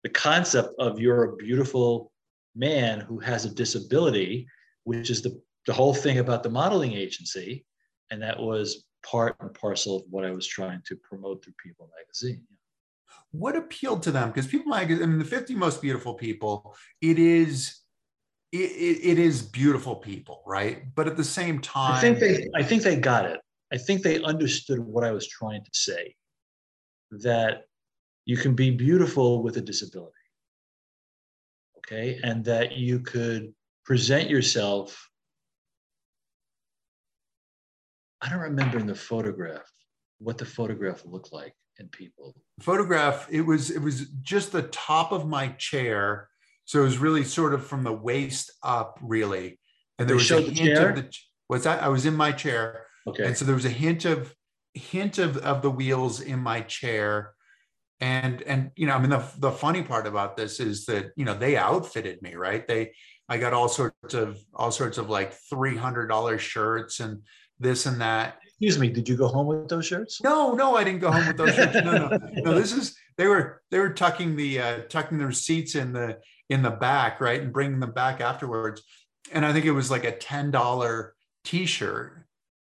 the 0.04 0.10
concept 0.10 0.73
of 0.80 0.99
you're 0.99 1.23
a 1.23 1.36
beautiful 1.36 2.12
man 2.56 2.99
who 2.99 3.19
has 3.19 3.45
a 3.45 3.54
disability, 3.54 4.47
which 4.86 5.12
is 5.12 5.21
the 5.21 5.39
the 5.67 5.73
whole 5.73 5.93
thing 5.93 6.17
about 6.17 6.41
the 6.41 6.49
modeling 6.49 6.93
agency, 6.93 7.63
and 8.10 8.21
that 8.23 8.39
was 8.39 8.86
part 9.06 9.36
and 9.39 9.54
parcel 9.54 9.97
of 9.97 10.04
what 10.10 10.25
I 10.25 10.32
was 10.32 10.47
trying 10.47 10.82
to 10.88 10.95
promote 10.95 11.43
through 11.43 11.54
People 11.63 11.89
Magazine. 11.95 12.43
What 13.32 13.56
appealed 13.56 14.02
to 14.04 14.12
them? 14.12 14.30
Because 14.30 14.47
People 14.47 14.71
Magazine, 14.71 15.04
I 15.04 15.06
mean, 15.06 15.19
the 15.19 15.25
50 15.25 15.54
most 15.54 15.80
beautiful 15.80 16.15
people, 16.15 16.75
it 17.02 17.19
is 17.19 17.82
it, 18.51 18.57
it 18.57 19.19
is 19.19 19.41
beautiful 19.41 19.95
people, 19.95 20.41
right? 20.45 20.83
But 20.95 21.07
at 21.07 21.17
the 21.17 21.23
same 21.23 21.59
time, 21.59 21.93
I 21.93 22.01
think 22.01 22.19
they, 22.19 22.47
I 22.55 22.63
think 22.63 22.83
they 22.83 22.95
got 22.95 23.25
it. 23.25 23.39
I 23.71 23.77
think 23.77 24.01
they 24.01 24.21
understood 24.23 24.79
what 24.79 25.03
I 25.03 25.12
was 25.12 25.27
trying 25.27 25.63
to 25.63 25.71
say. 25.73 26.15
That 27.12 27.63
you 28.25 28.38
can 28.38 28.53
be 28.53 28.69
beautiful 28.69 29.41
with 29.41 29.57
a 29.57 29.62
disability, 29.62 30.13
okay, 31.79 32.19
and 32.23 32.45
that 32.45 32.73
you 32.73 32.99
could 32.99 33.53
present 33.83 34.29
yourself. 34.29 35.09
I 38.21 38.29
don't 38.29 38.39
remember 38.39 38.77
in 38.77 38.85
the 38.85 38.95
photograph 38.95 39.71
what 40.19 40.38
the 40.38 40.45
photograph 40.45 41.03
looked 41.05 41.33
like 41.33 41.53
in 41.79 41.88
people. 41.88 42.35
Photograph. 42.59 43.27
It 43.31 43.41
was 43.41 43.71
it 43.71 43.79
was 43.79 44.07
just 44.21 44.51
the 44.51 44.63
top 44.63 45.12
of 45.12 45.27
my 45.27 45.47
chair 45.49 46.29
so 46.69 46.82
it 46.82 46.84
was 46.84 46.99
really 46.99 47.23
sort 47.23 47.55
of 47.55 47.65
from 47.65 47.84
the 47.84 47.91
waist 47.91 48.51
up, 48.62 48.99
really. 49.01 49.60
And 49.97 50.08
there 50.08 50.15
was 50.15 50.29
a 50.29 50.39
hint 50.39 50.55
chair? 50.55 50.89
of 50.91 50.97
the 50.97 51.17
what's 51.47 51.63
that? 51.63 51.82
I 51.82 51.88
was 51.88 52.05
in 52.05 52.13
my 52.13 52.32
chair. 52.32 52.86
Okay. 53.08 53.25
And 53.25 53.36
so 53.36 53.43
there 53.43 53.55
was 53.55 53.65
a 53.65 53.69
hint 53.69 54.05
of 54.05 54.36
hint 54.75 55.17
of, 55.17 55.38
of 55.38 55.63
the 55.63 55.71
wheels 55.71 56.21
in 56.21 56.38
my 56.38 56.62
chair. 56.62 57.34
And 57.99 58.43
and 58.43 58.69
you 58.75 58.86
know, 58.86 58.93
I 58.93 58.99
mean 58.99 59.10
the 59.10 59.25
the 59.39 59.49
funny 59.49 59.82
part 59.82 60.05
about 60.05 60.38
this 60.38 60.60
is 60.60 60.86
that 60.86 61.08
you 61.15 61.25
know 61.25 61.34
they 61.34 61.58
outfitted 61.58 62.21
me, 62.21 62.36
right? 62.36 62.67
They 62.67 62.93
I 63.27 63.39
got 63.39 63.55
all 63.55 63.67
sorts 63.67 64.13
of 64.13 64.38
all 64.53 64.69
sorts 64.69 64.99
of 64.99 65.10
like 65.10 65.34
three 65.49 65.75
hundred 65.75 66.05
dollar 66.05 66.38
shirts 66.38 66.99
and 66.99 67.23
this 67.60 67.88
and 67.88 67.99
that. 67.99 68.38
Excuse 68.45 68.77
me, 68.77 68.89
did 68.89 69.10
you 69.10 69.17
go 69.17 69.27
home 69.27 69.47
with 69.47 69.69
those 69.69 69.88
shirts? 69.88 70.21
No, 70.21 70.53
no, 70.53 70.75
I 70.75 70.84
didn't 70.84 70.99
go 70.99 71.10
home 71.10 71.25
with 71.25 71.38
those 71.38 71.55
shirts. 71.55 71.73
No, 71.73 72.10
no, 72.10 72.19
no. 72.43 72.53
This 72.53 72.73
is 72.73 72.95
they 73.17 73.25
were 73.25 73.63
they 73.71 73.79
were 73.79 73.91
tucking 73.91 74.36
the 74.36 74.62
uh, 74.62 74.77
tucking 74.88 75.17
their 75.17 75.32
seats 75.32 75.73
in 75.73 75.93
the 75.93 76.19
in 76.49 76.62
the 76.62 76.71
back, 76.71 77.21
right, 77.21 77.41
and 77.41 77.53
bringing 77.53 77.79
them 77.79 77.91
back 77.91 78.21
afterwards. 78.21 78.81
and 79.31 79.45
I 79.45 79.53
think 79.53 79.65
it 79.65 79.71
was 79.71 79.91
like 79.91 80.03
a 80.03 80.12
ten 80.12 80.51
dollar 80.51 81.13
T-shirt 81.43 82.25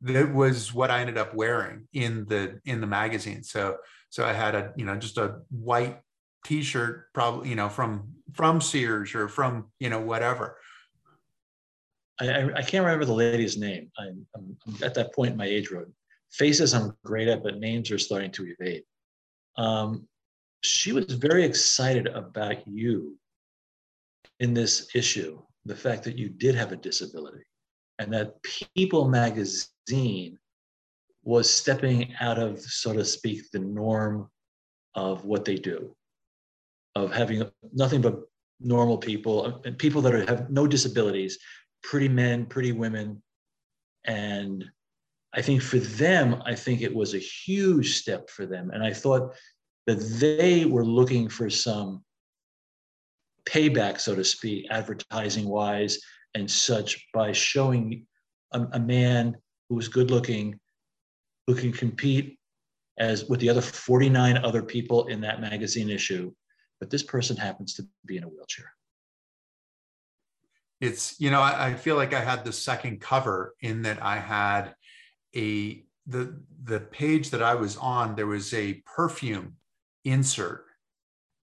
that 0.02 0.34
was 0.34 0.74
what 0.74 0.90
I 0.90 1.00
ended 1.00 1.16
up 1.16 1.34
wearing 1.34 1.86
in 1.92 2.26
the 2.26 2.60
in 2.64 2.80
the 2.80 2.86
magazine. 2.86 3.42
So 3.42 3.78
so 4.10 4.24
I 4.24 4.32
had 4.32 4.54
a 4.54 4.72
you 4.76 4.84
know 4.84 4.96
just 4.96 5.18
a 5.18 5.40
white 5.50 6.00
T-shirt, 6.44 7.12
probably 7.14 7.48
you 7.48 7.54
know 7.54 7.68
from 7.68 8.14
from 8.34 8.60
Sears 8.60 9.14
or 9.14 9.28
from 9.28 9.70
you 9.78 9.88
know 9.88 10.00
whatever. 10.00 10.58
I, 12.20 12.50
I 12.54 12.62
can't 12.62 12.84
remember 12.84 13.04
the 13.04 13.14
lady's 13.14 13.56
name. 13.56 13.90
I'm, 13.98 14.26
I'm, 14.36 14.56
at 14.82 14.94
that 14.94 15.14
point 15.14 15.32
in 15.32 15.36
my 15.36 15.46
age 15.46 15.70
road. 15.70 15.92
Faces 16.30 16.72
I'm 16.74 16.96
great 17.04 17.26
at, 17.26 17.42
but 17.42 17.58
names 17.58 17.90
are 17.90 17.98
starting 17.98 18.30
to 18.32 18.54
evade. 18.58 18.84
Um, 19.56 20.06
she 20.62 20.92
was 20.92 21.06
very 21.06 21.44
excited 21.44 22.06
about 22.06 22.66
you 22.66 23.18
in 24.42 24.52
this 24.52 24.88
issue, 24.92 25.40
the 25.64 25.74
fact 25.74 26.02
that 26.02 26.18
you 26.18 26.28
did 26.28 26.54
have 26.56 26.72
a 26.72 26.76
disability, 26.76 27.44
and 28.00 28.12
that 28.12 28.34
People 28.76 29.08
magazine 29.08 30.36
was 31.22 31.48
stepping 31.48 32.12
out 32.20 32.40
of, 32.40 32.60
so 32.60 32.92
to 32.92 33.04
speak, 33.04 33.48
the 33.52 33.60
norm 33.60 34.28
of 34.96 35.24
what 35.24 35.44
they 35.44 35.54
do, 35.54 35.94
of 36.96 37.12
having 37.12 37.48
nothing 37.72 38.02
but 38.02 38.20
normal 38.60 38.98
people 38.98 39.46
uh, 39.46 39.58
and 39.64 39.78
people 39.78 40.02
that 40.02 40.14
are, 40.14 40.26
have 40.26 40.50
no 40.50 40.66
disabilities 40.66 41.38
pretty 41.84 42.08
men, 42.08 42.44
pretty 42.44 42.72
women. 42.72 43.22
And 44.04 44.64
I 45.32 45.40
think 45.42 45.62
for 45.62 45.78
them, 45.78 46.42
I 46.44 46.56
think 46.56 46.80
it 46.80 46.94
was 46.94 47.14
a 47.14 47.18
huge 47.18 47.98
step 47.98 48.28
for 48.28 48.44
them. 48.44 48.70
And 48.70 48.82
I 48.82 48.92
thought 48.92 49.34
that 49.86 50.00
they 50.20 50.64
were 50.64 50.84
looking 50.84 51.28
for 51.28 51.48
some 51.48 52.04
payback, 53.48 54.00
so 54.00 54.14
to 54.14 54.24
speak, 54.24 54.66
advertising 54.70 55.48
wise 55.48 55.98
and 56.34 56.50
such, 56.50 57.06
by 57.12 57.32
showing 57.32 58.06
a, 58.52 58.62
a 58.72 58.80
man 58.80 59.36
who's 59.68 59.88
good 59.88 60.10
looking, 60.10 60.58
who 61.46 61.54
can 61.54 61.72
compete 61.72 62.38
as 62.98 63.28
with 63.28 63.40
the 63.40 63.48
other 63.48 63.60
49 63.60 64.36
other 64.38 64.62
people 64.62 65.06
in 65.06 65.20
that 65.22 65.40
magazine 65.40 65.90
issue. 65.90 66.32
But 66.80 66.90
this 66.90 67.02
person 67.02 67.36
happens 67.36 67.74
to 67.74 67.86
be 68.06 68.16
in 68.16 68.24
a 68.24 68.28
wheelchair 68.28 68.72
it's 70.82 71.18
you 71.20 71.30
know 71.30 71.40
I, 71.40 71.68
I, 71.68 71.74
feel 71.74 71.96
like 71.96 72.12
i 72.12 72.20
had 72.20 72.44
the 72.44 72.52
second 72.52 73.00
cover 73.00 73.54
in 73.60 73.82
that 73.82 74.02
i 74.02 74.18
had 74.18 74.74
a 75.34 75.84
the 76.06 76.42
the 76.64 76.80
page 76.80 77.30
that 77.30 77.42
i 77.42 77.54
was 77.54 77.76
on 77.78 78.16
there 78.16 78.26
was 78.26 78.52
a 78.52 78.82
perfume 78.84 79.54
insert 80.04 80.66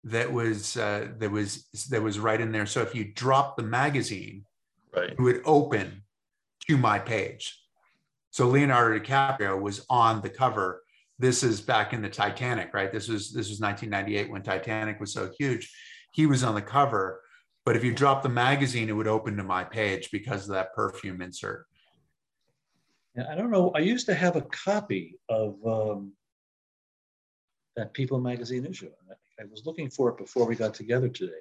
that 0.03 0.31
was 0.31 0.77
uh, 0.77 1.07
that 1.17 1.31
was 1.31 1.65
that 1.89 2.01
was 2.01 2.19
right 2.19 2.39
in 2.39 2.51
there 2.51 2.65
so 2.65 2.81
if 2.81 2.95
you 2.95 3.05
drop 3.13 3.57
the 3.57 3.63
magazine 3.63 4.45
right 4.95 5.11
it 5.11 5.19
would 5.19 5.41
open 5.45 6.03
to 6.67 6.77
my 6.77 6.97
page 6.97 7.59
so 8.31 8.47
leonardo 8.47 8.99
dicaprio 8.99 9.59
was 9.59 9.85
on 9.89 10.21
the 10.21 10.29
cover 10.29 10.81
this 11.17 11.43
is 11.43 11.59
back 11.59 11.93
in 11.93 12.01
the 12.01 12.09
titanic 12.09 12.73
right 12.73 12.91
this 12.91 13.07
was 13.07 13.33
this 13.33 13.49
was 13.49 13.59
1998 13.59 14.31
when 14.31 14.41
titanic 14.41 14.99
was 14.99 15.13
so 15.13 15.29
huge 15.37 15.71
he 16.13 16.25
was 16.25 16.43
on 16.43 16.55
the 16.55 16.61
cover 16.61 17.21
but 17.69 17.75
if 17.75 17.83
you 17.83 17.93
drop 17.93 18.23
the 18.23 18.29
magazine, 18.29 18.89
it 18.89 18.93
would 18.93 19.07
open 19.07 19.37
to 19.37 19.43
my 19.43 19.63
page 19.63 20.09
because 20.11 20.49
of 20.49 20.55
that 20.55 20.73
perfume 20.73 21.21
insert. 21.21 21.67
Yeah, 23.15 23.25
I 23.29 23.35
don't 23.35 23.51
know. 23.51 23.71
I 23.75 23.79
used 23.81 24.07
to 24.07 24.15
have 24.15 24.35
a 24.35 24.41
copy 24.41 25.19
of 25.29 25.55
um, 25.63 26.13
that 27.75 27.93
People 27.93 28.19
magazine 28.19 28.65
issue. 28.65 28.89
I 29.07 29.13
was 29.45 29.65
looking 29.65 29.89
for 29.89 30.09
it 30.09 30.17
before 30.17 30.45
we 30.45 30.55
got 30.55 30.73
together 30.73 31.09
today. 31.09 31.33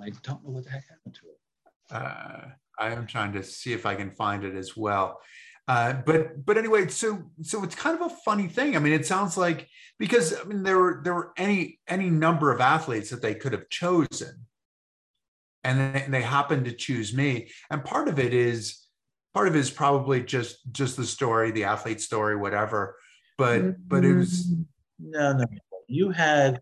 I 0.00 0.10
don't 0.22 0.44
know 0.44 0.50
what 0.50 0.64
the 0.64 0.70
heck 0.70 0.84
happened 0.88 1.14
to 1.16 1.26
it. 1.28 1.38
Uh, 1.90 2.48
I 2.78 2.90
am 2.90 3.06
trying 3.06 3.32
to 3.34 3.42
see 3.42 3.72
if 3.72 3.86
I 3.86 3.94
can 3.94 4.10
find 4.10 4.44
it 4.44 4.54
as 4.54 4.76
well. 4.76 5.20
Uh, 5.68 5.92
but 5.92 6.44
but 6.44 6.58
anyway, 6.58 6.88
so 6.88 7.30
so 7.42 7.62
it's 7.62 7.74
kind 7.74 8.00
of 8.00 8.10
a 8.10 8.14
funny 8.24 8.48
thing. 8.48 8.74
I 8.74 8.80
mean, 8.80 8.92
it 8.92 9.06
sounds 9.06 9.36
like 9.36 9.68
because 9.98 10.34
I 10.38 10.44
mean 10.44 10.62
there 10.64 10.78
were 10.78 11.00
there 11.04 11.14
were 11.14 11.32
any 11.36 11.78
any 11.86 12.10
number 12.10 12.50
of 12.50 12.60
athletes 12.60 13.10
that 13.10 13.22
they 13.22 13.34
could 13.34 13.52
have 13.52 13.68
chosen, 13.68 14.46
and 15.64 15.94
they, 15.94 16.06
they 16.08 16.22
happen 16.22 16.64
to 16.64 16.72
choose 16.72 17.14
me 17.14 17.50
and 17.70 17.84
part 17.84 18.08
of 18.08 18.18
it 18.18 18.34
is 18.34 18.86
part 19.34 19.48
of 19.48 19.56
it 19.56 19.58
is 19.58 19.70
probably 19.70 20.22
just 20.22 20.58
just 20.72 20.96
the 20.96 21.06
story 21.06 21.50
the 21.50 21.64
athlete 21.64 22.00
story 22.00 22.36
whatever 22.36 22.96
but 23.38 23.88
but 23.88 24.04
it 24.04 24.14
was 24.14 24.52
no 24.98 25.32
no 25.32 25.44
you 25.88 26.10
had 26.10 26.60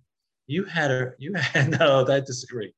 you 0.50 0.64
had 0.64 0.90
a 0.90 1.12
you 1.18 1.32
had 1.34 1.70
no 1.78 2.04
i 2.08 2.20
disagree. 2.20 2.72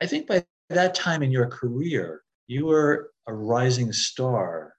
I 0.00 0.06
think 0.06 0.26
by 0.26 0.44
that 0.70 0.94
time 0.94 1.22
in 1.22 1.30
your 1.30 1.46
career 1.46 2.22
you 2.46 2.66
were 2.66 3.10
a 3.26 3.34
rising 3.34 3.92
star 3.92 4.72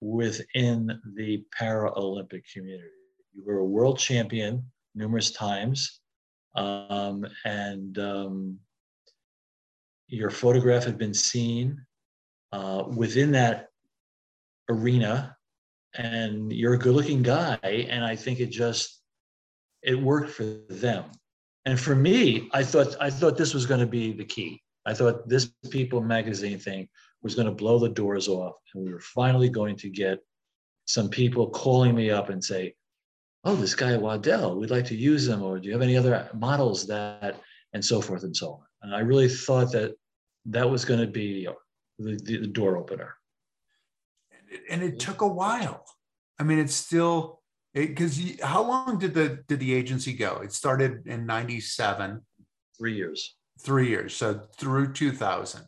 within 0.00 1.00
the 1.16 1.44
paralympic 1.58 2.42
community. 2.52 2.88
You 3.34 3.42
were 3.44 3.58
a 3.58 3.64
world 3.64 3.98
champion 3.98 4.64
numerous 4.94 5.32
times 5.32 6.00
um, 6.54 7.26
and 7.44 7.98
um, 7.98 8.58
your 10.06 10.30
photograph 10.30 10.84
had 10.84 10.98
been 10.98 11.14
seen 11.14 11.84
uh, 12.52 12.84
within 12.94 13.32
that 13.32 13.70
arena 14.68 15.36
and 15.94 16.52
you're 16.52 16.74
a 16.74 16.78
good 16.78 16.94
looking 16.94 17.22
guy 17.22 17.86
and 17.90 18.04
i 18.04 18.16
think 18.16 18.40
it 18.40 18.50
just 18.50 19.02
it 19.82 20.00
worked 20.00 20.30
for 20.30 20.44
them 20.70 21.04
and 21.66 21.78
for 21.78 21.94
me 21.94 22.48
i 22.52 22.62
thought 22.62 22.96
i 23.00 23.10
thought 23.10 23.36
this 23.36 23.54
was 23.54 23.66
going 23.66 23.80
to 23.80 23.86
be 23.86 24.12
the 24.12 24.24
key 24.24 24.62
i 24.86 24.94
thought 24.94 25.28
this 25.28 25.50
people 25.70 26.00
magazine 26.00 26.58
thing 26.58 26.88
was 27.22 27.34
going 27.34 27.46
to 27.46 27.52
blow 27.52 27.78
the 27.78 27.88
doors 27.88 28.28
off 28.28 28.56
and 28.74 28.84
we 28.84 28.92
were 28.92 29.00
finally 29.00 29.48
going 29.48 29.76
to 29.76 29.88
get 29.88 30.18
some 30.86 31.08
people 31.08 31.48
calling 31.50 31.94
me 31.94 32.10
up 32.10 32.28
and 32.28 32.42
say 32.42 32.74
oh 33.44 33.56
this 33.56 33.74
guy 33.74 33.96
waddell 33.96 34.56
we'd 34.56 34.70
like 34.70 34.84
to 34.84 34.96
use 34.96 35.26
him 35.26 35.42
or 35.42 35.58
do 35.58 35.66
you 35.66 35.72
have 35.72 35.82
any 35.82 35.96
other 35.96 36.28
models 36.34 36.86
that 36.86 37.40
and 37.72 37.84
so 37.84 38.00
forth 38.00 38.22
and 38.22 38.36
so 38.36 38.52
on 38.52 38.64
and 38.84 38.94
I 38.94 38.98
really 38.98 39.30
thought 39.30 39.72
that 39.72 39.94
that 40.46 40.68
was 40.68 40.84
going 40.84 41.00
to 41.00 41.06
be 41.06 41.48
the, 41.98 42.20
the, 42.22 42.38
the 42.38 42.46
door 42.46 42.76
opener. 42.76 43.14
And 44.70 44.82
it 44.82 44.98
took 44.98 45.22
a 45.22 45.26
while. 45.26 45.84
I 46.38 46.42
mean, 46.42 46.58
it's 46.58 46.74
still 46.74 47.40
because 47.74 48.20
how 48.40 48.62
long 48.62 48.98
did 48.98 49.14
the 49.14 49.42
did 49.48 49.60
the 49.60 49.74
agency 49.74 50.12
go? 50.12 50.40
It 50.42 50.52
started 50.52 51.06
in 51.06 51.26
'97. 51.26 52.20
Three 52.78 52.94
years. 52.94 53.36
Three 53.60 53.88
years. 53.88 54.16
So 54.16 54.40
through 54.56 54.94
2000. 54.94 55.62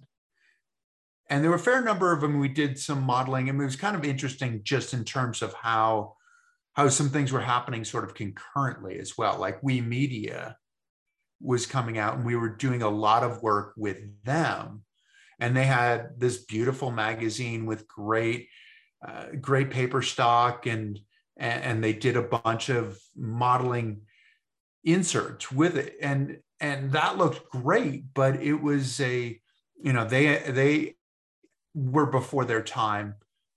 And 1.28 1.42
there 1.42 1.50
were 1.50 1.56
a 1.56 1.60
fair 1.60 1.82
number 1.82 2.12
of 2.12 2.20
them. 2.20 2.38
We 2.38 2.48
did 2.48 2.78
some 2.78 3.02
modeling, 3.02 3.48
and 3.48 3.60
it 3.60 3.64
was 3.64 3.76
kind 3.76 3.96
of 3.96 4.04
interesting 4.04 4.60
just 4.62 4.94
in 4.94 5.04
terms 5.04 5.42
of 5.42 5.54
how 5.54 6.14
how 6.74 6.88
some 6.88 7.08
things 7.08 7.32
were 7.32 7.40
happening 7.40 7.84
sort 7.84 8.04
of 8.04 8.14
concurrently 8.14 8.98
as 8.98 9.16
well. 9.16 9.38
Like 9.38 9.62
we 9.62 9.80
media 9.80 10.56
was 11.40 11.66
coming 11.66 11.98
out 11.98 12.16
and 12.16 12.24
we 12.24 12.36
were 12.36 12.48
doing 12.48 12.82
a 12.82 12.88
lot 12.88 13.22
of 13.22 13.42
work 13.42 13.72
with 13.76 13.98
them 14.24 14.82
and 15.38 15.56
they 15.56 15.64
had 15.64 16.18
this 16.18 16.44
beautiful 16.44 16.90
magazine 16.90 17.66
with 17.66 17.86
great 17.86 18.48
uh, 19.06 19.26
great 19.40 19.70
paper 19.70 20.02
stock 20.02 20.66
and 20.66 20.98
and 21.36 21.84
they 21.84 21.92
did 21.92 22.16
a 22.16 22.22
bunch 22.22 22.68
of 22.68 22.98
modeling 23.14 24.00
inserts 24.84 25.50
with 25.52 25.76
it 25.76 25.96
and 26.00 26.38
and 26.60 26.92
that 26.92 27.18
looked 27.18 27.50
great 27.50 28.04
but 28.14 28.36
it 28.42 28.54
was 28.54 29.00
a 29.00 29.38
you 29.82 29.92
know 29.92 30.04
they 30.04 30.38
they 30.48 30.94
were 31.74 32.06
before 32.06 32.44
their 32.44 32.62
time 32.62 33.14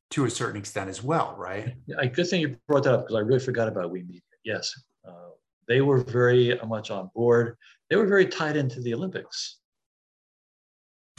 to 0.10 0.26
a 0.26 0.30
certain 0.30 0.58
extent 0.60 0.89
as 0.89 1.04
well 1.04 1.36
right 1.38 1.76
yeah, 1.86 2.04
good 2.06 2.28
thing 2.28 2.42
you 2.42 2.58
brought 2.68 2.84
that 2.84 2.94
up 2.94 3.02
because 3.02 3.15
i 3.15 3.20
really 3.20 3.39
forgot 3.39 3.68
about 3.68 3.92
we 3.92 4.02
media 4.02 4.22
yes 4.44 4.74
uh, 5.08 5.30
they 5.70 5.82
were 5.82 6.04
very 6.04 6.60
much 6.65 6.89
on 6.89 7.12
board. 7.15 7.56
They 7.89 7.96
were 7.96 8.08
very 8.08 8.26
tied 8.26 8.58
into 8.58 8.82
the 8.82 8.96
Olympics. 8.96 9.60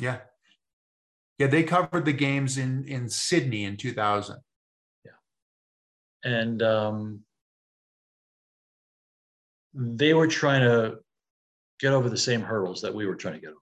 Yeah. 0.00 0.18
Yeah, 1.38 1.46
they 1.46 1.62
covered 1.62 2.04
the 2.04 2.12
games 2.12 2.58
in, 2.58 2.84
in 2.86 3.08
Sydney 3.08 3.64
in 3.64 3.76
2000. 3.76 4.36
And 6.24 6.62
um, 6.62 7.20
they 9.74 10.14
were 10.14 10.26
trying 10.26 10.62
to 10.62 10.98
get 11.78 11.92
over 11.92 12.08
the 12.08 12.16
same 12.16 12.42
hurdles 12.42 12.82
that 12.82 12.94
we 12.94 13.06
were 13.06 13.14
trying 13.14 13.34
to 13.34 13.40
get 13.40 13.50
over. 13.50 13.56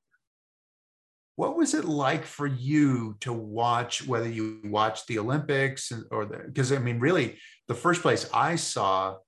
What 1.37 1.57
was 1.57 1.75
it 1.75 1.85
like 1.85 2.25
for 2.25 2.49
you 2.49 3.16
to 3.21 3.33
watch, 3.33 4.05
whether 4.05 4.29
you 4.29 4.61
watched 4.64 5.07
the 5.07 5.21
Olympics 5.21 5.92
or 6.11 6.27
the, 6.27 6.38
because 6.38 6.73
I 6.73 6.79
mean, 6.79 6.99
really, 6.99 7.38
the 7.68 7.75
first 7.75 8.03
place 8.03 8.29
I 8.35 8.57
saw 8.57 9.18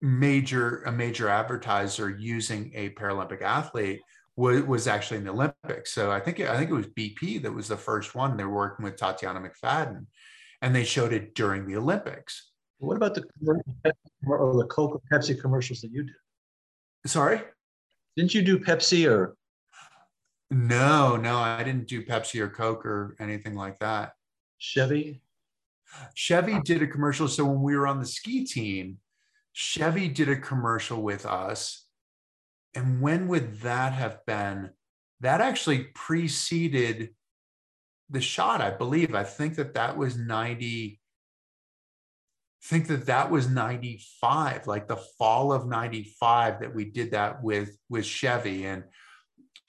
major 0.00 0.82
a 0.82 0.92
major 0.92 1.28
advertiser 1.28 2.10
using 2.10 2.70
a 2.74 2.90
Paralympic 2.90 3.42
athlete 3.42 4.00
was, 4.36 4.62
was 4.62 4.86
actually 4.86 5.18
in 5.18 5.24
the 5.24 5.30
Olympics. 5.30 5.92
So 5.92 6.10
I 6.10 6.20
think 6.20 6.40
I 6.40 6.56
think 6.56 6.70
it 6.70 6.74
was 6.74 6.86
BP 6.86 7.42
that 7.42 7.52
was 7.52 7.68
the 7.68 7.76
first 7.76 8.14
one. 8.14 8.36
They 8.36 8.44
were 8.44 8.54
working 8.54 8.84
with 8.84 8.96
Tatiana 8.96 9.40
McFadden, 9.40 10.06
and 10.64 10.74
they 10.74 10.82
showed 10.82 11.12
it 11.12 11.34
during 11.34 11.66
the 11.66 11.76
Olympics. 11.76 12.50
What 12.78 12.96
about 12.96 13.14
the 13.14 13.24
or 14.26 14.54
the 14.56 14.66
Coke 14.66 14.94
or 14.94 15.00
Pepsi 15.12 15.38
commercials 15.38 15.82
that 15.82 15.92
you 15.92 16.04
did? 16.04 16.14
Sorry, 17.06 17.42
didn't 18.16 18.34
you 18.34 18.40
do 18.40 18.58
Pepsi 18.58 19.08
or? 19.08 19.36
No, 20.50 21.16
no, 21.16 21.36
I 21.36 21.62
didn't 21.62 21.86
do 21.86 22.02
Pepsi 22.02 22.40
or 22.40 22.48
Coke 22.48 22.86
or 22.86 23.14
anything 23.20 23.54
like 23.54 23.78
that. 23.80 24.12
Chevy? 24.58 25.20
Chevy 26.14 26.60
did 26.62 26.82
a 26.82 26.86
commercial. 26.86 27.28
So 27.28 27.44
when 27.44 27.60
we 27.60 27.76
were 27.76 27.86
on 27.86 28.00
the 28.00 28.06
ski 28.06 28.44
team, 28.44 28.98
Chevy 29.52 30.08
did 30.08 30.30
a 30.30 30.36
commercial 30.36 31.02
with 31.02 31.26
us. 31.26 31.86
And 32.74 33.02
when 33.02 33.28
would 33.28 33.60
that 33.60 33.92
have 33.92 34.24
been? 34.26 34.70
That 35.20 35.42
actually 35.42 35.88
preceded 35.94 37.10
the 38.14 38.20
shot, 38.20 38.60
I 38.60 38.70
believe. 38.70 39.14
I 39.14 39.24
think 39.24 39.56
that 39.56 39.74
that 39.74 39.96
was 39.96 40.16
90. 40.16 41.00
think 42.62 42.86
that 42.86 43.06
that 43.06 43.30
was 43.30 43.48
95 43.48 44.66
like 44.66 44.88
the 44.88 44.96
fall 45.18 45.52
of 45.52 45.66
95 45.66 46.60
that 46.60 46.74
we 46.74 46.86
did 46.86 47.10
that 47.10 47.42
with 47.42 47.76
with 47.90 48.06
chevy 48.06 48.64
and 48.64 48.84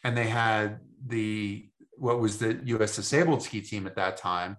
and 0.05 0.15
they 0.15 0.27
had 0.27 0.79
the 1.05 1.67
what 1.97 2.21
was 2.21 2.37
the 2.37 2.57
us 2.79 2.95
disabled 2.95 3.43
ski 3.43 3.59
team 3.59 3.85
at 3.85 3.97
that 3.97 4.15
time 4.15 4.55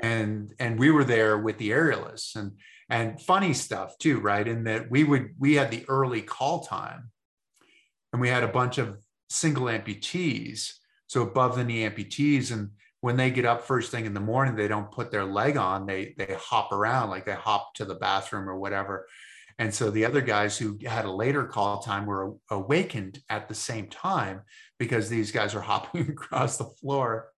and 0.00 0.54
and 0.58 0.78
we 0.78 0.90
were 0.90 1.04
there 1.04 1.38
with 1.38 1.58
the 1.58 1.70
aerialists 1.70 2.34
and 2.34 2.52
and 2.90 3.20
funny 3.20 3.52
stuff 3.52 3.96
too 3.98 4.18
right 4.18 4.48
in 4.48 4.64
that 4.64 4.90
we 4.90 5.04
would 5.04 5.34
we 5.38 5.54
had 5.54 5.70
the 5.70 5.84
early 5.88 6.22
call 6.22 6.64
time 6.64 7.10
and 8.12 8.20
we 8.20 8.28
had 8.28 8.42
a 8.42 8.48
bunch 8.48 8.78
of 8.78 8.98
single 9.28 9.66
amputees 9.66 10.72
so 11.06 11.22
above 11.22 11.56
the 11.56 11.64
knee 11.64 11.88
amputees 11.88 12.50
and 12.52 12.70
when 13.08 13.16
they 13.16 13.30
get 13.30 13.46
up 13.46 13.62
first 13.62 13.90
thing 13.90 14.04
in 14.04 14.12
the 14.12 14.20
morning 14.20 14.54
they 14.54 14.68
don't 14.68 14.90
put 14.90 15.10
their 15.10 15.24
leg 15.24 15.56
on 15.56 15.86
they 15.86 16.14
they 16.18 16.36
hop 16.38 16.72
around 16.72 17.08
like 17.08 17.24
they 17.24 17.32
hop 17.32 17.72
to 17.74 17.86
the 17.86 17.94
bathroom 17.94 18.48
or 18.48 18.58
whatever 18.58 19.06
and 19.58 19.74
so 19.74 19.90
the 19.90 20.04
other 20.04 20.20
guys 20.20 20.56
who 20.56 20.78
had 20.86 21.04
a 21.04 21.10
later 21.10 21.44
call 21.44 21.80
time 21.80 22.06
were 22.06 22.34
awakened 22.50 23.18
at 23.28 23.48
the 23.48 23.54
same 23.54 23.88
time 23.88 24.42
because 24.78 25.08
these 25.08 25.32
guys 25.32 25.54
are 25.54 25.60
hopping 25.72 26.10
across 26.10 26.58
the 26.58 26.70
floor 26.80 27.32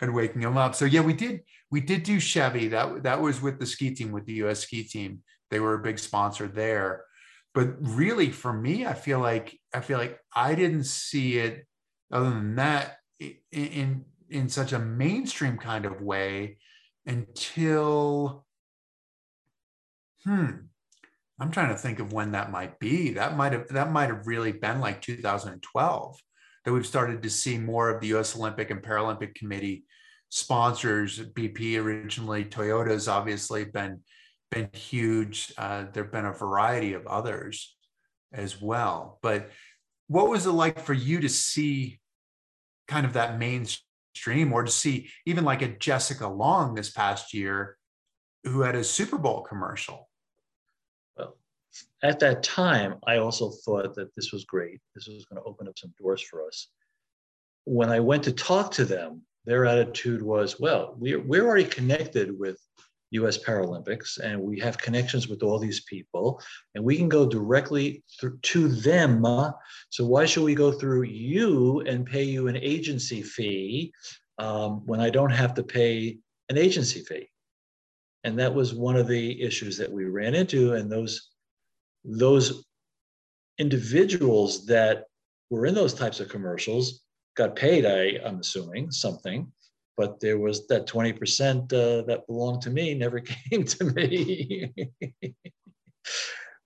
and 0.00 0.14
waking 0.14 0.42
them 0.42 0.56
up. 0.56 0.74
So 0.74 0.84
yeah, 0.84 1.00
we 1.00 1.12
did 1.12 1.42
we 1.70 1.80
did 1.80 2.02
do 2.02 2.18
Chevy. 2.18 2.68
That 2.68 3.04
that 3.04 3.20
was 3.20 3.40
with 3.40 3.60
the 3.60 3.66
ski 3.66 3.94
team, 3.94 4.12
with 4.12 4.26
the 4.26 4.34
US 4.44 4.60
ski 4.60 4.82
team. 4.82 5.22
They 5.50 5.60
were 5.60 5.74
a 5.74 5.82
big 5.82 5.98
sponsor 5.98 6.48
there. 6.48 7.04
But 7.54 7.76
really 7.80 8.30
for 8.30 8.52
me, 8.52 8.84
I 8.84 8.94
feel 8.94 9.20
like 9.20 9.56
I 9.72 9.80
feel 9.80 9.98
like 9.98 10.18
I 10.34 10.54
didn't 10.54 10.84
see 10.84 11.38
it 11.38 11.66
other 12.12 12.30
than 12.30 12.56
that 12.56 12.96
in 13.20 13.36
in, 13.52 14.04
in 14.30 14.48
such 14.48 14.72
a 14.72 14.78
mainstream 14.78 15.56
kind 15.56 15.84
of 15.84 16.00
way 16.00 16.58
until 17.06 18.44
hmm 20.24 20.50
I'm 21.38 21.50
trying 21.50 21.68
to 21.68 21.76
think 21.76 21.98
of 21.98 22.14
when 22.14 22.32
that 22.32 22.50
might 22.50 22.78
be. 22.78 23.12
That 23.12 23.36
might 23.36 23.52
have 23.52 23.68
that 23.68 23.92
might 23.92 24.08
have 24.08 24.26
really 24.26 24.52
been 24.52 24.80
like 24.80 25.02
2012 25.02 26.16
that 26.64 26.72
we've 26.72 26.86
started 26.86 27.22
to 27.22 27.30
see 27.30 27.58
more 27.58 27.90
of 27.90 28.00
the 28.00 28.08
U.S. 28.08 28.36
Olympic 28.36 28.70
and 28.70 28.82
Paralympic 28.82 29.34
Committee 29.34 29.84
sponsors. 30.30 31.20
BP 31.20 31.78
originally, 31.78 32.44
Toyota's 32.44 33.06
obviously 33.06 33.64
been 33.64 34.00
been 34.50 34.70
huge. 34.72 35.52
Uh, 35.58 35.84
there've 35.92 36.12
been 36.12 36.24
a 36.24 36.32
variety 36.32 36.94
of 36.94 37.06
others 37.06 37.76
as 38.32 38.60
well. 38.60 39.18
But 39.22 39.50
what 40.08 40.28
was 40.28 40.46
it 40.46 40.52
like 40.52 40.80
for 40.80 40.94
you 40.94 41.20
to 41.20 41.28
see 41.28 42.00
kind 42.88 43.04
of 43.04 43.14
that 43.14 43.38
mainstream, 43.38 43.84
or 44.52 44.62
to 44.64 44.70
see 44.70 45.08
even 45.24 45.44
like 45.44 45.62
a 45.62 45.68
Jessica 45.68 46.26
Long 46.26 46.74
this 46.74 46.90
past 46.90 47.34
year, 47.34 47.76
who 48.44 48.60
had 48.60 48.74
a 48.74 48.84
Super 48.84 49.18
Bowl 49.18 49.42
commercial? 49.42 50.08
Well, 51.16 51.36
at 52.02 52.20
that 52.20 52.42
time, 52.42 52.96
I 53.06 53.18
also 53.18 53.50
thought 53.50 53.94
that 53.94 54.14
this 54.14 54.32
was 54.32 54.44
great. 54.44 54.80
This 54.94 55.08
was 55.08 55.24
going 55.26 55.42
to 55.42 55.48
open 55.48 55.68
up 55.68 55.78
some 55.78 55.92
doors 56.00 56.22
for 56.22 56.46
us. 56.46 56.68
When 57.64 57.90
I 57.90 58.00
went 58.00 58.24
to 58.24 58.32
talk 58.32 58.70
to 58.72 58.84
them, 58.84 59.22
their 59.44 59.66
attitude 59.66 60.22
was, 60.22 60.58
well, 60.60 60.94
we're, 60.98 61.20
we're 61.20 61.46
already 61.46 61.64
connected 61.64 62.36
with 62.36 62.58
US 63.12 63.38
Paralympics 63.38 64.18
and 64.18 64.40
we 64.40 64.58
have 64.60 64.78
connections 64.78 65.28
with 65.28 65.42
all 65.42 65.58
these 65.58 65.84
people 65.84 66.40
and 66.74 66.84
we 66.84 66.96
can 66.96 67.08
go 67.08 67.26
directly 67.26 68.02
to 68.42 68.68
them. 68.68 69.24
So 69.90 70.04
why 70.04 70.26
should 70.26 70.44
we 70.44 70.54
go 70.54 70.72
through 70.72 71.04
you 71.04 71.80
and 71.80 72.06
pay 72.06 72.24
you 72.24 72.48
an 72.48 72.56
agency 72.56 73.22
fee 73.22 73.92
um, 74.38 74.84
when 74.86 75.00
I 75.00 75.10
don't 75.10 75.30
have 75.30 75.54
to 75.54 75.62
pay 75.62 76.18
an 76.48 76.58
agency 76.58 77.00
fee? 77.00 77.28
And 78.24 78.38
that 78.38 78.52
was 78.52 78.74
one 78.74 78.96
of 78.96 79.06
the 79.06 79.40
issues 79.40 79.76
that 79.78 79.90
we 79.90 80.04
ran 80.04 80.34
into. 80.34 80.74
And 80.74 80.90
those 80.90 81.30
those 82.04 82.64
individuals 83.58 84.66
that 84.66 85.04
were 85.50 85.66
in 85.66 85.74
those 85.74 85.94
types 85.94 86.20
of 86.20 86.28
commercials 86.28 87.02
got 87.36 87.56
paid, 87.56 87.84
I, 87.84 88.18
I'm 88.26 88.40
assuming, 88.40 88.90
something, 88.90 89.50
but 89.96 90.20
there 90.20 90.38
was 90.38 90.66
that 90.66 90.86
20% 90.86 91.72
uh, 91.72 92.04
that 92.06 92.26
belonged 92.26 92.62
to 92.62 92.70
me 92.70 92.94
never 92.94 93.20
came 93.50 93.64
to 93.64 93.84
me. 93.84 94.72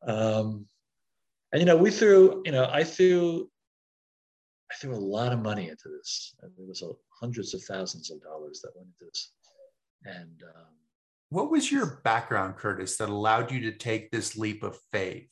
um, 0.06 0.66
and, 1.52 1.60
you 1.60 1.66
know, 1.66 1.76
we 1.76 1.90
threw, 1.90 2.42
you 2.44 2.52
know, 2.52 2.68
I 2.72 2.84
threw, 2.84 3.48
I 4.70 4.74
threw 4.76 4.94
a 4.94 4.96
lot 4.96 5.32
of 5.32 5.40
money 5.40 5.68
into 5.68 5.88
this. 5.88 6.34
And 6.42 6.52
there 6.56 6.66
was 6.66 6.82
a, 6.82 6.90
hundreds 7.20 7.54
of 7.54 7.62
thousands 7.64 8.10
of 8.10 8.22
dollars 8.22 8.60
that 8.62 8.72
went 8.74 8.88
into 8.88 9.10
this. 9.10 9.32
And 10.04 10.42
um, 10.56 10.66
what 11.28 11.50
was 11.50 11.70
your 11.70 12.00
background, 12.02 12.56
Curtis, 12.56 12.96
that 12.96 13.08
allowed 13.08 13.52
you 13.52 13.60
to 13.62 13.72
take 13.72 14.10
this 14.10 14.36
leap 14.36 14.62
of 14.62 14.78
faith 14.90 15.28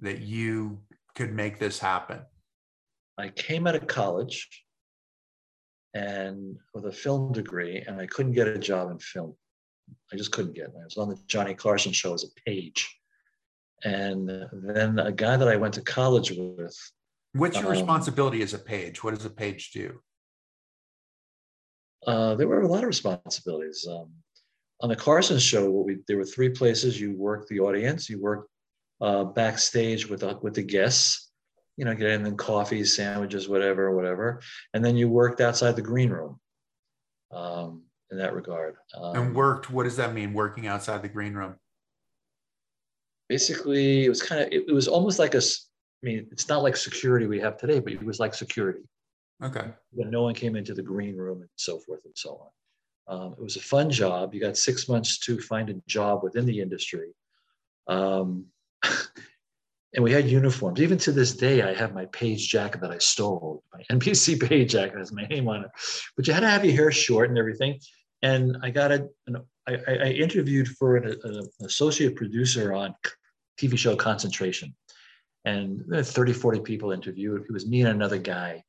that 0.00 0.20
you 0.20 0.80
could 1.14 1.32
make 1.32 1.58
this 1.58 1.78
happen? 1.78 2.20
I 3.18 3.28
came 3.28 3.66
out 3.66 3.74
of 3.74 3.86
college 3.86 4.61
and 5.94 6.56
with 6.74 6.86
a 6.86 6.92
film 6.92 7.32
degree, 7.32 7.82
and 7.86 8.00
I 8.00 8.06
couldn't 8.06 8.32
get 8.32 8.48
a 8.48 8.58
job 8.58 8.90
in 8.90 8.98
film. 8.98 9.34
I 10.12 10.16
just 10.16 10.32
couldn't 10.32 10.54
get 10.54 10.66
it. 10.66 10.74
I 10.80 10.84
was 10.84 10.96
on 10.96 11.08
the 11.08 11.18
Johnny 11.26 11.54
Carson 11.54 11.92
show 11.92 12.14
as 12.14 12.24
a 12.24 12.40
page. 12.46 12.98
And 13.84 14.30
then 14.52 14.98
a 14.98 15.12
guy 15.12 15.36
that 15.36 15.48
I 15.48 15.56
went 15.56 15.74
to 15.74 15.82
college 15.82 16.30
with. 16.30 16.76
What's 17.32 17.56
your 17.56 17.66
um, 17.66 17.72
responsibility 17.72 18.42
as 18.42 18.54
a 18.54 18.58
page? 18.58 19.02
What 19.02 19.14
does 19.14 19.24
a 19.24 19.30
page 19.30 19.72
do? 19.72 20.00
Uh, 22.06 22.34
there 22.36 22.48
were 22.48 22.62
a 22.62 22.68
lot 22.68 22.82
of 22.82 22.88
responsibilities. 22.88 23.86
Um, 23.90 24.10
on 24.80 24.88
the 24.88 24.96
Carson 24.96 25.38
show, 25.38 25.70
we, 25.70 25.98
there 26.08 26.16
were 26.16 26.24
three 26.24 26.48
places 26.48 27.00
you 27.00 27.16
worked 27.16 27.48
the 27.48 27.60
audience, 27.60 28.08
you 28.08 28.20
worked 28.20 28.48
uh, 29.00 29.24
backstage 29.24 30.08
with 30.08 30.20
the, 30.20 30.38
with 30.42 30.54
the 30.54 30.62
guests, 30.62 31.31
you 31.76 31.84
know, 31.84 31.94
getting 31.94 32.22
them 32.22 32.36
coffees, 32.36 32.96
sandwiches, 32.96 33.48
whatever, 33.48 33.94
whatever, 33.94 34.40
and 34.74 34.84
then 34.84 34.96
you 34.96 35.08
worked 35.08 35.40
outside 35.40 35.76
the 35.76 35.82
green 35.82 36.10
room. 36.10 36.38
Um, 37.30 37.84
in 38.12 38.18
that 38.18 38.34
regard. 38.34 38.76
Um, 38.94 39.16
and 39.16 39.34
worked. 39.34 39.70
What 39.70 39.84
does 39.84 39.96
that 39.96 40.14
mean? 40.14 40.34
Working 40.34 40.68
outside 40.68 41.02
the 41.02 41.08
green 41.08 41.34
room. 41.34 41.56
Basically, 43.28 44.04
it 44.04 44.08
was 44.08 44.22
kind 44.22 44.42
of. 44.42 44.48
It, 44.52 44.66
it 44.68 44.72
was 44.72 44.86
almost 44.86 45.18
like 45.18 45.34
a. 45.34 45.38
I 45.38 46.06
mean, 46.06 46.26
it's 46.30 46.48
not 46.48 46.62
like 46.62 46.76
security 46.76 47.26
we 47.26 47.40
have 47.40 47.56
today, 47.56 47.80
but 47.80 47.92
it 47.92 48.04
was 48.04 48.20
like 48.20 48.34
security. 48.34 48.82
Okay. 49.42 49.70
When 49.92 50.10
no 50.10 50.22
one 50.22 50.34
came 50.34 50.56
into 50.56 50.74
the 50.74 50.82
green 50.82 51.16
room 51.16 51.40
and 51.40 51.50
so 51.56 51.78
forth 51.78 52.04
and 52.04 52.14
so 52.16 52.48
on. 53.08 53.16
Um, 53.16 53.32
it 53.32 53.42
was 53.42 53.56
a 53.56 53.60
fun 53.60 53.90
job. 53.90 54.34
You 54.34 54.40
got 54.40 54.56
six 54.56 54.88
months 54.88 55.18
to 55.20 55.40
find 55.40 55.70
a 55.70 55.74
job 55.88 56.22
within 56.22 56.44
the 56.46 56.60
industry. 56.60 57.12
Um, 57.88 58.46
and 59.94 60.02
we 60.02 60.12
had 60.12 60.28
uniforms. 60.28 60.80
Even 60.80 60.98
to 60.98 61.12
this 61.12 61.34
day, 61.34 61.62
I 61.62 61.74
have 61.74 61.94
my 61.94 62.06
page 62.06 62.48
jacket 62.48 62.80
that 62.80 62.90
I 62.90 62.98
stole, 62.98 63.62
my 63.72 63.82
NBC 63.96 64.48
page 64.48 64.72
jacket 64.72 64.98
has 64.98 65.12
my 65.12 65.26
name 65.26 65.48
on 65.48 65.64
it. 65.64 65.70
But 66.16 66.26
you 66.26 66.32
had 66.32 66.40
to 66.40 66.48
have 66.48 66.64
your 66.64 66.74
hair 66.74 66.92
short 66.92 67.28
and 67.28 67.38
everything. 67.38 67.78
And 68.22 68.56
I 68.62 68.70
got 68.70 68.92
a, 68.92 69.08
an, 69.26 69.36
I, 69.68 69.78
I 69.86 70.10
interviewed 70.10 70.68
for 70.68 70.96
an, 70.96 71.16
an 71.24 71.48
associate 71.64 72.16
producer 72.16 72.72
on 72.72 72.94
TV 73.60 73.76
show 73.76 73.96
Concentration. 73.96 74.74
And 75.44 75.82
30, 75.92 76.32
40 76.32 76.60
people 76.60 76.92
interviewed. 76.92 77.42
It 77.42 77.52
was 77.52 77.66
me 77.66 77.80
and 77.80 77.90
another 77.90 78.18
guy. 78.18 78.62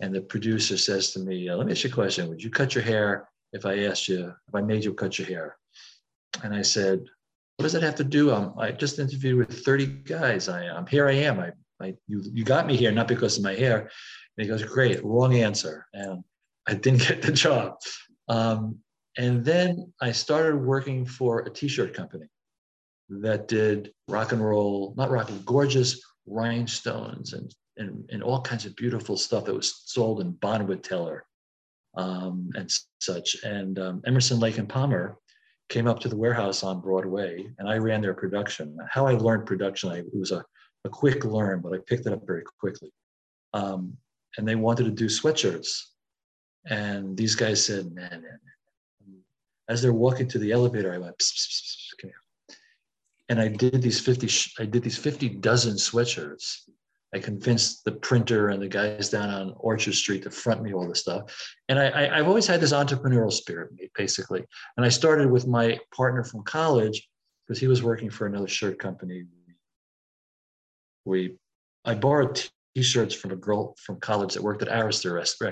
And 0.00 0.12
the 0.12 0.20
producer 0.20 0.76
says 0.76 1.12
to 1.12 1.20
me, 1.20 1.48
uh, 1.48 1.56
Let 1.56 1.66
me 1.66 1.72
ask 1.72 1.84
you 1.84 1.90
a 1.90 1.92
question. 1.92 2.28
Would 2.28 2.42
you 2.42 2.50
cut 2.50 2.74
your 2.74 2.82
hair 2.82 3.28
if 3.52 3.64
I 3.64 3.84
asked 3.84 4.08
you, 4.08 4.34
if 4.48 4.54
I 4.54 4.60
made 4.60 4.84
you 4.84 4.92
cut 4.92 5.18
your 5.18 5.28
hair? 5.28 5.56
And 6.42 6.52
I 6.52 6.62
said, 6.62 7.04
what 7.56 7.64
does 7.64 7.72
that 7.72 7.82
have 7.82 7.94
to 7.96 8.04
do? 8.04 8.32
Um, 8.32 8.54
I 8.58 8.70
just 8.70 8.98
interviewed 8.98 9.38
with 9.38 9.64
30 9.64 9.86
guys. 9.86 10.48
I, 10.48 10.64
am 10.64 10.86
here 10.86 11.08
I 11.08 11.12
am. 11.12 11.40
I, 11.40 11.52
I, 11.80 11.94
you, 12.06 12.22
you 12.32 12.44
got 12.44 12.66
me 12.66 12.76
here, 12.76 12.92
not 12.92 13.08
because 13.08 13.38
of 13.38 13.44
my 13.44 13.54
hair. 13.54 13.80
And 13.80 14.44
he 14.44 14.46
goes, 14.46 14.62
great, 14.62 15.02
wrong 15.02 15.34
answer. 15.34 15.86
And 15.94 16.22
I 16.68 16.74
didn't 16.74 17.00
get 17.08 17.22
the 17.22 17.32
job. 17.32 17.78
Um, 18.28 18.78
and 19.16 19.42
then 19.42 19.90
I 20.02 20.12
started 20.12 20.56
working 20.56 21.06
for 21.06 21.40
a 21.40 21.50
t-shirt 21.50 21.94
company 21.94 22.26
that 23.08 23.48
did 23.48 23.92
rock 24.08 24.32
and 24.32 24.44
roll, 24.44 24.92
not 24.98 25.10
rock, 25.10 25.30
gorgeous 25.46 25.98
rhinestones 26.26 27.32
and, 27.32 27.54
and, 27.78 28.04
and 28.10 28.22
all 28.22 28.42
kinds 28.42 28.66
of 28.66 28.76
beautiful 28.76 29.16
stuff 29.16 29.46
that 29.46 29.54
was 29.54 29.82
sold 29.86 30.20
in 30.20 30.34
Bonwit 30.34 30.82
Teller 30.82 31.24
um, 31.96 32.50
and 32.54 32.70
such. 33.00 33.42
And 33.44 33.78
um, 33.78 34.02
Emerson 34.06 34.40
Lake 34.40 34.58
and 34.58 34.68
Palmer 34.68 35.16
came 35.68 35.86
up 35.86 36.00
to 36.00 36.08
the 36.08 36.16
warehouse 36.16 36.62
on 36.62 36.80
Broadway 36.80 37.48
and 37.58 37.68
I 37.68 37.78
ran 37.78 38.00
their 38.00 38.14
production. 38.14 38.76
How 38.88 39.06
I 39.06 39.12
learned 39.12 39.46
production, 39.46 39.90
I, 39.90 39.98
it 39.98 40.14
was 40.14 40.32
a, 40.32 40.44
a 40.84 40.88
quick 40.88 41.24
learn, 41.24 41.60
but 41.60 41.72
I 41.72 41.78
picked 41.86 42.06
it 42.06 42.12
up 42.12 42.26
very 42.26 42.44
quickly. 42.60 42.92
Um, 43.52 43.96
and 44.36 44.46
they 44.46 44.54
wanted 44.54 44.84
to 44.84 44.90
do 44.90 45.06
sweatshirts. 45.06 45.68
And 46.68 47.16
these 47.16 47.34
guys 47.34 47.64
said, 47.64 47.94
"Man, 47.94 48.10
man, 48.10 48.20
man." 48.22 48.40
As 49.68 49.80
they're 49.80 49.92
walking 49.92 50.28
to 50.28 50.38
the 50.38 50.52
elevator, 50.52 50.92
I 50.92 50.98
went, 50.98 51.16
pss, 51.18 51.32
pss, 51.32 51.62
pss, 51.62 52.00
"Come 52.00 52.10
here." 52.10 52.56
And 53.28 53.40
I 53.40 53.48
did 53.48 53.82
these 53.82 54.00
fifty. 54.00 54.28
I 54.60 54.66
did 54.66 54.82
these 54.82 54.98
fifty 54.98 55.28
dozen 55.28 55.74
sweatshirts. 55.74 56.68
I 57.14 57.18
convinced 57.18 57.84
the 57.84 57.92
printer 57.92 58.48
and 58.48 58.60
the 58.60 58.68
guys 58.68 59.10
down 59.10 59.30
on 59.30 59.54
Orchard 59.58 59.94
Street 59.94 60.24
to 60.24 60.30
front 60.30 60.62
me 60.62 60.74
all 60.74 60.86
this 60.86 61.00
stuff. 61.00 61.32
And 61.68 61.78
I, 61.78 61.88
I, 61.88 62.18
I've 62.18 62.28
always 62.28 62.46
had 62.46 62.60
this 62.60 62.72
entrepreneurial 62.72 63.32
spirit, 63.32 63.70
basically. 63.96 64.44
And 64.76 64.84
I 64.84 64.88
started 64.88 65.30
with 65.30 65.46
my 65.46 65.78
partner 65.94 66.24
from 66.24 66.42
college 66.42 67.08
because 67.46 67.60
he 67.60 67.68
was 67.68 67.82
working 67.82 68.10
for 68.10 68.26
another 68.26 68.48
shirt 68.48 68.78
company. 68.78 69.24
We, 71.04 71.36
I 71.84 71.94
borrowed 71.94 72.44
t-shirts 72.74 73.14
from 73.14 73.30
a 73.30 73.36
girl 73.36 73.74
from 73.80 74.00
college 74.00 74.34
that 74.34 74.42
worked 74.42 74.62
at 74.62 74.68
Arista 74.68 75.46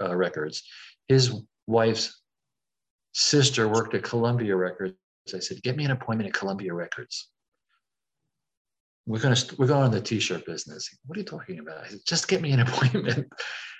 uh, 0.00 0.16
Records. 0.16 0.62
His 1.06 1.32
wife's 1.66 2.20
sister 3.14 3.68
worked 3.68 3.94
at 3.94 4.02
Columbia 4.02 4.56
Records. 4.56 4.94
I 5.34 5.38
said, 5.38 5.62
"Get 5.62 5.76
me 5.76 5.84
an 5.84 5.90
appointment 5.92 6.28
at 6.28 6.34
Columbia 6.34 6.74
Records." 6.74 7.28
We're 9.08 9.20
gonna 9.20 9.36
we're 9.56 9.66
going 9.66 9.86
in 9.86 9.90
the 9.90 10.00
t-shirt 10.00 10.44
business. 10.44 10.88
What 11.06 11.16
are 11.16 11.20
you 11.20 11.26
talking 11.26 11.58
about? 11.60 11.84
I 11.84 11.88
said, 11.88 12.00
"Just 12.06 12.28
get 12.28 12.42
me 12.42 12.52
an 12.52 12.60
appointment." 12.66 13.26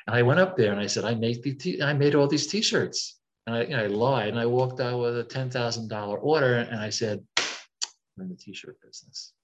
And 0.07 0.17
I 0.17 0.23
went 0.23 0.41
up 0.41 0.57
there 0.57 0.73
and 0.73 0.81
I 0.81 0.87
said, 0.87 1.05
"I 1.05 1.15
make 1.15 1.43
the 1.43 1.55
t- 1.55 1.83
I 1.83 1.93
made 1.93 2.15
all 2.15 2.27
these 2.27 2.47
t-shirts." 2.47 3.21
And 3.47 3.57
I, 3.57 3.63
you 3.63 3.77
know, 3.77 3.85
I 3.85 3.87
lied 3.87 4.29
and 4.29 4.39
I 4.39 4.47
walked 4.47 4.81
out 4.81 4.99
with 5.01 5.19
a 5.19 5.25
ten 5.25 5.51
thousand 5.51 5.89
dollar 5.89 6.19
order 6.19 6.55
and 6.57 6.81
I 6.81 6.89
said, 6.89 7.23
"I'm 7.39 8.23
in 8.23 8.29
the 8.31 8.37
t-shirt 8.37 8.79
business." 8.81 9.35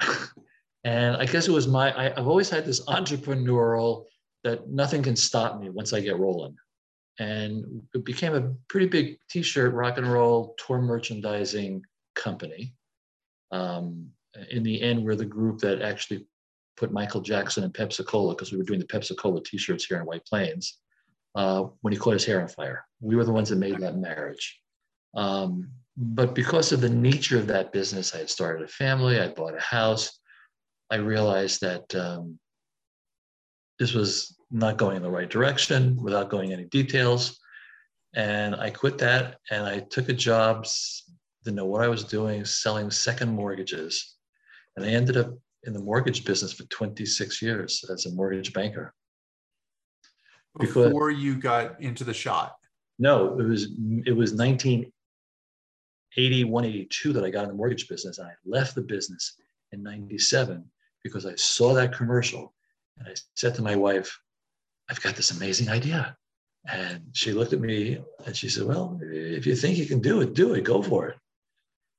And 0.84 1.16
I 1.16 1.26
guess 1.26 1.48
it 1.48 1.52
was 1.52 1.66
my, 1.66 1.96
I, 1.98 2.04
have 2.16 2.28
always 2.28 2.48
had 2.48 2.64
this 2.64 2.84
entrepreneurial 2.86 4.04
that 4.44 4.68
nothing 4.68 5.02
can 5.02 5.16
stop 5.16 5.60
me 5.60 5.70
once 5.70 5.92
I 5.92 6.00
get 6.00 6.18
rolling. 6.18 6.56
And 7.18 7.82
it 7.94 8.04
became 8.04 8.34
a 8.34 8.54
pretty 8.68 8.86
big 8.86 9.18
t 9.28 9.42
shirt, 9.42 9.74
rock 9.74 9.98
and 9.98 10.06
roll, 10.06 10.54
tour 10.56 10.80
merchandising 10.80 11.82
company. 12.14 12.74
Um, 13.50 14.10
in 14.50 14.62
the 14.62 14.80
end, 14.80 15.04
we're 15.04 15.16
the 15.16 15.24
group 15.24 15.58
that 15.60 15.82
actually 15.82 16.26
put 16.76 16.92
Michael 16.92 17.20
Jackson 17.20 17.64
and 17.64 17.74
Pepsi 17.74 18.06
Cola 18.06 18.34
because 18.34 18.52
we 18.52 18.58
were 18.58 18.64
doing 18.64 18.80
the 18.80 18.86
Pepsi 18.86 19.16
Cola 19.16 19.42
t 19.42 19.58
shirts 19.58 19.84
here 19.84 19.98
in 19.98 20.06
White 20.06 20.24
Plains 20.24 20.78
uh, 21.34 21.64
when 21.80 21.92
he 21.92 21.98
caught 21.98 22.14
his 22.14 22.24
hair 22.24 22.40
on 22.40 22.48
fire. 22.48 22.84
We 23.00 23.16
were 23.16 23.24
the 23.24 23.32
ones 23.32 23.48
that 23.48 23.56
made 23.56 23.78
that 23.78 23.96
marriage. 23.96 24.60
Um, 25.14 25.70
but 25.96 26.34
because 26.34 26.70
of 26.72 26.80
the 26.80 26.88
nature 26.88 27.38
of 27.38 27.48
that 27.48 27.72
business, 27.72 28.14
I 28.14 28.18
had 28.18 28.30
started 28.30 28.64
a 28.64 28.68
family, 28.68 29.20
I 29.20 29.28
bought 29.28 29.56
a 29.56 29.60
house. 29.60 30.20
I 30.90 30.96
realized 30.96 31.60
that 31.60 31.94
um, 31.94 32.38
this 33.78 33.92
was 33.92 34.36
not 34.50 34.78
going 34.78 34.96
in 34.96 35.02
the 35.02 35.10
right 35.10 35.28
direction 35.28 35.96
without 36.02 36.30
going 36.30 36.52
any 36.52 36.64
details. 36.64 37.38
And 38.14 38.54
I 38.54 38.70
quit 38.70 38.96
that 38.98 39.38
and 39.50 39.66
I 39.66 39.80
took 39.80 40.08
a 40.08 40.14
job, 40.14 40.66
didn't 41.44 41.56
know 41.56 41.66
what 41.66 41.82
I 41.82 41.88
was 41.88 42.04
doing, 42.04 42.44
selling 42.44 42.90
second 42.90 43.30
mortgages. 43.30 44.17
And 44.78 44.86
I 44.86 44.90
ended 44.90 45.16
up 45.16 45.36
in 45.64 45.72
the 45.72 45.80
mortgage 45.80 46.24
business 46.24 46.52
for 46.52 46.62
26 46.64 47.40
years 47.42 47.84
as 47.90 48.06
a 48.06 48.12
mortgage 48.12 48.52
banker. 48.52 48.94
Before 50.56 51.10
because, 51.10 51.20
you 51.20 51.34
got 51.34 51.80
into 51.80 52.04
the 52.04 52.14
shot? 52.14 52.54
No, 53.00 53.36
it 53.40 53.42
was 53.42 53.72
it 54.06 54.12
was 54.12 54.34
1981, 54.34 56.64
82 56.64 57.12
that 57.12 57.24
I 57.24 57.30
got 57.30 57.42
in 57.42 57.48
the 57.48 57.56
mortgage 57.56 57.88
business. 57.88 58.18
And 58.18 58.28
I 58.28 58.34
left 58.46 58.76
the 58.76 58.82
business 58.82 59.34
in 59.72 59.82
97 59.82 60.64
because 61.02 61.26
I 61.26 61.34
saw 61.34 61.74
that 61.74 61.92
commercial 61.92 62.54
and 62.98 63.08
I 63.08 63.16
said 63.34 63.56
to 63.56 63.62
my 63.62 63.74
wife, 63.74 64.16
I've 64.88 65.02
got 65.02 65.16
this 65.16 65.32
amazing 65.32 65.70
idea. 65.70 66.16
And 66.66 67.02
she 67.14 67.32
looked 67.32 67.52
at 67.52 67.60
me 67.60 67.98
and 68.24 68.36
she 68.36 68.48
said, 68.48 68.62
Well, 68.62 68.96
if 69.02 69.44
you 69.44 69.56
think 69.56 69.76
you 69.76 69.86
can 69.86 70.00
do 70.00 70.20
it, 70.20 70.34
do 70.34 70.54
it, 70.54 70.62
go 70.62 70.82
for 70.82 71.08
it. 71.08 71.16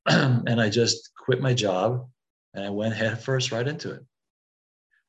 and 0.48 0.62
I 0.62 0.70
just 0.70 1.10
quit 1.18 1.42
my 1.42 1.54
job 1.54 2.08
and 2.53 2.65
I 2.65 2.69
went 2.69 2.95
head 2.95 3.21
first 3.21 3.51
right 3.51 3.67
into 3.67 3.91
it. 3.91 4.01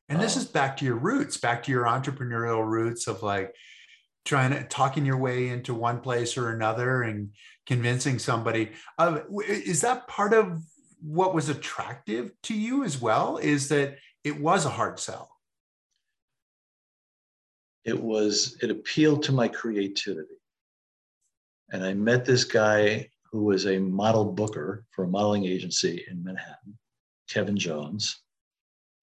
And 0.08 0.20
this 0.20 0.36
um, 0.36 0.42
is 0.42 0.48
back 0.48 0.76
to 0.78 0.84
your 0.84 0.96
roots, 0.96 1.36
back 1.36 1.62
to 1.64 1.70
your 1.70 1.84
entrepreneurial 1.84 2.66
roots 2.66 3.06
of 3.06 3.22
like 3.22 3.54
trying 4.24 4.50
to 4.50 4.64
talking 4.64 5.06
your 5.06 5.16
way 5.16 5.48
into 5.48 5.72
one 5.72 6.00
place 6.00 6.36
or 6.36 6.50
another 6.50 7.02
and 7.02 7.30
convincing 7.66 8.18
somebody. 8.18 8.72
Uh, 8.98 9.20
is 9.46 9.80
that 9.82 10.08
part 10.08 10.34
of 10.34 10.62
what 11.00 11.34
was 11.34 11.48
attractive 11.48 12.32
to 12.42 12.54
you 12.54 12.84
as 12.84 13.00
well 13.00 13.38
is 13.38 13.68
that 13.68 13.96
it 14.24 14.38
was 14.38 14.66
a 14.66 14.70
hard 14.70 14.98
sell. 14.98 15.30
It 17.84 17.98
was, 17.98 18.58
it 18.62 18.70
appealed 18.70 19.22
to 19.24 19.32
my 19.32 19.48
creativity. 19.48 20.36
And 21.72 21.84
I 21.84 21.94
met 21.94 22.24
this 22.24 22.44
guy 22.44 23.08
who 23.30 23.44
was 23.44 23.66
a 23.66 23.78
model 23.78 24.32
booker 24.32 24.84
for 24.90 25.04
a 25.04 25.08
modeling 25.08 25.46
agency 25.46 26.04
in 26.10 26.22
Manhattan, 26.22 26.76
Kevin 27.32 27.56
Jones, 27.56 28.20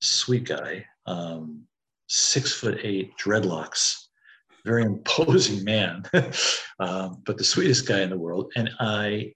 sweet 0.01 0.43
guy, 0.45 0.85
um, 1.05 1.63
six 2.07 2.53
foot 2.53 2.79
eight, 2.83 3.11
dreadlocks, 3.17 4.07
very 4.65 4.83
imposing 4.83 5.63
man, 5.63 6.03
um, 6.79 7.21
but 7.25 7.37
the 7.37 7.43
sweetest 7.43 7.87
guy 7.87 8.01
in 8.01 8.09
the 8.09 8.17
world. 8.17 8.51
And 8.55 8.69
I 8.79 9.33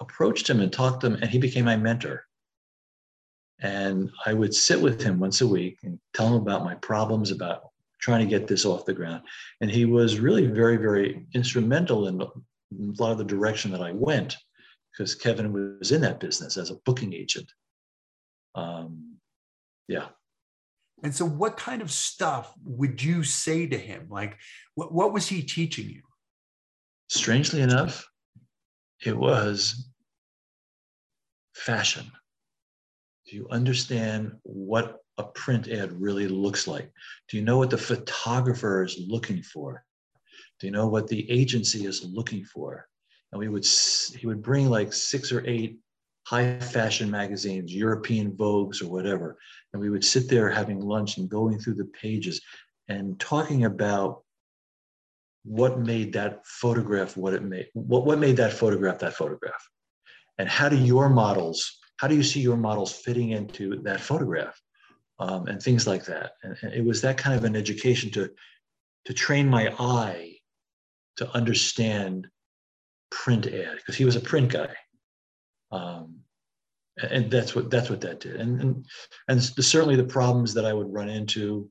approached 0.00 0.48
him 0.48 0.60
and 0.60 0.72
talked 0.72 1.00
to 1.00 1.08
him, 1.08 1.14
and 1.14 1.30
he 1.30 1.38
became 1.38 1.64
my 1.64 1.76
mentor. 1.76 2.24
And 3.60 4.10
I 4.26 4.34
would 4.34 4.54
sit 4.54 4.80
with 4.80 5.00
him 5.00 5.18
once 5.18 5.40
a 5.40 5.46
week 5.46 5.78
and 5.84 5.98
tell 6.14 6.28
him 6.28 6.34
about 6.34 6.64
my 6.64 6.74
problems, 6.76 7.30
about 7.30 7.70
trying 8.00 8.20
to 8.20 8.30
get 8.30 8.48
this 8.48 8.64
off 8.64 8.84
the 8.84 8.92
ground. 8.92 9.22
And 9.60 9.70
he 9.70 9.84
was 9.84 10.18
really 10.18 10.46
very, 10.46 10.76
very 10.76 11.26
instrumental 11.34 12.08
in 12.08 12.20
a 12.20 12.26
lot 12.70 13.12
of 13.12 13.18
the 13.18 13.24
direction 13.24 13.70
that 13.72 13.80
I 13.80 13.92
went 13.92 14.36
because 14.90 15.14
Kevin 15.14 15.52
was 15.52 15.92
in 15.92 16.00
that 16.02 16.20
business 16.20 16.56
as 16.56 16.70
a 16.70 16.76
booking 16.84 17.12
agent. 17.12 17.50
Um, 18.54 19.16
yeah. 19.88 20.08
And 21.02 21.14
so, 21.14 21.24
what 21.24 21.56
kind 21.56 21.82
of 21.82 21.90
stuff 21.90 22.54
would 22.64 23.02
you 23.02 23.24
say 23.24 23.66
to 23.66 23.76
him? 23.76 24.06
Like, 24.08 24.38
what, 24.74 24.92
what 24.92 25.12
was 25.12 25.26
he 25.26 25.42
teaching 25.42 25.88
you? 25.88 26.02
Strangely 27.08 27.60
enough, 27.60 28.06
it 29.04 29.16
was 29.16 29.90
fashion. 31.54 32.10
Do 33.26 33.36
you 33.36 33.48
understand 33.50 34.32
what 34.42 34.98
a 35.18 35.24
print 35.24 35.68
ad 35.68 35.92
really 36.00 36.28
looks 36.28 36.66
like? 36.66 36.90
Do 37.28 37.36
you 37.36 37.42
know 37.42 37.58
what 37.58 37.70
the 37.70 37.78
photographer 37.78 38.84
is 38.84 38.98
looking 39.06 39.42
for? 39.42 39.84
Do 40.60 40.66
you 40.66 40.72
know 40.72 40.86
what 40.86 41.08
the 41.08 41.28
agency 41.30 41.86
is 41.86 42.04
looking 42.04 42.44
for? 42.44 42.86
And 43.32 43.38
we 43.38 43.48
would 43.48 43.64
he 43.64 44.26
would 44.26 44.42
bring 44.42 44.68
like 44.68 44.92
six 44.92 45.32
or 45.32 45.44
eight 45.46 45.78
high 46.24 46.58
fashion 46.58 47.10
magazines, 47.10 47.74
European 47.74 48.32
Vogues 48.32 48.82
or 48.82 48.88
whatever, 48.88 49.38
and 49.72 49.82
we 49.82 49.90
would 49.90 50.04
sit 50.04 50.28
there 50.28 50.48
having 50.48 50.80
lunch 50.80 51.16
and 51.16 51.28
going 51.28 51.58
through 51.58 51.74
the 51.74 51.86
pages 51.86 52.40
and 52.88 53.18
talking 53.18 53.64
about 53.64 54.22
what 55.44 55.80
made 55.80 56.12
that 56.12 56.46
photograph 56.46 57.16
what 57.16 57.34
it 57.34 57.42
made 57.42 57.66
what, 57.72 58.06
what 58.06 58.20
made 58.20 58.36
that 58.36 58.52
photograph 58.52 58.98
that 59.00 59.14
photograph? 59.14 59.68
And 60.38 60.48
how 60.48 60.68
do 60.68 60.76
your 60.76 61.08
models 61.08 61.78
how 61.98 62.08
do 62.08 62.14
you 62.14 62.22
see 62.22 62.40
your 62.40 62.56
models 62.56 62.92
fitting 62.92 63.30
into 63.30 63.80
that 63.82 64.00
photograph? 64.00 64.60
Um, 65.18 65.46
and 65.46 65.62
things 65.62 65.86
like 65.86 66.04
that. 66.06 66.32
And, 66.42 66.56
and 66.62 66.74
it 66.74 66.84
was 66.84 67.00
that 67.02 67.16
kind 67.16 67.36
of 67.36 67.44
an 67.44 67.56
education 67.56 68.10
to 68.12 68.30
to 69.06 69.12
train 69.12 69.48
my 69.48 69.74
eye 69.78 70.36
to 71.16 71.28
understand 71.34 72.28
print 73.10 73.46
ad 73.46 73.76
because 73.76 73.96
he 73.96 74.04
was 74.04 74.16
a 74.16 74.20
print 74.20 74.50
guy 74.50 74.74
um, 75.72 76.16
and 77.10 77.30
that's 77.30 77.54
what 77.54 77.70
that's 77.70 77.90
what 77.90 78.00
that 78.00 78.20
did 78.20 78.36
and 78.36 78.60
and, 78.60 78.86
and 79.28 79.42
certainly 79.42 79.96
the 79.96 80.04
problems 80.04 80.52
that 80.54 80.66
i 80.66 80.72
would 80.72 80.92
run 80.92 81.08
into 81.08 81.68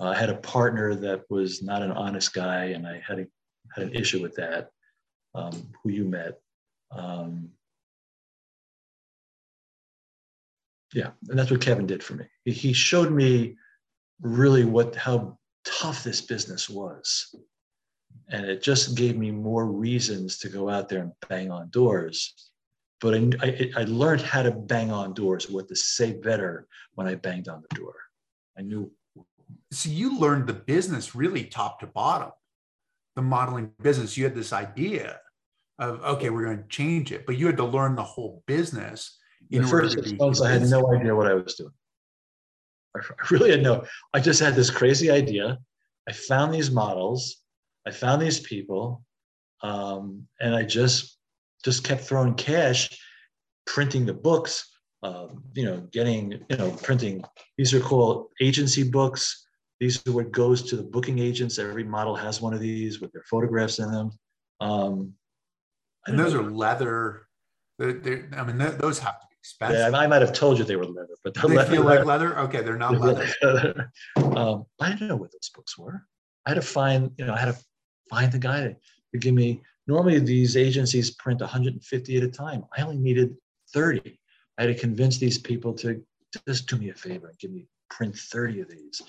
uh, 0.00 0.08
I 0.08 0.18
had 0.18 0.30
a 0.30 0.36
partner 0.36 0.94
that 0.94 1.22
was 1.30 1.62
not 1.62 1.82
an 1.82 1.92
honest 1.92 2.32
guy, 2.32 2.66
and 2.66 2.86
I 2.86 3.02
had 3.06 3.20
a, 3.20 3.26
had 3.74 3.84
an 3.84 3.94
issue 3.94 4.22
with 4.22 4.34
that. 4.36 4.70
Um, 5.34 5.70
who 5.82 5.90
you 5.90 6.04
met? 6.04 6.40
Um, 6.90 7.50
yeah, 10.92 11.10
and 11.28 11.38
that's 11.38 11.50
what 11.50 11.60
Kevin 11.60 11.86
did 11.86 12.02
for 12.02 12.14
me. 12.14 12.26
He 12.44 12.72
showed 12.72 13.10
me 13.10 13.56
really 14.20 14.64
what 14.64 14.94
how 14.94 15.38
tough 15.64 16.04
this 16.04 16.20
business 16.20 16.68
was, 16.68 17.34
and 18.28 18.44
it 18.44 18.62
just 18.62 18.96
gave 18.96 19.16
me 19.16 19.30
more 19.30 19.66
reasons 19.66 20.38
to 20.40 20.48
go 20.48 20.68
out 20.68 20.88
there 20.88 21.00
and 21.00 21.12
bang 21.28 21.50
on 21.50 21.70
doors. 21.70 22.51
But 23.02 23.14
I, 23.14 23.28
I, 23.42 23.70
I 23.78 23.84
learned 23.84 24.22
how 24.22 24.42
to 24.42 24.52
bang 24.52 24.92
on 24.92 25.12
doors, 25.12 25.50
what 25.50 25.68
to 25.68 25.76
say 25.76 26.12
better 26.12 26.68
when 26.94 27.08
I 27.08 27.16
banged 27.16 27.48
on 27.48 27.62
the 27.68 27.76
door. 27.76 27.94
I 28.56 28.62
knew 28.62 28.90
so 29.70 29.90
you 29.90 30.18
learned 30.18 30.46
the 30.46 30.54
business 30.54 31.14
really 31.14 31.44
top 31.44 31.80
to 31.80 31.86
bottom 31.86 32.30
the 33.16 33.22
modeling 33.22 33.70
business. 33.82 34.16
You 34.16 34.24
had 34.24 34.34
this 34.34 34.52
idea 34.52 35.20
of 35.78 36.00
okay 36.02 36.30
we're 36.30 36.44
going 36.44 36.58
to 36.58 36.68
change 36.68 37.12
it 37.12 37.24
but 37.26 37.36
you 37.36 37.46
had 37.46 37.56
to 37.56 37.64
learn 37.64 37.96
the 37.96 38.02
whole 38.02 38.42
business 38.46 39.18
in 39.50 39.62
the 39.62 39.68
first 39.68 39.94
six 39.94 40.12
months 40.12 40.42
i 40.42 40.50
had 40.50 40.62
no 40.62 40.94
idea 40.94 41.14
what 41.14 41.26
i 41.26 41.34
was 41.34 41.54
doing. 41.54 41.72
I 42.94 43.00
really 43.30 43.50
had 43.50 43.62
no 43.62 43.84
i 44.12 44.20
just 44.20 44.40
had 44.40 44.54
this 44.54 44.70
crazy 44.70 45.10
idea. 45.10 45.58
I 46.08 46.12
found 46.12 46.52
these 46.52 46.70
models, 46.70 47.36
I 47.86 47.90
found 47.90 48.20
these 48.20 48.40
people, 48.40 49.04
um, 49.62 50.26
and 50.40 50.54
I 50.54 50.64
just 50.64 51.16
just 51.64 51.84
kept 51.84 52.02
throwing 52.02 52.34
cash, 52.34 52.90
printing 53.66 54.06
the 54.06 54.14
books, 54.14 54.68
uh, 55.02 55.28
you 55.54 55.64
know, 55.64 55.80
getting 55.92 56.44
you 56.48 56.56
know, 56.56 56.70
printing. 56.82 57.24
These 57.58 57.74
are 57.74 57.80
called 57.80 58.28
agency 58.40 58.88
books. 58.88 59.46
These 59.80 60.06
are 60.06 60.12
what 60.12 60.30
goes 60.30 60.62
to 60.62 60.76
the 60.76 60.82
booking 60.82 61.18
agents. 61.18 61.58
Every 61.58 61.84
model 61.84 62.14
has 62.14 62.40
one 62.40 62.54
of 62.54 62.60
these 62.60 63.00
with 63.00 63.12
their 63.12 63.24
photographs 63.28 63.80
in 63.80 63.90
them. 63.90 64.12
Um, 64.60 65.14
and 66.06 66.18
those 66.18 66.34
know. 66.34 66.40
are 66.40 66.50
leather. 66.50 67.26
They're, 67.78 67.92
they're, 67.94 68.30
I 68.36 68.44
mean, 68.44 68.58
those 68.58 68.98
have 69.00 69.20
to 69.20 69.26
be 69.28 69.36
expensive. 69.40 69.92
Yeah, 69.92 69.98
I 69.98 70.06
might 70.06 70.22
have 70.22 70.32
told 70.32 70.58
you 70.58 70.64
they 70.64 70.76
were 70.76 70.86
leather, 70.86 71.16
but 71.24 71.34
they're 71.34 71.56
leather. 71.56 71.72
feel 71.72 71.84
like 71.84 72.04
leather. 72.04 72.38
Okay, 72.40 72.62
they're 72.62 72.76
not 72.76 73.00
leather. 73.00 73.26
um, 74.16 74.66
I 74.80 74.90
didn't 74.90 75.08
know 75.08 75.16
what 75.16 75.32
those 75.32 75.50
books 75.52 75.76
were. 75.76 76.06
I 76.46 76.50
had 76.50 76.54
to 76.56 76.62
find, 76.62 77.10
you 77.16 77.24
know, 77.24 77.34
I 77.34 77.38
had 77.38 77.54
to 77.54 77.60
find 78.08 78.30
the 78.30 78.38
guy 78.38 78.60
to 79.12 79.18
give 79.18 79.34
me. 79.34 79.62
Normally, 79.86 80.18
these 80.20 80.56
agencies 80.56 81.10
print 81.10 81.40
150 81.40 82.16
at 82.16 82.22
a 82.22 82.28
time. 82.28 82.64
I 82.76 82.82
only 82.82 82.98
needed 82.98 83.34
30. 83.74 84.18
I 84.58 84.62
had 84.62 84.74
to 84.74 84.80
convince 84.80 85.18
these 85.18 85.38
people 85.38 85.72
to 85.74 86.02
just 86.46 86.68
do 86.68 86.76
me 86.76 86.90
a 86.90 86.94
favor 86.94 87.28
and 87.28 87.38
give 87.38 87.50
me 87.50 87.66
print 87.90 88.16
30 88.16 88.60
of 88.60 88.68
these. 88.68 89.02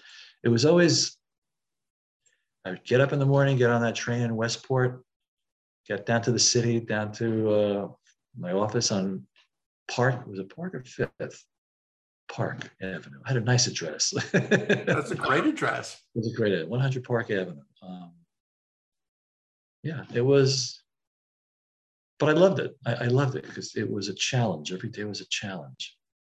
It 0.43 0.49
was 0.49 0.65
always 0.65 1.17
I 2.65 2.71
would 2.71 2.83
get 2.85 3.01
up 3.01 3.11
in 3.11 3.19
the 3.19 3.25
morning, 3.25 3.57
get 3.57 3.69
on 3.69 3.81
that 3.81 3.95
train 3.95 4.21
in 4.21 4.35
Westport, 4.35 5.03
get 5.87 6.05
down 6.05 6.21
to 6.23 6.31
the 6.31 6.39
city, 6.39 6.79
down 6.79 7.11
to 7.13 7.51
uh, 7.51 7.87
my 8.37 8.53
office 8.53 8.91
on 8.91 9.27
Park. 9.91 10.25
Was 10.27 10.39
a 10.39 10.45
Park 10.45 10.75
or 10.75 10.83
Fifth 10.83 11.45
Park 12.29 12.71
Avenue. 12.81 13.19
I 13.25 13.29
had 13.29 13.37
a 13.37 13.45
nice 13.45 13.67
address. 13.67 14.13
That's 14.31 15.11
a 15.11 15.15
great 15.15 15.45
address. 15.45 16.01
It 16.15 16.19
was 16.19 16.33
a 16.33 16.35
great 16.35 16.67
100 16.67 17.03
Park 17.03 17.31
Avenue. 17.31 17.61
Um, 17.81 18.13
yeah, 19.83 20.03
it 20.13 20.21
was. 20.21 20.81
But 22.19 22.29
I 22.29 22.33
loved 22.33 22.59
it. 22.59 22.75
I, 22.85 22.93
I 22.93 23.07
loved 23.07 23.35
it 23.35 23.43
because 23.43 23.75
it 23.75 23.89
was 23.89 24.07
a 24.07 24.13
challenge. 24.13 24.71
Every 24.71 24.89
day 24.89 25.03
was 25.03 25.21
a 25.21 25.27
challenge. 25.29 25.97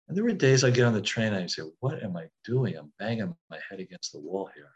And 0.07 0.17
there 0.17 0.23
were 0.23 0.31
days 0.31 0.63
I 0.63 0.69
get 0.69 0.85
on 0.85 0.93
the 0.93 1.01
train 1.01 1.33
and 1.33 1.43
I 1.43 1.47
say, 1.47 1.63
"What 1.79 2.01
am 2.03 2.15
I 2.17 2.25
doing? 2.43 2.75
I'm 2.75 2.91
banging 2.99 3.35
my 3.49 3.59
head 3.69 3.79
against 3.79 4.11
the 4.11 4.19
wall 4.19 4.49
here." 4.55 4.71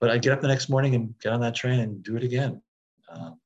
But 0.00 0.10
I 0.10 0.18
get 0.18 0.32
up 0.32 0.40
the 0.40 0.48
next 0.48 0.68
morning 0.68 0.94
and 0.94 1.18
get 1.18 1.32
on 1.32 1.40
that 1.40 1.54
train 1.54 1.80
and 1.80 2.02
do 2.02 2.16
it 2.16 2.22
again. 2.22 2.62
Um, 3.10 3.40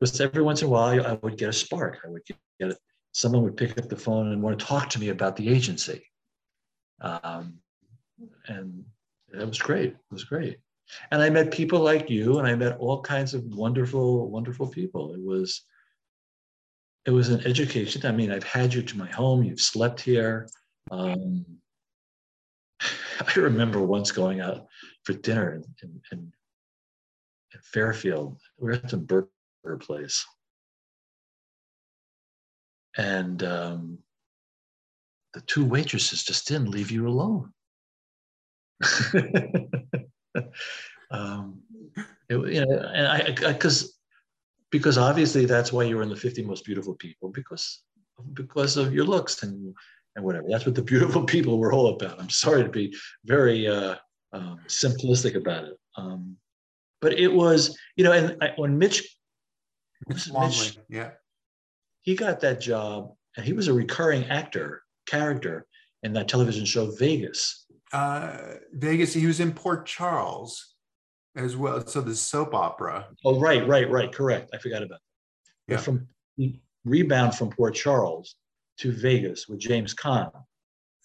because 0.00 0.20
every 0.20 0.42
once 0.42 0.62
in 0.62 0.68
a 0.68 0.70
while 0.70 1.06
I 1.06 1.12
would 1.22 1.36
get 1.36 1.48
a 1.48 1.52
spark. 1.52 2.00
I 2.04 2.08
would 2.08 2.24
get, 2.24 2.36
get 2.58 2.76
someone 3.12 3.42
would 3.44 3.56
pick 3.56 3.78
up 3.78 3.88
the 3.88 3.96
phone 3.96 4.32
and 4.32 4.42
want 4.42 4.58
to 4.58 4.64
talk 4.64 4.88
to 4.90 4.98
me 4.98 5.10
about 5.10 5.36
the 5.36 5.48
agency. 5.48 6.02
Um, 7.00 7.58
and 8.48 8.84
it 9.32 9.46
was 9.46 9.58
great. 9.58 9.90
It 9.90 9.96
was 10.10 10.24
great. 10.24 10.58
And 11.10 11.22
I 11.22 11.30
met 11.30 11.50
people 11.50 11.80
like 11.80 12.10
you, 12.10 12.38
and 12.38 12.46
I 12.46 12.54
met 12.54 12.78
all 12.78 13.00
kinds 13.00 13.34
of 13.34 13.44
wonderful, 13.44 14.28
wonderful 14.30 14.66
people. 14.66 15.14
It 15.14 15.22
was, 15.22 15.62
it 17.06 17.10
was 17.10 17.28
an 17.28 17.46
education. 17.46 18.04
I 18.06 18.12
mean, 18.12 18.30
I've 18.30 18.44
had 18.44 18.72
you 18.72 18.82
to 18.82 18.98
my 18.98 19.10
home. 19.10 19.42
You've 19.42 19.60
slept 19.60 20.00
here. 20.00 20.48
Um, 20.90 21.44
I 22.80 23.32
remember 23.36 23.80
once 23.80 24.10
going 24.10 24.40
out 24.40 24.66
for 25.04 25.12
dinner 25.12 25.54
in, 25.54 25.64
in, 25.82 26.00
in 26.12 27.60
Fairfield. 27.62 28.38
We 28.58 28.66
were 28.68 28.74
at 28.74 28.90
some 28.90 29.04
burger 29.04 29.28
place. 29.80 30.24
And 32.96 33.42
um, 33.42 33.98
the 35.32 35.40
two 35.42 35.64
waitresses 35.64 36.24
just 36.24 36.46
didn't 36.48 36.70
leave 36.70 36.90
you 36.90 37.08
alone. 37.08 37.52
um, 41.10 41.60
it, 42.28 42.36
you 42.36 42.64
know, 42.64 42.78
and 42.94 43.06
I, 43.06 43.52
because 43.52 43.98
because 44.70 44.96
obviously 44.96 45.44
that's 45.44 45.72
why 45.72 45.84
you 45.84 45.96
were 45.96 46.02
in 46.02 46.08
the 46.08 46.16
50 46.16 46.42
most 46.44 46.64
beautiful 46.64 46.94
people 46.94 47.28
because 47.28 47.82
because 48.32 48.76
of 48.76 48.94
your 48.94 49.04
looks 49.04 49.42
and 49.42 49.74
and 50.16 50.24
whatever. 50.24 50.46
That's 50.48 50.66
what 50.66 50.74
the 50.74 50.82
beautiful 50.92 51.24
people 51.24 51.58
were 51.58 51.72
all 51.72 51.94
about. 51.94 52.20
I'm 52.20 52.30
sorry 52.30 52.62
to 52.62 52.68
be 52.68 52.94
very 53.24 53.66
uh, 53.66 53.96
um, 54.32 54.60
simplistic 54.66 55.34
about 55.34 55.64
it, 55.64 55.78
um, 55.96 56.36
but 57.00 57.18
it 57.18 57.32
was 57.32 57.76
you 57.96 58.04
know. 58.04 58.12
And 58.12 58.36
I, 58.42 58.52
when 58.56 58.78
Mitch 58.78 59.16
Mitch, 60.08 60.28
yeah. 60.88 61.10
He 62.00 62.16
got 62.16 62.40
that 62.40 62.60
job, 62.60 63.12
and 63.36 63.46
he 63.46 63.52
was 63.52 63.68
a 63.68 63.72
recurring 63.72 64.24
actor, 64.24 64.82
character 65.06 65.66
in 66.02 66.12
that 66.14 66.28
television 66.28 66.64
show 66.64 66.90
Vegas. 66.90 67.61
Uh, 67.92 68.54
Vegas. 68.72 69.12
He 69.12 69.26
was 69.26 69.40
in 69.40 69.52
Port 69.52 69.86
Charles 69.86 70.74
as 71.36 71.56
well. 71.56 71.86
So 71.86 72.00
the 72.00 72.14
soap 72.14 72.54
opera. 72.54 73.08
Oh, 73.24 73.38
right, 73.38 73.66
right, 73.66 73.88
right. 73.90 74.12
Correct. 74.12 74.50
I 74.54 74.58
forgot 74.58 74.82
about 74.82 74.98
that. 74.98 75.72
Yeah. 75.72 75.76
But 75.76 75.84
from 75.84 76.08
rebound 76.84 77.34
from 77.34 77.50
Port 77.50 77.74
Charles 77.74 78.36
to 78.78 78.92
Vegas 78.92 79.48
with 79.48 79.60
James 79.60 79.94
Caan. 79.94 80.30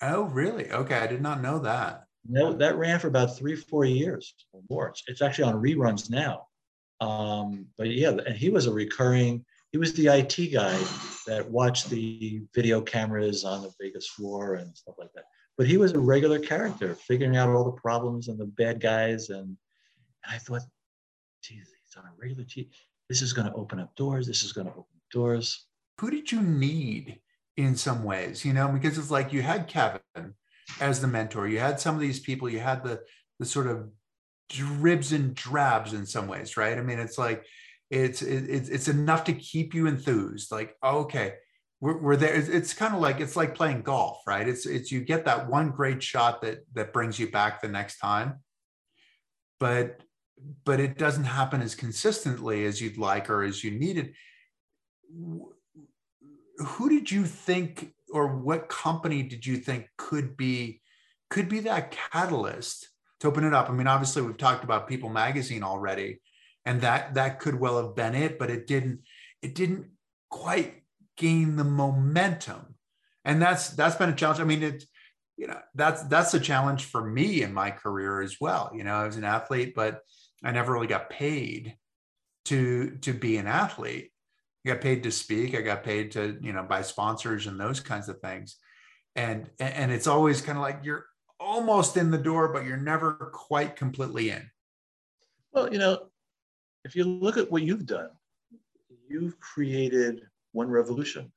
Oh, 0.02 0.24
really? 0.24 0.72
Okay, 0.72 0.96
I 0.96 1.08
did 1.08 1.22
not 1.22 1.42
know 1.42 1.60
that. 1.60 2.04
No, 2.30 2.54
that 2.54 2.78
ran 2.78 3.00
for 3.00 3.08
about 3.08 3.38
three, 3.38 3.56
four 3.56 3.86
years 3.86 4.34
or 4.52 4.62
more. 4.70 4.94
It's 5.08 5.22
actually 5.22 5.46
on 5.46 5.62
reruns 5.62 6.10
now. 6.10 6.48
Um, 7.00 7.68
but 7.78 7.90
yeah, 7.90 8.10
and 8.10 8.36
he 8.36 8.50
was 8.50 8.66
a 8.66 8.74
recurring, 8.74 9.46
he 9.72 9.78
was 9.78 9.94
the 9.94 10.08
IT 10.08 10.54
guy 10.54 10.78
that 11.28 11.50
watched 11.50 11.90
the 11.90 12.42
video 12.54 12.82
cameras 12.82 13.44
on 13.44 13.62
the 13.62 13.72
Vegas 13.80 14.08
floor 14.08 14.56
and 14.56 14.76
stuff 14.76 14.96
like 14.98 15.12
that. 15.16 15.26
But 15.58 15.68
he 15.68 15.78
was 15.78 15.94
a 15.94 16.00
regular 16.00 16.40
character, 16.40 16.96
figuring 16.96 17.36
out 17.36 17.50
all 17.50 17.64
the 17.64 17.72
problems 17.72 18.28
and 18.28 18.38
the 18.38 18.46
bad 18.46 18.80
guys. 18.80 19.30
And, 19.30 19.46
and 19.48 19.58
I 20.30 20.38
thought, 20.38 20.62
geez, 21.42 21.72
he's 21.84 21.98
on 21.98 22.04
a 22.04 22.12
regular 22.22 22.44
TV. 22.44 22.70
This 23.10 23.22
is 23.22 23.34
going 23.34 23.48
to 23.48 23.54
open 23.54 23.80
up 23.80 23.96
doors. 23.96 24.28
This 24.28 24.44
is 24.44 24.54
going 24.54 24.68
to 24.68 24.74
open 24.74 25.02
doors. 25.12 25.66
Who 26.00 26.12
did 26.12 26.32
you 26.32 26.42
need 26.42 27.20
in 27.56 27.76
some 27.76 28.04
ways? 28.04 28.46
You 28.46 28.54
know, 28.54 28.68
because 28.68 28.98
it's 28.98 29.10
like 29.10 29.34
you 29.34 29.42
had 29.42 29.68
Kevin 29.68 30.02
as 30.80 31.02
the 31.02 31.08
mentor. 31.08 31.48
You 31.48 31.60
had 31.60 31.80
some 31.80 31.96
of 31.96 32.02
these 32.02 32.20
people. 32.20 32.50
You 32.50 32.60
had 32.60 32.84
the 32.84 33.02
the 33.40 33.46
sort 33.46 33.68
of 33.68 33.90
dribs 34.50 35.12
and 35.12 35.36
drabs 35.36 35.94
in 35.94 36.06
some 36.06 36.28
ways, 36.28 36.58
right? 36.58 36.78
I 36.78 36.82
mean, 36.82 37.00
it's 37.00 37.18
like 37.18 37.46
it's 37.90 38.22
it's 38.22 38.70
it's 38.70 38.88
enough 38.88 39.24
to 39.26 39.34
keep 39.34 39.74
you 39.74 39.88
enthused. 39.88 40.52
Like, 40.52 40.76
okay, 40.84 41.36
we're, 41.80 41.98
we're 41.98 42.16
there. 42.16 42.34
It's, 42.34 42.50
it's 42.50 42.74
kind 42.74 42.96
of 42.96 43.02
like 43.02 43.20
it's 43.20 43.36
like 43.36 43.56
playing 43.56 43.82
golf, 43.82 44.22
right? 44.26 44.48
It's 44.48 44.66
it's 44.66 44.92
you 44.92 45.02
get 45.02 45.26
that 45.26 45.50
one 45.50 45.72
great 45.72 46.02
shot 46.02 46.42
that 46.42 46.66
that 46.74 46.94
brings 46.94 47.20
you 47.20 47.30
back 47.30 47.62
the 47.62 47.68
next 47.68 48.00
time, 48.00 48.40
but 49.60 50.02
but 50.66 50.80
it 50.80 50.98
doesn't 50.98 51.26
happen 51.26 51.62
as 51.62 51.76
consistently 51.76 52.66
as 52.66 52.82
you'd 52.82 52.98
like 52.98 53.30
or 53.30 53.44
as 53.44 53.64
you 53.64 53.72
needed. 53.72 54.14
Who 56.58 56.90
did 56.90 57.12
you 57.12 57.26
think, 57.26 57.94
or 58.12 58.36
what 58.38 58.70
company 58.70 59.24
did 59.24 59.46
you 59.46 59.58
think 59.58 59.88
could 59.98 60.36
be 60.36 60.82
could 61.30 61.50
be 61.50 61.60
that 61.62 61.92
catalyst? 61.92 62.90
to 63.20 63.28
open 63.28 63.44
it 63.44 63.54
up. 63.54 63.70
I 63.70 63.74
mean, 63.74 63.88
obviously 63.88 64.22
we've 64.22 64.38
talked 64.38 64.64
about 64.64 64.88
People 64.88 65.10
Magazine 65.10 65.64
already, 65.64 66.20
and 66.66 66.82
that 66.82 67.16
that 67.16 67.40
could 67.40 67.56
well 67.56 67.78
have 67.78 67.96
been 67.96 68.16
it, 68.16 68.38
but 68.38 68.50
it 68.50 68.68
didn't. 68.68 69.02
It 69.42 69.56
didn't 69.56 69.88
quite 70.30 70.84
gain 71.18 71.56
the 71.56 71.64
momentum, 71.64 72.76
and 73.26 73.42
that's 73.42 73.70
that's 73.70 73.96
been 73.96 74.10
a 74.10 74.16
challenge. 74.16 74.40
I 74.40 74.46
mean, 74.46 74.64
it 74.64 74.84
you 75.38 75.48
know 75.48 75.60
that's 75.76 76.04
that's 76.04 76.34
a 76.34 76.40
challenge 76.40 76.86
for 76.86 77.04
me 77.04 77.42
in 77.42 77.54
my 77.54 77.72
career 77.72 78.22
as 78.22 78.38
well. 78.40 78.72
You 78.74 78.84
know, 78.84 78.94
I 78.94 79.06
was 79.06 79.18
an 79.18 79.24
athlete, 79.24 79.74
but 79.76 80.02
I 80.44 80.52
never 80.52 80.74
really 80.74 80.88
got 80.88 81.10
paid 81.10 81.76
to 82.46 82.98
to 83.02 83.14
be 83.14 83.38
an 83.38 83.48
athlete. 83.48 84.12
I 84.66 84.70
got 84.70 84.82
paid 84.82 85.04
to 85.04 85.12
speak. 85.12 85.56
I 85.56 85.62
got 85.62 85.84
paid 85.84 86.12
to 86.12 86.38
you 86.42 86.54
know 86.54 86.64
buy 86.64 86.82
sponsors 86.82 87.48
and 87.48 87.60
those 87.60 87.80
kinds 87.80 88.10
of 88.10 88.20
things, 88.20 88.58
and 89.16 89.50
and 89.60 89.92
it's 89.92 90.08
always 90.08 90.42
kind 90.42 90.58
of 90.58 90.62
like 90.62 90.80
you're 90.84 91.06
almost 91.40 91.98
in 91.98 92.12
the 92.12 92.18
door, 92.18 92.50
but 92.50 92.66
you're 92.66 92.78
never 92.78 93.14
quite 93.34 93.76
completely 93.76 94.30
in? 94.30 94.50
Well, 95.52 95.72
you 95.72 95.80
know, 95.80 96.08
if 96.84 96.96
you 96.96 97.04
look 97.04 97.38
at 97.38 97.52
what 97.52 97.64
you've 97.64 97.86
done, 97.86 98.10
you've 99.08 99.40
created 99.40 100.22
one 100.58 100.70
revolution. 100.70 101.32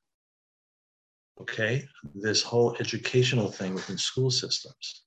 Okay, 1.40 1.86
this 2.14 2.42
whole 2.42 2.76
educational 2.80 3.50
thing 3.50 3.74
within 3.74 3.98
school 3.98 4.30
systems, 4.30 5.04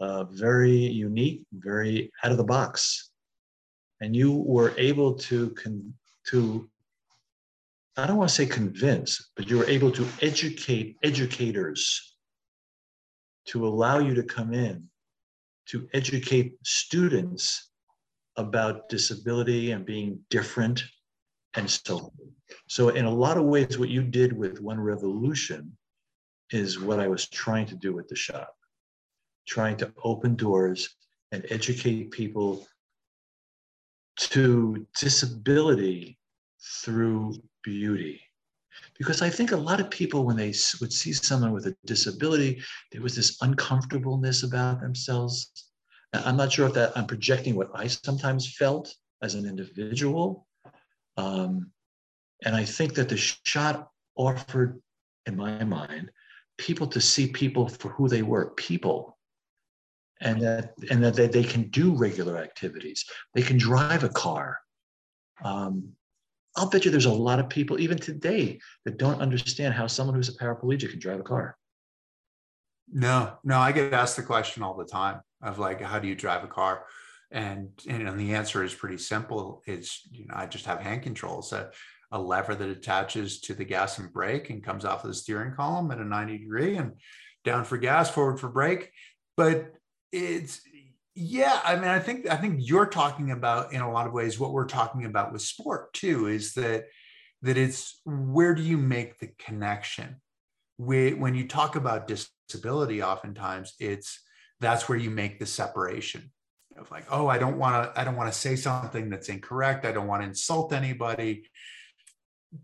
uh, 0.00 0.24
very 0.24 0.78
unique, 1.08 1.42
very 1.52 2.10
out 2.22 2.32
of 2.32 2.38
the 2.38 2.50
box, 2.56 3.10
and 4.00 4.16
you 4.16 4.30
were 4.54 4.72
able 4.76 5.14
to 5.28 5.50
con- 5.50 5.94
to 6.30 6.68
I 7.96 8.06
don't 8.06 8.16
want 8.16 8.30
to 8.30 8.36
say 8.36 8.46
convince, 8.46 9.30
but 9.36 9.50
you 9.50 9.58
were 9.58 9.68
able 9.76 9.92
to 9.98 10.06
educate 10.22 10.96
educators 11.02 12.16
to 13.50 13.66
allow 13.66 13.98
you 13.98 14.14
to 14.14 14.22
come 14.22 14.54
in 14.54 14.90
to 15.70 15.88
educate 15.92 16.54
students 16.64 17.70
about 18.36 18.88
disability 18.88 19.72
and 19.72 19.84
being 19.84 20.18
different 20.30 20.82
and 21.54 21.68
so 21.70 21.96
on. 21.98 22.39
So 22.68 22.90
in 22.90 23.04
a 23.04 23.10
lot 23.10 23.36
of 23.36 23.44
ways, 23.44 23.78
what 23.78 23.88
you 23.88 24.02
did 24.02 24.32
with 24.32 24.60
One 24.60 24.80
Revolution 24.80 25.76
is 26.50 26.80
what 26.80 27.00
I 27.00 27.08
was 27.08 27.28
trying 27.28 27.66
to 27.66 27.76
do 27.76 27.92
with 27.92 28.08
the 28.08 28.16
shot, 28.16 28.48
trying 29.46 29.76
to 29.78 29.92
open 30.02 30.34
doors 30.34 30.96
and 31.32 31.46
educate 31.50 32.10
people 32.10 32.66
to 34.16 34.86
disability 34.98 36.18
through 36.84 37.34
beauty. 37.62 38.20
Because 38.98 39.22
I 39.22 39.30
think 39.30 39.52
a 39.52 39.56
lot 39.56 39.80
of 39.80 39.90
people, 39.90 40.24
when 40.24 40.36
they 40.36 40.52
would 40.80 40.92
see 40.92 41.12
someone 41.12 41.52
with 41.52 41.66
a 41.66 41.76
disability, 41.86 42.62
there 42.92 43.02
was 43.02 43.16
this 43.16 43.38
uncomfortableness 43.40 44.42
about 44.42 44.80
themselves. 44.80 45.70
I'm 46.12 46.36
not 46.36 46.52
sure 46.52 46.66
if 46.66 46.74
that 46.74 46.96
I'm 46.96 47.06
projecting 47.06 47.54
what 47.54 47.70
I 47.74 47.86
sometimes 47.86 48.54
felt 48.56 48.94
as 49.22 49.34
an 49.34 49.46
individual. 49.46 50.46
Um, 51.16 51.70
and 52.44 52.56
I 52.56 52.64
think 52.64 52.94
that 52.94 53.08
the 53.08 53.16
shot 53.16 53.88
offered, 54.16 54.80
in 55.26 55.36
my 55.36 55.64
mind, 55.64 56.10
people 56.58 56.86
to 56.88 57.00
see 57.00 57.26
people 57.28 57.68
for 57.68 57.90
who 57.90 58.08
they 58.08 58.22
were, 58.22 58.50
people, 58.50 59.18
and 60.20 60.40
that 60.42 60.74
and 60.90 61.02
that 61.02 61.14
they, 61.14 61.26
they 61.26 61.44
can 61.44 61.68
do 61.70 61.94
regular 61.94 62.36
activities. 62.36 63.04
They 63.34 63.42
can 63.42 63.58
drive 63.58 64.04
a 64.04 64.08
car. 64.08 64.58
Um, 65.42 65.92
I'll 66.56 66.68
bet 66.68 66.84
you 66.84 66.90
there's 66.90 67.06
a 67.06 67.12
lot 67.12 67.38
of 67.38 67.48
people, 67.48 67.80
even 67.80 67.96
today, 67.96 68.60
that 68.84 68.98
don't 68.98 69.20
understand 69.20 69.72
how 69.72 69.86
someone 69.86 70.16
who's 70.16 70.28
a 70.28 70.36
paraplegic 70.36 70.90
can 70.90 70.98
drive 70.98 71.20
a 71.20 71.24
car. 71.24 71.56
No, 72.92 73.38
no, 73.44 73.58
I 73.58 73.72
get 73.72 73.92
asked 73.92 74.16
the 74.16 74.22
question 74.22 74.62
all 74.62 74.76
the 74.76 74.84
time 74.84 75.20
of 75.42 75.58
like, 75.58 75.80
how 75.80 76.00
do 76.00 76.08
you 76.08 76.16
drive 76.16 76.42
a 76.42 76.48
car? 76.48 76.84
And 77.30 77.70
and 77.88 78.18
the 78.18 78.34
answer 78.34 78.64
is 78.64 78.74
pretty 78.74 78.98
simple. 78.98 79.62
It's 79.66 80.08
you 80.10 80.26
know, 80.26 80.34
I 80.36 80.46
just 80.46 80.66
have 80.66 80.80
hand 80.80 81.02
controls, 81.02 81.52
a, 81.52 81.70
a 82.12 82.20
lever 82.20 82.54
that 82.54 82.68
attaches 82.68 83.40
to 83.40 83.54
the 83.54 83.64
gas 83.64 83.98
and 83.98 84.12
brake 84.12 84.50
and 84.50 84.64
comes 84.64 84.84
off 84.84 85.04
of 85.04 85.08
the 85.08 85.14
steering 85.14 85.54
column 85.54 85.90
at 85.90 85.98
a 85.98 86.04
90 86.04 86.38
degree 86.38 86.76
and 86.76 86.92
down 87.44 87.64
for 87.64 87.78
gas, 87.78 88.10
forward 88.10 88.38
for 88.38 88.48
brake. 88.48 88.90
But 89.36 89.72
it's 90.12 90.60
yeah, 91.14 91.60
I 91.64 91.74
mean, 91.76 91.88
I 91.88 91.98
think 91.98 92.28
I 92.30 92.36
think 92.36 92.60
you're 92.60 92.86
talking 92.86 93.30
about 93.30 93.72
in 93.72 93.80
a 93.80 93.90
lot 93.90 94.06
of 94.06 94.12
ways 94.12 94.38
what 94.38 94.52
we're 94.52 94.66
talking 94.66 95.04
about 95.04 95.32
with 95.32 95.42
sport 95.42 95.92
too 95.92 96.28
is 96.28 96.54
that 96.54 96.86
that 97.42 97.56
it's 97.56 98.00
where 98.04 98.54
do 98.54 98.62
you 98.62 98.78
make 98.78 99.18
the 99.18 99.30
connection? 99.38 100.20
When 100.78 101.34
you 101.34 101.46
talk 101.46 101.76
about 101.76 102.08
disability, 102.08 103.02
oftentimes 103.02 103.74
it's 103.78 104.20
that's 104.60 104.88
where 104.88 104.98
you 104.98 105.10
make 105.10 105.38
the 105.38 105.46
separation 105.46 106.30
of 106.78 106.90
like, 106.90 107.04
oh, 107.10 107.26
I 107.26 107.38
don't 107.38 107.58
want 107.58 107.94
to 107.94 108.00
I 108.00 108.04
don't 108.04 108.16
want 108.16 108.32
to 108.32 108.38
say 108.38 108.56
something 108.56 109.10
that's 109.10 109.28
incorrect. 109.28 109.84
I 109.84 109.92
don't 109.92 110.06
want 110.06 110.22
to 110.22 110.28
insult 110.28 110.72
anybody. 110.72 111.44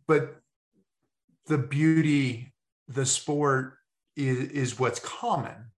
But 0.06 0.36
the 1.46 1.58
beauty, 1.58 2.52
the 2.88 3.06
sport 3.06 3.74
is, 4.16 4.50
is 4.50 4.78
what's 4.78 5.00
common 5.00 5.70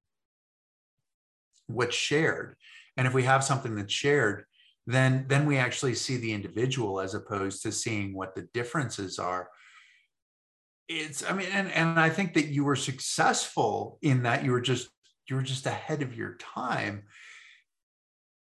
what's 1.66 1.94
shared. 1.94 2.56
And 2.96 3.06
if 3.06 3.12
we 3.12 3.24
have 3.24 3.44
something 3.44 3.76
that's 3.76 3.92
shared 3.92 4.44
then 4.88 5.26
then 5.28 5.44
we 5.44 5.58
actually 5.58 5.94
see 5.94 6.16
the 6.16 6.32
individual 6.32 6.98
as 6.98 7.14
opposed 7.14 7.62
to 7.62 7.70
seeing 7.70 8.14
what 8.14 8.34
the 8.34 8.48
differences 8.54 9.18
are. 9.18 9.50
It's 10.88 11.22
i 11.28 11.34
mean 11.34 11.48
and 11.52 11.70
and 11.72 12.00
i 12.00 12.08
think 12.08 12.32
that 12.34 12.46
you 12.46 12.64
were 12.64 12.74
successful 12.74 13.98
in 14.00 14.22
that 14.22 14.44
you 14.44 14.50
were 14.50 14.62
just 14.62 14.88
you 15.28 15.36
were 15.36 15.42
just 15.42 15.66
ahead 15.66 16.00
of 16.00 16.16
your 16.16 16.36
time. 16.36 17.02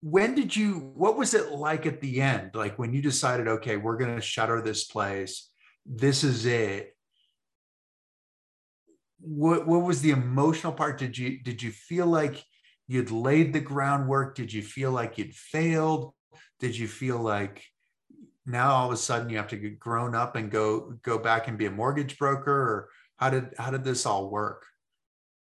When 0.01 0.36
did 0.36 0.55
you 0.55 0.91
what 0.93 1.18
was 1.18 1.34
it 1.34 1.51
like 1.51 1.88
at 1.88 1.99
the 1.99 2.22
end? 2.22 2.51
Like 2.53 2.78
when 2.78 2.93
you 2.93 3.01
decided 3.01 3.47
okay 3.47 3.78
we're 3.78 3.97
going 3.97 4.16
to 4.16 4.22
shutter 4.22 4.61
this 4.61 4.84
place 4.84 5.49
this 5.86 6.23
is 6.23 6.45
it. 6.45 6.95
What 9.19 9.67
what 9.67 9.83
was 9.83 10.01
the 10.01 10.11
emotional 10.11 10.73
part? 10.73 10.97
Did 10.97 11.17
you 11.17 11.41
did 11.41 11.61
you 11.61 11.71
feel 11.71 12.07
like 12.07 12.43
you'd 12.88 13.11
laid 13.11 13.53
the 13.53 13.59
groundwork? 13.59 14.36
Did 14.36 14.51
you 14.51 14.61
feel 14.61 14.91
like 14.91 15.17
you'd 15.17 15.33
failed? 15.33 16.13
Did 16.59 16.77
you 16.77 16.88
feel 16.88 17.17
like 17.17 17.63
now 18.45 18.71
all 18.71 18.88
of 18.88 18.93
a 18.93 18.97
sudden 18.97 19.29
you 19.29 19.38
have 19.38 19.47
to 19.47 19.57
get 19.57 19.79
grown 19.79 20.15
up 20.15 20.36
and 20.36 20.51
go 20.51 20.97
go 21.01 21.17
back 21.17 21.47
and 21.47 21.57
be 21.57 21.65
a 21.65 21.71
mortgage 21.71 22.17
broker 22.17 22.51
or 22.51 22.89
how 23.17 23.29
did 23.29 23.53
how 23.57 23.71
did 23.71 23.83
this 23.83 24.05
all 24.05 24.29
work? 24.29 24.65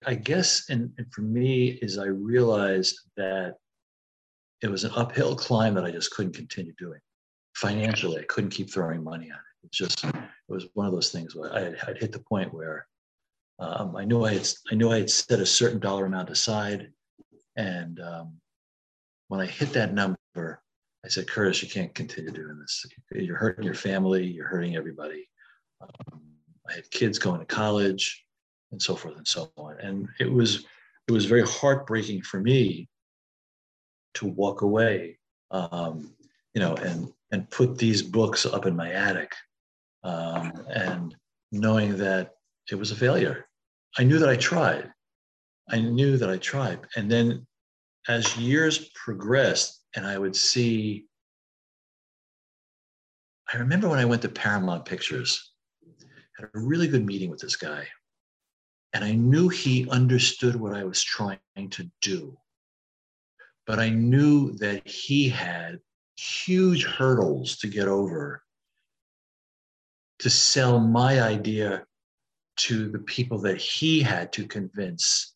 I 0.06 0.16
guess 0.16 0.70
and, 0.70 0.92
and 0.98 1.14
for 1.14 1.22
me 1.22 1.78
is 1.82 1.98
i 1.98 2.06
realized 2.06 2.98
that 3.18 3.56
it 4.62 4.70
was 4.70 4.86
an 4.86 4.92
uphill 4.96 5.36
climb 5.36 5.74
that 5.76 5.84
i 5.84 5.92
just 5.92 6.12
couldn't 6.12 6.36
continue 6.36 6.74
doing. 6.78 7.00
Financially 7.56 8.22
i 8.22 8.24
couldn't 8.24 8.52
keep 8.52 8.72
throwing 8.72 9.04
money 9.04 9.30
at 9.30 9.36
it 9.36 9.49
just 9.72 10.04
it 10.04 10.14
was 10.48 10.68
one 10.74 10.88
of 10.88 10.94
those 10.94 11.12
things 11.12 11.36
where 11.36 11.54
i 11.54 11.60
had, 11.60 11.78
I'd 11.88 11.98
hit 11.98 12.12
the 12.12 12.20
point 12.20 12.54
where 12.54 12.88
um, 13.60 13.96
i 13.96 14.06
knew 14.06 14.24
i 14.24 14.34
had 14.34 14.48
i 14.72 14.76
knew 14.76 14.92
i 14.92 15.00
had 15.00 15.10
set 15.10 15.40
a 15.40 15.46
certain 15.46 15.80
dollar 15.80 16.06
amount 16.06 16.30
aside 16.30 16.92
and 17.60 18.00
um, 18.00 18.40
when 19.28 19.42
I 19.42 19.46
hit 19.46 19.74
that 19.74 19.94
number, 19.94 20.62
I 21.06 21.08
said, 21.10 21.28
Curtis, 21.28 21.62
you 21.62 21.70
can't 21.70 21.94
continue 21.94 22.32
doing 22.32 22.58
this. 22.60 22.86
You're 23.12 23.38
hurting 23.38 23.66
your 23.66 23.74
family, 23.74 24.26
you're 24.26 24.48
hurting 24.48 24.76
everybody. 24.78 25.28
Um, 25.82 26.22
I 26.70 26.74
had 26.74 26.92
kids 26.92 27.20
going 27.20 27.40
to 27.40 27.46
college 27.46 28.26
and 28.72 28.82
so 28.82 28.96
forth 28.96 29.18
and 29.18 29.28
so 29.28 29.52
on. 29.58 29.78
And 29.82 30.08
it 30.20 30.32
was 30.32 30.66
it 31.08 31.12
was 31.12 31.26
very 31.26 31.44
heartbreaking 31.44 32.22
for 32.22 32.40
me 32.40 32.88
to 34.16 34.28
walk 34.28 34.62
away, 34.62 35.18
um, 35.52 36.14
you 36.54 36.62
know, 36.62 36.76
and 36.76 37.12
and 37.32 37.50
put 37.50 37.78
these 37.78 38.02
books 38.02 38.46
up 38.46 38.66
in 38.66 38.76
my 38.76 38.92
attic, 38.92 39.34
um, 40.04 40.52
and 40.74 41.16
knowing 41.52 41.98
that 41.98 42.32
it 42.72 42.76
was 42.76 42.92
a 42.92 42.96
failure. 42.96 43.46
I 43.98 44.04
knew 44.04 44.20
that 44.20 44.30
I 44.30 44.36
tried. 44.36 44.92
I 45.70 45.80
knew 45.80 46.18
that 46.18 46.30
I 46.30 46.38
tried, 46.38 46.80
and 46.96 47.12
then 47.12 47.46
as 48.08 48.38
years 48.38 48.90
progressed 48.96 49.84
and 49.96 50.06
I 50.06 50.18
would 50.18 50.36
see, 50.36 51.06
I 53.54 53.58
remember 53.58 53.90
when 53.90 54.00
I 54.00 54.06
went 54.06 54.22
to 54.24 54.30
Paramount 54.30 54.86
Pictures, 54.86 55.52
had 56.38 56.50
a 56.54 56.60
really 56.60 56.88
good 56.88 57.06
meeting 57.06 57.30
with 57.30 57.40
this 57.40 57.56
guy. 57.56 57.88
And 58.94 59.04
I 59.04 59.14
knew 59.14 59.50
he 59.50 59.88
understood 59.90 60.56
what 60.56 60.74
I 60.74 60.84
was 60.84 61.04
trying 61.04 61.40
to 61.56 61.90
do. 62.02 62.38
But 63.68 63.80
I 63.80 63.90
knew 63.90 64.54
that 64.54 64.88
he 64.88 65.30
had 65.30 65.80
huge 66.18 66.86
hurdles 66.86 67.58
to 67.58 67.68
get 67.68 67.88
over 67.88 68.42
to 70.20 70.30
sell 70.30 70.80
my 70.80 71.22
idea 71.22 71.86
to 72.58 72.90
the 72.90 73.00
people 73.00 73.40
that 73.40 73.58
he 73.58 74.02
had 74.02 74.34
to 74.34 74.46
convince 74.46 75.34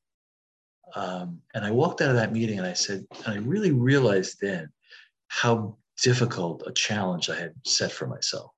um, 0.96 1.42
and 1.54 1.66
I 1.66 1.72
walked 1.72 2.02
out 2.02 2.10
of 2.10 2.16
that 2.18 2.34
meeting 2.34 2.60
and 2.60 2.68
I 2.68 2.74
said, 2.74 3.06
and 3.26 3.34
I 3.34 3.38
really 3.38 3.72
realized 3.72 4.38
then 4.42 4.70
how 5.28 5.78
difficult 6.02 6.64
a 6.68 6.72
challenge 6.72 7.30
I 7.30 7.36
had 7.36 7.54
set 7.66 7.92
for 7.92 8.08
myself. 8.08 8.52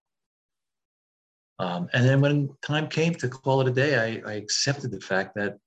Um, 1.59 1.87
and 1.93 2.05
then 2.05 2.19
when 2.19 2.49
time 2.61 2.89
came 2.89 3.15
to 3.15 3.29
call 3.29 3.61
it 3.61 3.67
a 3.69 3.71
day, 3.71 4.21
I, 4.25 4.29
I, 4.29 4.33
accepted 4.33 4.91
the 4.91 4.99
fact 4.99 5.35
that 5.35 5.57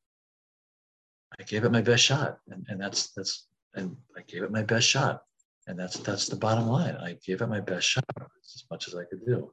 I 1.41 1.45
gave 1.45 1.65
it 1.65 1.73
my 1.73 1.81
best 1.81 2.05
shot, 2.05 2.39
and, 2.51 2.67
and 2.69 2.79
that's 2.79 3.13
that's 3.13 3.47
and 3.75 3.97
I 4.15 4.21
gave 4.29 4.43
it 4.43 4.51
my 4.51 4.63
best 4.63 4.87
shot, 4.87 5.23
and 5.67 5.79
that's 5.79 5.97
that's 6.01 6.27
the 6.27 6.37
bottom 6.37 6.69
line. 6.69 6.95
I 6.97 7.17
gave 7.25 7.41
it 7.41 7.47
my 7.47 7.61
best 7.61 7.89
shot 7.89 8.05
as 8.21 8.65
much 8.71 8.87
as 8.87 8.97
I 8.97 9.05
could 9.05 9.25
do. 9.25 9.51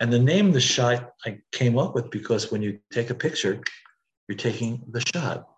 And 0.00 0.12
the 0.12 0.18
name 0.18 0.52
the 0.52 0.60
shot 0.60 1.12
I 1.24 1.38
came 1.52 1.78
up 1.78 1.94
with 1.94 2.10
because 2.10 2.50
when 2.50 2.62
you 2.62 2.78
take 2.92 3.10
a 3.10 3.14
picture, 3.14 3.62
you're 4.28 4.38
taking 4.38 4.82
the 4.90 5.00
shot 5.14 5.48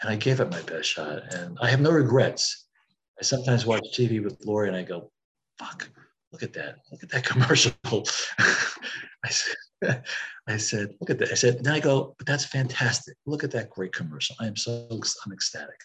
and 0.00 0.10
I 0.10 0.16
gave 0.16 0.40
it 0.40 0.50
my 0.50 0.62
best 0.62 0.88
shot. 0.88 1.34
And 1.34 1.58
I 1.60 1.68
have 1.68 1.80
no 1.80 1.90
regrets. 1.90 2.66
I 3.18 3.22
sometimes 3.22 3.66
watch 3.66 3.84
TV 3.96 4.22
with 4.22 4.38
Lori 4.44 4.68
and 4.68 4.76
I 4.76 4.82
go, 4.82 5.10
fuck, 5.58 5.88
look 6.32 6.42
at 6.42 6.52
that. 6.54 6.76
Look 6.90 7.02
at 7.02 7.10
that 7.10 7.24
commercial. 7.24 7.72
I 8.38 9.28
said, 9.28 9.56
I 10.48 10.56
said, 10.56 10.94
look 11.00 11.10
at 11.10 11.18
that. 11.18 11.30
I 11.30 11.34
said, 11.34 11.62
then 11.62 11.74
I 11.74 11.80
go, 11.80 12.14
but 12.18 12.26
that's 12.26 12.44
fantastic. 12.44 13.16
Look 13.26 13.44
at 13.44 13.50
that 13.52 13.70
great 13.70 13.92
commercial. 13.92 14.36
I 14.40 14.46
am 14.46 14.56
so, 14.56 14.86
I'm 14.90 15.32
ecstatic. 15.32 15.78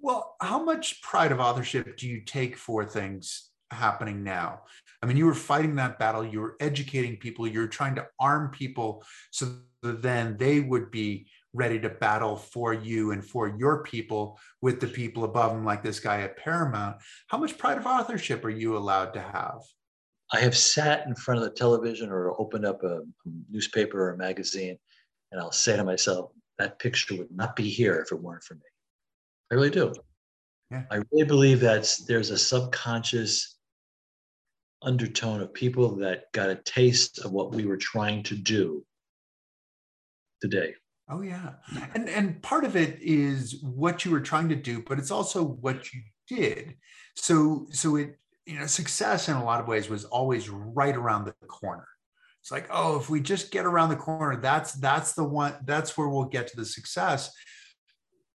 Well, 0.00 0.36
how 0.40 0.62
much 0.62 1.02
pride 1.02 1.32
of 1.32 1.40
authorship 1.40 1.96
do 1.96 2.08
you 2.08 2.20
take 2.20 2.56
for 2.56 2.84
things 2.84 3.50
happening 3.70 4.22
now? 4.22 4.62
I 5.06 5.08
mean, 5.08 5.18
you 5.18 5.26
were 5.26 5.34
fighting 5.34 5.76
that 5.76 6.00
battle, 6.00 6.26
you 6.26 6.40
were 6.40 6.56
educating 6.58 7.16
people, 7.16 7.46
you 7.46 7.60
were 7.60 7.68
trying 7.68 7.94
to 7.94 8.08
arm 8.18 8.50
people 8.50 9.04
so 9.30 9.46
that 9.84 10.02
then 10.02 10.36
they 10.36 10.58
would 10.58 10.90
be 10.90 11.28
ready 11.52 11.78
to 11.78 11.88
battle 11.88 12.34
for 12.34 12.74
you 12.74 13.12
and 13.12 13.24
for 13.24 13.54
your 13.56 13.84
people 13.84 14.36
with 14.62 14.80
the 14.80 14.88
people 14.88 15.22
above 15.22 15.52
them, 15.52 15.64
like 15.64 15.80
this 15.80 16.00
guy 16.00 16.22
at 16.22 16.36
Paramount. 16.36 16.96
How 17.28 17.38
much 17.38 17.56
pride 17.56 17.78
of 17.78 17.86
authorship 17.86 18.44
are 18.44 18.50
you 18.50 18.76
allowed 18.76 19.14
to 19.14 19.20
have? 19.20 19.60
I 20.32 20.40
have 20.40 20.56
sat 20.56 21.06
in 21.06 21.14
front 21.14 21.38
of 21.38 21.44
the 21.44 21.54
television 21.54 22.10
or 22.10 22.34
opened 22.40 22.66
up 22.66 22.82
a 22.82 23.02
newspaper 23.48 24.08
or 24.08 24.14
a 24.14 24.18
magazine, 24.18 24.76
and 25.30 25.40
I'll 25.40 25.52
say 25.52 25.76
to 25.76 25.84
myself, 25.84 26.32
that 26.58 26.80
picture 26.80 27.14
would 27.14 27.30
not 27.30 27.54
be 27.54 27.68
here 27.68 28.00
if 28.00 28.10
it 28.10 28.20
weren't 28.20 28.42
for 28.42 28.54
me. 28.54 28.62
I 29.52 29.54
really 29.54 29.70
do. 29.70 29.92
Yeah. 30.72 30.82
I 30.90 30.96
really 31.12 31.28
believe 31.28 31.60
that 31.60 31.88
there's 32.08 32.30
a 32.30 32.38
subconscious 32.38 33.55
undertone 34.86 35.42
of 35.42 35.52
people 35.52 35.96
that 35.96 36.32
got 36.32 36.48
a 36.48 36.54
taste 36.64 37.18
of 37.18 37.32
what 37.32 37.52
we 37.52 37.66
were 37.66 37.76
trying 37.76 38.22
to 38.22 38.36
do 38.36 38.84
today. 40.40 40.74
Oh 41.08 41.22
yeah. 41.22 41.54
And 41.94 42.08
and 42.08 42.42
part 42.42 42.64
of 42.64 42.76
it 42.76 42.98
is 43.00 43.62
what 43.62 44.04
you 44.04 44.10
were 44.10 44.20
trying 44.20 44.48
to 44.48 44.56
do, 44.56 44.82
but 44.82 44.98
it's 44.98 45.10
also 45.10 45.44
what 45.44 45.92
you 45.92 46.00
did. 46.28 46.74
So 47.14 47.66
so 47.70 47.96
it 47.96 48.16
you 48.44 48.58
know 48.58 48.66
success 48.66 49.28
in 49.28 49.36
a 49.36 49.44
lot 49.44 49.60
of 49.60 49.68
ways 49.68 49.88
was 49.88 50.04
always 50.04 50.48
right 50.48 50.96
around 50.96 51.26
the 51.26 51.46
corner. 51.46 51.86
It's 52.40 52.50
like 52.50 52.66
oh 52.70 52.98
if 52.98 53.10
we 53.10 53.20
just 53.20 53.50
get 53.50 53.66
around 53.66 53.90
the 53.90 53.96
corner 53.96 54.40
that's 54.40 54.72
that's 54.74 55.14
the 55.14 55.24
one 55.24 55.54
that's 55.64 55.96
where 55.96 56.08
we'll 56.08 56.24
get 56.24 56.48
to 56.48 56.56
the 56.56 56.64
success. 56.64 57.32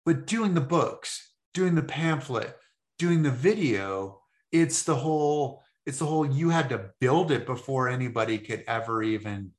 But 0.05 0.25
doing 0.25 0.53
the 0.53 0.61
books, 0.61 1.33
doing 1.53 1.75
the 1.75 1.83
pamphlet, 1.83 2.55
doing 2.97 3.23
the 3.23 3.31
video, 3.31 4.21
it's 4.51 4.83
the 4.83 4.95
whole 4.95 5.63
it's 5.89 5.97
the 5.97 6.05
whole 6.05 6.23
you 6.23 6.51
had 6.51 6.69
to 6.69 6.91
build 6.99 7.31
it 7.31 7.47
before 7.47 7.89
anybody 7.89 8.37
could 8.37 8.63
ever 8.67 9.01
even 9.01 9.49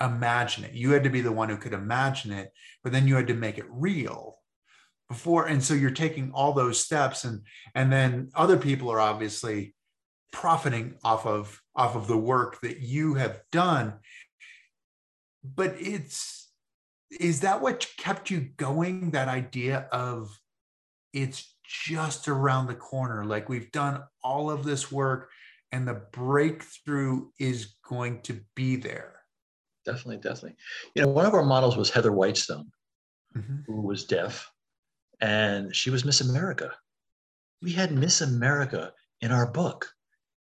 imagine 0.00 0.62
it. 0.62 0.72
You 0.72 0.92
had 0.92 1.02
to 1.02 1.10
be 1.10 1.20
the 1.20 1.32
one 1.32 1.48
who 1.48 1.56
could 1.56 1.72
imagine 1.72 2.30
it, 2.30 2.52
but 2.84 2.92
then 2.92 3.08
you 3.08 3.16
had 3.16 3.26
to 3.26 3.34
make 3.34 3.58
it 3.58 3.66
real 3.68 4.38
before. 5.08 5.46
And 5.46 5.60
so 5.60 5.74
you're 5.74 5.90
taking 5.90 6.30
all 6.30 6.52
those 6.52 6.78
steps 6.78 7.24
and 7.24 7.40
and 7.74 7.92
then 7.92 8.30
other 8.36 8.56
people 8.56 8.88
are 8.88 9.00
obviously 9.00 9.74
profiting 10.32 10.94
off 11.02 11.26
of 11.26 11.60
off 11.74 11.96
of 11.96 12.06
the 12.06 12.16
work 12.16 12.60
that 12.60 12.78
you 12.78 13.14
have 13.14 13.40
done. 13.50 13.94
But 15.42 15.74
it's 15.76 16.52
is 17.10 17.40
that 17.40 17.60
what 17.60 17.90
kept 17.96 18.30
you 18.30 18.42
going? 18.56 19.10
That 19.10 19.26
idea 19.26 19.88
of 19.90 20.38
it's 21.12 21.52
just 21.64 22.28
around 22.28 22.68
the 22.68 22.76
corner. 22.76 23.24
Like 23.24 23.48
we've 23.48 23.72
done 23.72 24.04
all 24.22 24.52
of 24.52 24.62
this 24.62 24.92
work 24.92 25.30
and 25.72 25.86
the 25.86 26.02
breakthrough 26.12 27.28
is 27.38 27.74
going 27.88 28.20
to 28.22 28.40
be 28.54 28.76
there 28.76 29.20
definitely, 29.84 30.16
definitely. 30.16 30.56
You 30.94 31.02
know, 31.02 31.08
one 31.08 31.26
of 31.26 31.34
our 31.34 31.44
models 31.44 31.76
was 31.76 31.90
Heather 31.90 32.12
Whitestone, 32.12 32.70
mm-hmm. 33.36 33.58
who 33.66 33.82
was 33.82 34.04
deaf, 34.04 34.50
and 35.20 35.74
she 35.74 35.90
was 35.90 36.04
Miss 36.04 36.20
America. 36.20 36.72
We 37.62 37.72
had 37.72 37.92
Miss 37.92 38.20
America 38.20 38.92
in 39.20 39.32
our 39.32 39.50
book, 39.50 39.90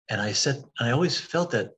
and 0.09 0.21
I 0.21 0.31
said, 0.31 0.63
I 0.79 0.91
always 0.91 1.19
felt 1.19 1.51
that 1.51 1.71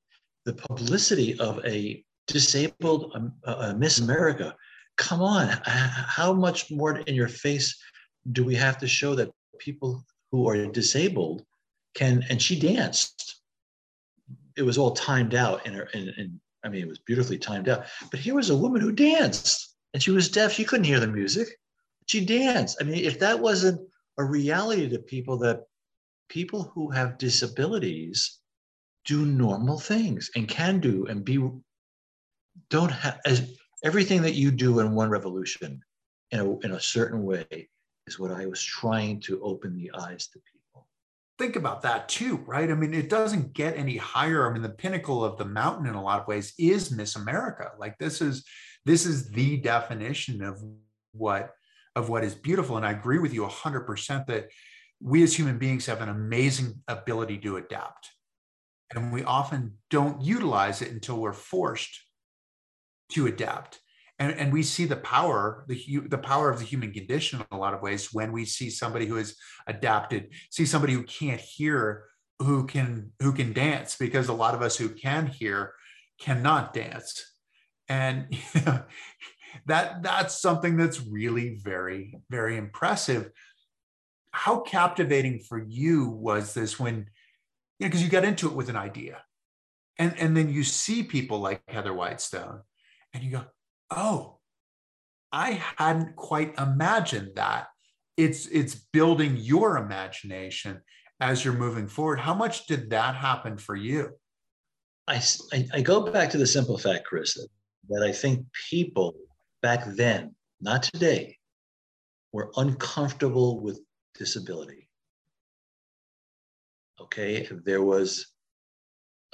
the 0.45 0.53
publicity 0.53 1.37
of 1.39 1.63
a 1.65 2.03
disabled 2.27 3.11
um, 3.15 3.33
uh, 3.45 3.73
Miss 3.77 3.99
America. 3.99 4.55
Come 4.97 5.21
on, 5.21 5.47
how 5.65 6.33
much 6.33 6.71
more 6.71 6.97
in 6.97 7.13
your 7.13 7.27
face 7.27 7.77
do 8.31 8.43
we 8.43 8.55
have 8.55 8.79
to 8.79 8.87
show 8.87 9.13
that 9.13 9.29
people 9.59 10.03
who 10.31 10.49
are 10.49 10.65
disabled 10.65 11.45
can? 11.93 12.23
And 12.29 12.41
she 12.41 12.59
danced. 12.59 13.26
It 14.57 14.63
was 14.63 14.77
all 14.77 14.91
timed 14.91 15.35
out 15.35 15.65
in 15.65 16.39
I 16.63 16.69
mean, 16.69 16.81
it 16.81 16.87
was 16.87 16.99
beautifully 16.99 17.37
timed 17.37 17.69
out. 17.69 17.85
But 18.11 18.19
here 18.19 18.35
was 18.35 18.49
a 18.49 18.57
woman 18.57 18.81
who 18.81 18.91
danced 18.91 19.75
and 19.93 20.01
she 20.01 20.11
was 20.11 20.29
deaf. 20.29 20.51
She 20.51 20.65
couldn't 20.65 20.85
hear 20.85 20.99
the 20.99 21.07
music. 21.07 21.47
She 22.07 22.25
danced. 22.25 22.77
I 22.81 22.83
mean, 22.83 23.05
if 23.05 23.19
that 23.19 23.39
wasn't 23.39 23.79
a 24.17 24.23
reality 24.23 24.89
to 24.89 24.99
people 24.99 25.37
that 25.39 25.61
people 26.29 26.63
who 26.73 26.89
have 26.89 27.17
disabilities 27.17 28.39
do 29.05 29.25
normal 29.25 29.79
things 29.79 30.29
and 30.35 30.47
can 30.47 30.79
do 30.79 31.05
and 31.07 31.23
be 31.23 31.39
don't 32.69 32.91
have 32.91 33.19
as 33.25 33.55
everything 33.83 34.21
that 34.23 34.33
you 34.33 34.51
do 34.51 34.79
in 34.79 34.93
one 34.93 35.09
revolution 35.09 35.81
in 36.31 36.39
a, 36.39 36.59
in 36.59 36.71
a 36.73 36.79
certain 36.79 37.23
way 37.23 37.69
is 38.07 38.19
what 38.19 38.31
I 38.31 38.45
was 38.45 38.61
trying 38.61 39.21
to 39.21 39.41
open 39.41 39.77
the 39.77 39.91
eyes 39.97 40.27
to 40.27 40.39
people 40.39 40.56
think 41.37 41.55
about 41.55 41.81
that 41.83 42.09
too, 42.09 42.37
right? 42.47 42.69
I 42.69 42.73
mean, 42.73 42.93
it 42.93 43.09
doesn't 43.09 43.53
get 43.53 43.77
any 43.77 43.97
higher. 43.97 44.49
I 44.49 44.53
mean, 44.53 44.63
the 44.63 44.69
pinnacle 44.69 45.23
of 45.23 45.37
the 45.37 45.45
mountain 45.45 45.87
in 45.87 45.95
a 45.95 46.03
lot 46.03 46.21
of 46.21 46.27
ways 46.27 46.53
is 46.57 46.91
Miss 46.91 47.15
America. 47.15 47.71
Like 47.77 47.97
this 47.97 48.21
is 48.21 48.43
this 48.85 49.05
is 49.05 49.29
the 49.29 49.57
definition 49.57 50.41
of 50.43 50.61
what 51.11 51.51
of 51.95 52.09
what 52.09 52.23
is 52.23 52.35
beautiful. 52.35 52.77
And 52.77 52.85
I 52.85 52.91
agree 52.91 53.19
with 53.19 53.33
you 53.33 53.43
100% 53.43 54.25
that 54.27 54.49
we 55.01 55.23
as 55.23 55.35
human 55.35 55.57
beings 55.57 55.85
have 55.87 56.01
an 56.01 56.09
amazing 56.09 56.81
ability 56.87 57.39
to 57.39 57.57
adapt. 57.57 58.11
And 58.93 59.11
we 59.11 59.23
often 59.23 59.77
don't 59.89 60.21
utilize 60.21 60.81
it 60.81 60.91
until 60.91 61.17
we're 61.17 61.33
forced 61.33 62.01
to 63.11 63.27
adapt 63.27 63.79
and, 64.19 64.33
and 64.33 64.51
we 64.51 64.63
see 64.63 64.85
the 64.85 64.95
power 64.95 65.65
the, 65.67 66.01
the 66.07 66.17
power 66.17 66.49
of 66.49 66.59
the 66.59 66.65
human 66.65 66.91
condition 66.91 67.39
in 67.39 67.45
a 67.51 67.57
lot 67.57 67.73
of 67.73 67.81
ways 67.81 68.13
when 68.13 68.31
we 68.31 68.45
see 68.45 68.69
somebody 68.69 69.05
who 69.05 69.17
is 69.17 69.35
adapted 69.67 70.33
see 70.49 70.65
somebody 70.65 70.93
who 70.93 71.03
can't 71.03 71.41
hear 71.41 72.05
who 72.39 72.65
can 72.65 73.11
who 73.19 73.33
can 73.33 73.53
dance 73.53 73.95
because 73.95 74.29
a 74.29 74.33
lot 74.33 74.53
of 74.53 74.61
us 74.61 74.77
who 74.77 74.89
can 74.89 75.27
hear 75.27 75.73
cannot 76.19 76.73
dance. 76.73 77.35
And 77.89 78.27
that 79.65 80.03
that's 80.03 80.39
something 80.39 80.77
that's 80.77 81.05
really 81.05 81.57
very 81.61 82.19
very 82.29 82.57
impressive. 82.57 83.31
How 84.31 84.59
captivating 84.59 85.39
for 85.39 85.63
you 85.67 86.09
was 86.09 86.53
this 86.53 86.79
when 86.79 87.07
you 87.79 87.85
know 87.85 87.87
because 87.87 88.03
you 88.03 88.09
got 88.09 88.25
into 88.25 88.47
it 88.47 88.55
with 88.55 88.69
an 88.69 88.75
idea 88.75 89.21
and 89.97 90.15
and 90.19 90.37
then 90.37 90.49
you 90.49 90.63
see 90.63 91.03
people 91.03 91.39
like 91.39 91.61
heather 91.67 91.93
whitestone 91.93 92.61
and 93.13 93.23
you 93.23 93.31
go 93.31 93.45
oh, 93.91 94.37
I 95.31 95.61
hadn't 95.77 96.15
quite 96.15 96.57
imagined 96.57 97.31
that. 97.35 97.67
It's 98.15 98.47
it's 98.47 98.75
building 98.75 99.37
your 99.37 99.77
imagination 99.77 100.81
as 101.19 101.43
you're 101.43 101.53
moving 101.53 101.87
forward. 101.87 102.19
How 102.19 102.33
much 102.33 102.65
did 102.67 102.89
that 102.91 103.15
happen 103.15 103.57
for 103.57 103.75
you? 103.75 104.11
I, 105.07 105.21
I, 105.73 105.81
go 105.81 106.11
back 106.11 106.29
to 106.31 106.37
the 106.37 106.45
simple 106.45 106.77
fact, 106.77 107.05
Chris, 107.05 107.35
that, 107.35 107.47
that 107.89 108.05
I 108.05 108.11
think 108.11 108.45
people 108.69 109.15
back 109.61 109.85
then, 109.85 110.35
not 110.59 110.83
today, 110.83 111.37
were 112.33 112.51
uncomfortable 112.57 113.61
with 113.61 113.79
disability. 114.15 114.89
Okay, 116.99 117.47
there 117.63 117.81
was 117.81 118.33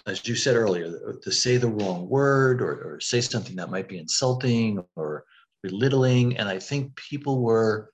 as 0.05 0.27
you 0.27 0.35
said 0.35 0.55
earlier, 0.55 1.15
to 1.21 1.31
say 1.31 1.57
the 1.57 1.67
wrong 1.67 2.09
word 2.09 2.61
or, 2.61 2.95
or 2.95 2.99
say 2.99 3.21
something 3.21 3.55
that 3.55 3.69
might 3.69 3.87
be 3.87 3.97
insulting 3.97 4.83
or 4.95 5.23
belittling. 5.61 6.37
And 6.37 6.49
I 6.49 6.59
think 6.59 6.95
people 6.95 7.41
were, 7.41 7.91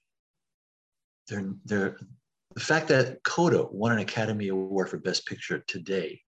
they're, 1.27 1.53
they're, 1.65 1.97
the 2.55 2.59
fact 2.59 2.87
that 2.87 3.23
Coda 3.23 3.67
won 3.71 3.91
an 3.91 3.99
Academy 3.99 4.47
Award 4.47 4.89
for 4.89 4.97
Best 4.97 5.27
Picture 5.27 5.63
today 5.67 6.21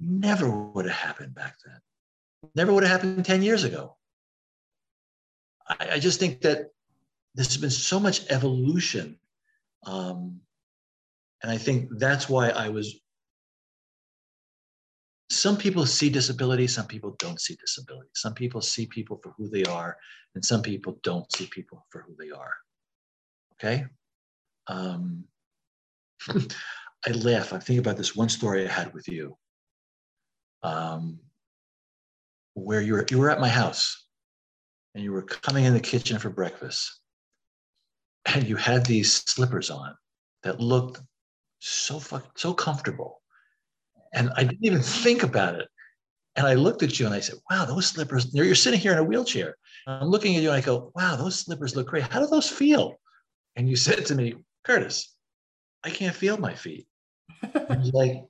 never 0.00 0.50
would 0.50 0.86
have 0.86 0.94
happened 0.94 1.34
back 1.34 1.54
then. 1.64 1.78
Never 2.56 2.72
would 2.72 2.82
have 2.82 2.92
happened 3.00 3.24
10 3.24 3.42
years 3.42 3.62
ago. 3.62 3.96
I, 5.68 5.90
I 5.92 5.98
just 6.00 6.18
think 6.18 6.40
that 6.40 6.70
there's 7.34 7.56
been 7.56 7.70
so 7.70 8.00
much 8.00 8.28
evolution. 8.30 9.18
Um, 9.86 10.40
and 11.42 11.52
I 11.52 11.58
think 11.58 11.88
that's 11.98 12.28
why 12.28 12.48
I 12.50 12.68
was 12.70 12.98
some 15.30 15.58
people 15.58 15.84
see 15.84 16.08
disability, 16.08 16.66
some 16.66 16.86
people 16.86 17.14
don't 17.18 17.40
see 17.40 17.54
disability. 17.56 18.08
Some 18.14 18.34
people 18.34 18.62
see 18.62 18.86
people 18.86 19.20
for 19.22 19.34
who 19.36 19.48
they 19.48 19.64
are, 19.64 19.96
and 20.34 20.44
some 20.44 20.62
people 20.62 20.98
don't 21.02 21.30
see 21.36 21.46
people 21.46 21.86
for 21.90 22.02
who 22.02 22.14
they 22.18 22.30
are. 22.30 22.54
Okay? 23.54 23.84
Um, 24.68 25.24
I 26.30 27.10
laugh. 27.10 27.52
I 27.52 27.58
think 27.58 27.78
about 27.78 27.96
this 27.96 28.16
one 28.16 28.28
story 28.28 28.66
I 28.66 28.72
had 28.72 28.92
with 28.94 29.06
you, 29.06 29.36
um, 30.62 31.20
where 32.54 32.80
you 32.80 32.94
were 32.94 33.06
you 33.10 33.18
were 33.18 33.30
at 33.30 33.40
my 33.40 33.48
house, 33.48 34.06
and 34.94 35.04
you 35.04 35.12
were 35.12 35.22
coming 35.22 35.64
in 35.64 35.74
the 35.74 35.80
kitchen 35.80 36.18
for 36.18 36.30
breakfast, 36.30 37.00
and 38.24 38.48
you 38.48 38.56
had 38.56 38.84
these 38.86 39.12
slippers 39.12 39.70
on 39.70 39.94
that 40.42 40.58
looked 40.58 41.00
so 41.60 42.00
so 42.34 42.54
comfortable 42.54 43.20
and 44.14 44.30
I 44.36 44.44
didn't 44.44 44.64
even 44.64 44.82
think 44.82 45.22
about 45.22 45.54
it. 45.56 45.68
And 46.36 46.46
I 46.46 46.54
looked 46.54 46.82
at 46.82 47.00
you 47.00 47.06
and 47.06 47.14
I 47.14 47.20
said, 47.20 47.36
wow, 47.50 47.64
those 47.64 47.88
slippers, 47.88 48.32
you're 48.32 48.54
sitting 48.54 48.78
here 48.78 48.92
in 48.92 48.98
a 48.98 49.04
wheelchair. 49.04 49.56
I'm 49.86 50.08
looking 50.08 50.36
at 50.36 50.42
you 50.42 50.50
and 50.50 50.56
I 50.56 50.60
go, 50.60 50.92
wow, 50.94 51.16
those 51.16 51.40
slippers 51.40 51.74
look 51.74 51.88
great. 51.88 52.04
How 52.04 52.20
do 52.20 52.26
those 52.26 52.48
feel? 52.48 52.96
And 53.56 53.68
you 53.68 53.76
said 53.86 54.06
to 54.06 54.14
me, 54.14 54.34
Curtis, 54.64 55.14
I 55.84 55.90
can't 55.90 56.14
feel 56.14 56.38
my 56.38 56.54
feet. 56.54 56.86
and 57.42 57.84
you're 57.84 57.92
like, 57.92 58.24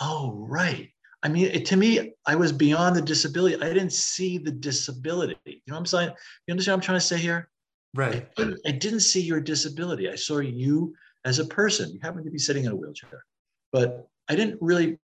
oh, 0.00 0.32
right. 0.48 0.90
I 1.22 1.28
mean, 1.28 1.46
it, 1.46 1.66
to 1.66 1.76
me, 1.76 2.12
I 2.26 2.36
was 2.36 2.52
beyond 2.52 2.96
the 2.96 3.02
disability. 3.02 3.56
I 3.56 3.68
didn't 3.68 3.92
see 3.92 4.38
the 4.38 4.52
disability. 4.52 5.36
You 5.46 5.60
know 5.66 5.74
what 5.74 5.78
I'm 5.78 5.86
saying? 5.86 6.10
You 6.46 6.52
understand 6.52 6.74
what 6.74 6.82
I'm 6.82 6.86
trying 6.86 7.00
to 7.00 7.06
say 7.06 7.18
here? 7.18 7.50
Right. 7.94 8.28
I 8.38 8.52
I 8.66 8.70
didn't 8.72 9.00
see 9.00 9.20
your 9.20 9.40
disability. 9.40 10.08
I 10.08 10.14
saw 10.14 10.38
you 10.38 10.94
as 11.24 11.38
a 11.38 11.46
person. 11.46 11.90
You 11.90 11.98
happen 12.02 12.24
to 12.24 12.30
be 12.30 12.38
sitting 12.38 12.64
in 12.64 12.72
a 12.72 12.76
wheelchair, 12.76 13.24
but 13.72 14.08
I 14.28 14.36
didn't 14.36 14.58
really, 14.60 14.98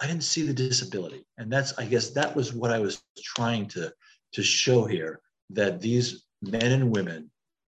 I 0.00 0.06
didn't 0.06 0.24
see 0.24 0.42
the 0.42 0.52
disability. 0.52 1.24
And 1.38 1.52
that's, 1.52 1.76
I 1.78 1.84
guess 1.84 2.10
that 2.10 2.34
was 2.34 2.52
what 2.52 2.70
I 2.70 2.78
was 2.78 3.02
trying 3.18 3.66
to, 3.68 3.92
to 4.32 4.42
show 4.42 4.84
here, 4.84 5.20
that 5.50 5.80
these 5.80 6.24
men 6.42 6.72
and 6.72 6.94
women 6.94 7.30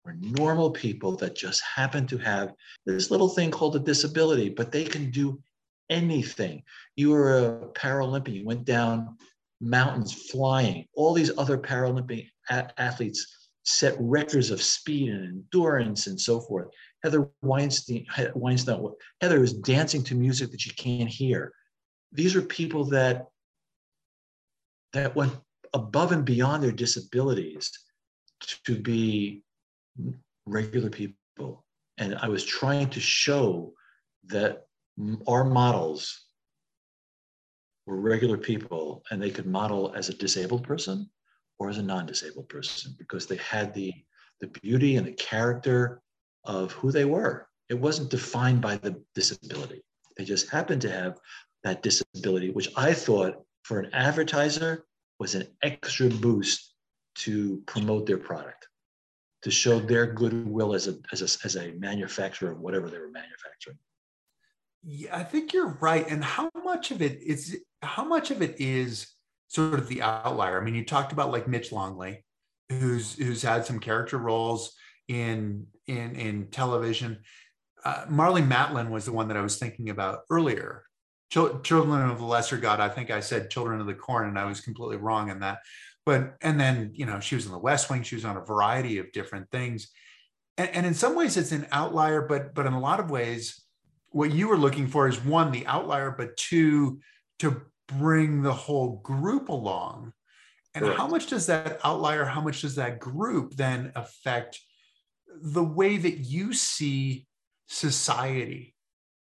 were 0.04 0.16
normal 0.20 0.72
people 0.72 1.16
that 1.18 1.36
just 1.36 1.62
happen 1.64 2.06
to 2.08 2.18
have 2.18 2.54
this 2.86 3.12
little 3.12 3.30
thing 3.30 3.52
called 3.52 3.76
a 3.76 3.80
disability, 3.80 4.50
but 4.50 4.72
they 4.72 4.84
can 4.84 5.12
do 5.12 5.42
anything. 5.90 6.64
You 6.96 7.10
were 7.12 7.38
a 7.38 7.68
Paralympian, 7.74 8.36
you 8.36 8.46
went 8.46 8.66
down 8.66 9.18
mountains 9.62 10.14
flying. 10.30 10.86
All 10.96 11.14
these 11.14 11.32
other 11.38 11.58
Paralympic 11.58 12.30
a- 12.50 12.82
athletes 12.82 13.50
set 13.64 13.96
records 14.00 14.52
of 14.52 14.62
speed 14.62 15.10
and 15.10 15.26
endurance 15.26 16.08
and 16.08 16.20
so 16.20 16.40
forth. 16.40 16.68
Heather 17.06 17.30
Weinstein, 17.44 18.08
Weinstein, 18.34 18.90
Heather 19.22 19.44
is 19.44 19.54
dancing 19.54 20.04
to 20.06 20.16
music 20.16 20.50
that 20.50 20.66
you 20.66 20.72
can't 20.74 21.08
hear. 21.08 21.54
These 22.12 22.36
are 22.36 22.42
people 22.42 22.86
that 22.86 23.28
that 24.94 25.16
went 25.16 25.34
above 25.74 26.14
and 26.14 26.26
beyond 26.26 26.64
their 26.64 26.72
disabilities 26.72 27.72
to 28.66 28.82
be 28.82 29.44
regular 30.48 30.90
people. 30.90 31.64
And 32.00 32.16
I 32.16 32.28
was 32.28 32.44
trying 32.44 32.90
to 32.90 33.00
show 33.00 33.74
that 34.26 34.66
our 35.28 35.44
models 35.44 36.26
were 37.86 37.98
regular 37.98 38.40
people 38.40 39.04
and 39.12 39.22
they 39.22 39.30
could 39.30 39.46
model 39.46 39.94
as 39.96 40.10
a 40.10 40.18
disabled 40.18 40.64
person 40.64 41.08
or 41.60 41.70
as 41.70 41.78
a 41.78 41.84
non-disabled 41.84 42.50
person 42.50 42.96
because 42.98 43.28
they 43.28 43.38
had 43.38 43.76
the 43.76 43.94
the 44.42 44.48
beauty 44.48 44.98
and 44.98 45.06
the 45.06 45.14
character 45.14 46.02
of 46.46 46.72
who 46.74 46.92
they 46.92 47.06
were. 47.06 47.48
It 47.70 47.80
wasn't 47.80 48.12
defined 48.12 48.62
by 48.62 48.78
the 48.78 49.02
disability. 49.16 49.84
They 50.18 50.26
just 50.26 50.50
happened 50.50 50.82
to 50.84 50.92
have 50.92 51.18
that 51.64 51.82
disability, 51.82 52.52
which 52.52 52.70
I 52.76 52.94
thought 52.94 53.44
for 53.64 53.80
an 53.80 53.90
advertiser 53.94 54.86
was 55.20 55.36
an 55.36 55.48
extra 55.64 56.10
boost 56.10 56.74
to 57.16 57.62
promote 57.66 58.06
their 58.06 58.18
product, 58.18 58.68
to 59.42 59.52
show 59.52 59.80
their 59.80 60.06
goodwill 60.06 60.74
as 60.74 60.88
a, 60.88 60.98
as 61.12 61.22
a, 61.22 61.46
as 61.46 61.56
a 61.56 61.72
manufacturer 61.72 62.52
of 62.52 62.60
whatever 62.60 62.90
they 62.90 63.00
were 63.00 63.10
manufacturing. 63.10 63.78
Yeah, 64.84 65.18
I 65.18 65.24
think 65.24 65.52
you're 65.52 65.78
right. 65.82 66.08
And 66.08 66.24
how 66.24 66.52
much 66.64 66.92
of 66.92 67.02
it 67.02 67.22
is 67.24 67.58
how 67.82 68.04
much 68.04 68.30
of 68.30 68.44
it 68.44 68.60
is 68.60 69.08
sort 69.48 69.80
of 69.80 69.88
the 69.88 70.04
outlier? 70.04 70.62
I 70.62 70.64
mean, 70.64 70.76
you 70.76 70.86
talked 70.86 71.12
about 71.12 71.32
like 71.32 71.48
Mitch 71.48 71.72
Longley, 71.72 72.24
who's 72.70 73.16
who's 73.16 73.42
had 73.42 73.66
some 73.66 73.80
character 73.80 74.20
roles 74.20 74.76
in 75.08 75.66
in 75.88 76.16
in 76.16 76.48
television. 76.48 77.20
Uh, 77.84 78.06
Marlee 78.06 78.48
Matlin 78.48 78.90
was 78.90 79.06
the 79.06 79.12
one 79.12 79.28
that 79.28 79.38
I 79.38 79.42
was 79.42 79.58
thinking 79.58 79.90
about 79.90 80.22
earlier. 80.30 80.84
Ch- 81.32 81.64
Children 81.64 82.10
of 82.10 82.20
the 82.20 82.26
Lesser 82.26 82.58
God. 82.58 82.80
I 82.80 82.90
think 82.90 83.12
I 83.12 83.20
said 83.20 83.50
Children 83.50 83.80
of 83.82 83.88
the 83.88 83.94
Corn, 83.94 84.28
and 84.28 84.40
I 84.40 84.46
was 84.46 84.62
completely 84.62 84.98
wrong 84.98 85.30
in 85.30 85.40
that. 85.40 85.60
But 86.06 86.36
and 86.42 86.60
then 86.60 86.92
you 86.94 87.06
know 87.06 87.20
she 87.20 87.36
was 87.36 87.46
in 87.46 87.52
The 87.52 87.60
West 87.60 87.90
Wing. 87.90 88.04
She 88.04 88.16
was 88.16 88.26
on 88.26 88.38
a 88.38 88.46
variety 88.46 88.98
of 89.00 89.12
different 89.12 89.50
things, 89.52 89.90
and, 90.58 90.70
and 90.70 90.86
in 90.86 90.94
some 90.94 91.16
ways 91.16 91.38
it's 91.38 91.52
an 91.52 91.68
outlier. 91.72 92.22
But 92.22 92.54
but 92.54 92.66
in 92.66 92.74
a 92.74 92.80
lot 92.80 93.00
of 93.00 93.10
ways, 93.10 93.64
what 94.10 94.32
you 94.32 94.48
were 94.48 94.58
looking 94.58 94.88
for 94.88 95.08
is 95.08 95.24
one 95.24 95.52
the 95.52 95.68
outlier, 95.68 96.12
but 96.12 96.38
two 96.38 97.00
to 97.40 97.62
bring 97.88 98.42
the 98.42 98.54
whole 98.54 98.98
group 98.98 99.50
along. 99.50 100.14
And 100.74 100.84
Correct. 100.84 101.00
how 101.00 101.08
much 101.08 101.28
does 101.28 101.46
that 101.48 101.80
outlier, 101.84 102.26
how 102.26 102.42
much 102.42 102.62
does 102.62 102.76
that 102.76 103.00
group 103.00 103.56
then 103.56 103.92
affect 103.96 104.60
the 105.42 105.64
way 105.64 105.98
that 105.98 106.18
you 106.20 106.54
see 106.54 107.28
society 107.68 108.76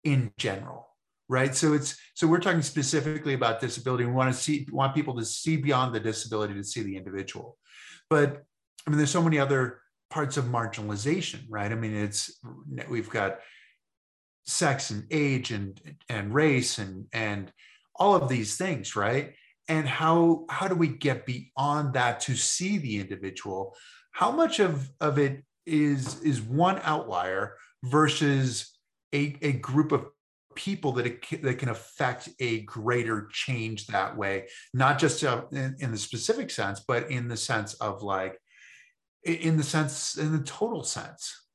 in 0.04 0.32
general? 0.38 0.88
Right. 1.30 1.56
So 1.56 1.74
it's 1.74 1.98
so 2.14 2.28
we're 2.28 2.40
talking 2.40 2.62
specifically 2.62 3.34
about 3.34 3.62
disability. 3.62 4.04
We 4.04 4.12
want 4.12 4.34
to 4.34 4.40
see 4.40 4.68
want 4.70 4.94
people 4.94 5.18
to 5.18 5.24
see 5.24 5.56
beyond 5.56 5.96
the 5.96 6.00
disability 6.02 6.56
to 6.56 6.64
see 6.64 6.84
the 6.84 6.98
individual. 6.98 7.58
But 8.10 8.44
I 8.86 8.90
mean, 8.90 8.98
there's 8.98 9.12
so 9.12 9.22
many 9.22 9.40
other 9.40 9.80
parts 10.10 10.36
of 10.36 10.46
marginalization, 10.46 11.46
right? 11.50 11.72
I 11.72 11.76
mean, 11.76 11.96
it's 11.96 12.38
we've 12.90 13.10
got 13.10 13.40
sex 14.46 14.90
and 14.90 15.06
age 15.12 15.52
and 15.52 15.80
and 16.10 16.34
race 16.34 16.78
and 16.78 17.06
and 17.14 17.52
all 17.96 18.16
of 18.16 18.30
these 18.30 18.58
things, 18.58 18.96
right? 18.96 19.34
And 19.68 19.88
how 19.88 20.46
how 20.50 20.68
do 20.68 20.76
we 20.76 20.90
get 20.90 21.26
beyond 21.26 21.94
that 21.94 22.20
to 22.22 22.36
see 22.36 22.78
the 22.78 23.00
individual? 23.00 23.76
How 24.12 24.32
much 24.32 24.60
of 24.60 24.92
of 25.00 25.18
it 25.18 25.44
is 25.66 26.22
is 26.22 26.42
one 26.42 26.80
outlier 26.84 27.56
versus 27.84 28.78
a, 29.14 29.36
a 29.42 29.54
group 29.54 29.92
of 29.92 30.06
people 30.56 30.92
that 30.92 31.06
it, 31.06 31.42
that 31.42 31.60
can 31.60 31.70
affect 31.70 32.30
a 32.40 32.62
greater 32.62 33.28
change 33.32 33.88
that 33.88 34.18
way 34.18 34.48
not 34.74 35.00
just 35.00 35.24
uh, 35.24 35.44
in, 35.52 35.76
in, 35.80 35.92
the 35.92 35.98
specific 35.98 36.50
sense 36.50 36.82
but 36.86 37.10
in 37.10 37.30
the 37.30 37.38
sense 37.38 37.74
of 37.76 38.04
like 38.04 38.38
in 39.24 39.58
the 39.58 39.64
sense 39.64 40.18
in 40.18 40.32
the 40.32 40.44
total 40.44 40.84
sense. 40.84 41.46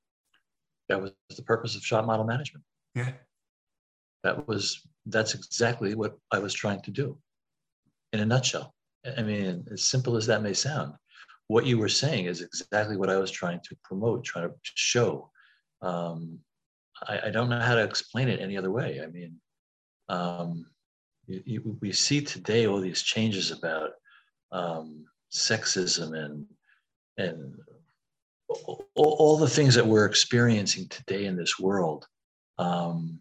That 0.89 1.03
was 1.03 1.13
the 1.35 1.43
purpose 1.43 1.75
of 1.75 1.85
shot 1.85 2.07
model 2.07 2.25
management. 2.25 2.65
Yeah. 2.95 3.13
That 4.23 4.47
was 4.47 4.87
that's 5.07 5.35
exactly 5.35 5.95
what 5.95 6.17
I 6.33 6.39
was 6.39 6.55
trying 6.55 6.83
to 6.83 6.91
do 6.91 7.19
in 8.13 8.21
a 8.21 8.27
nutshell. 8.27 8.75
I 9.17 9.23
mean, 9.23 9.65
as 9.71 9.85
simple 9.85 10.17
as 10.17 10.27
that 10.27 10.43
may 10.43 10.53
sound, 10.53 10.95
what 11.49 11.67
you 11.67 11.79
were 11.79 11.89
saying 11.89 12.27
is 12.27 12.43
exactly 12.43 12.97
what 12.97 13.11
I 13.11 13.19
was 13.19 13.31
trying 13.31 13.61
to 13.61 13.77
promote, 13.85 14.25
trying 14.25 14.49
to 14.49 14.55
show. 14.63 15.31
Um, 15.83 16.41
I, 17.07 17.21
I, 17.27 17.31
don't 17.31 17.49
know 17.49 17.61
how 17.61 17.75
to 17.75 17.85
explain 17.85 18.29
it 18.29 18.41
any 18.41 18.57
other 18.57 18.71
way. 18.71 19.01
I 19.03 19.07
mean, 19.07 19.37
um, 20.09 20.67
you, 21.27 21.43
you, 21.45 21.79
we 21.81 21.93
see 21.93 22.21
today 22.21 22.67
all 22.67 22.81
these 22.81 23.03
changes 23.03 23.51
about 23.51 23.91
um, 24.53 25.05
sexism 25.33 26.17
and 26.17 26.47
and 27.19 27.55
all, 28.49 28.87
all, 28.95 29.37
the 29.37 29.49
things 29.49 29.75
that 29.75 29.87
we're 29.87 30.05
experiencing 30.05 30.87
today 30.89 31.25
in 31.25 31.37
this 31.37 31.59
world. 31.59 32.07
Um, 32.59 33.21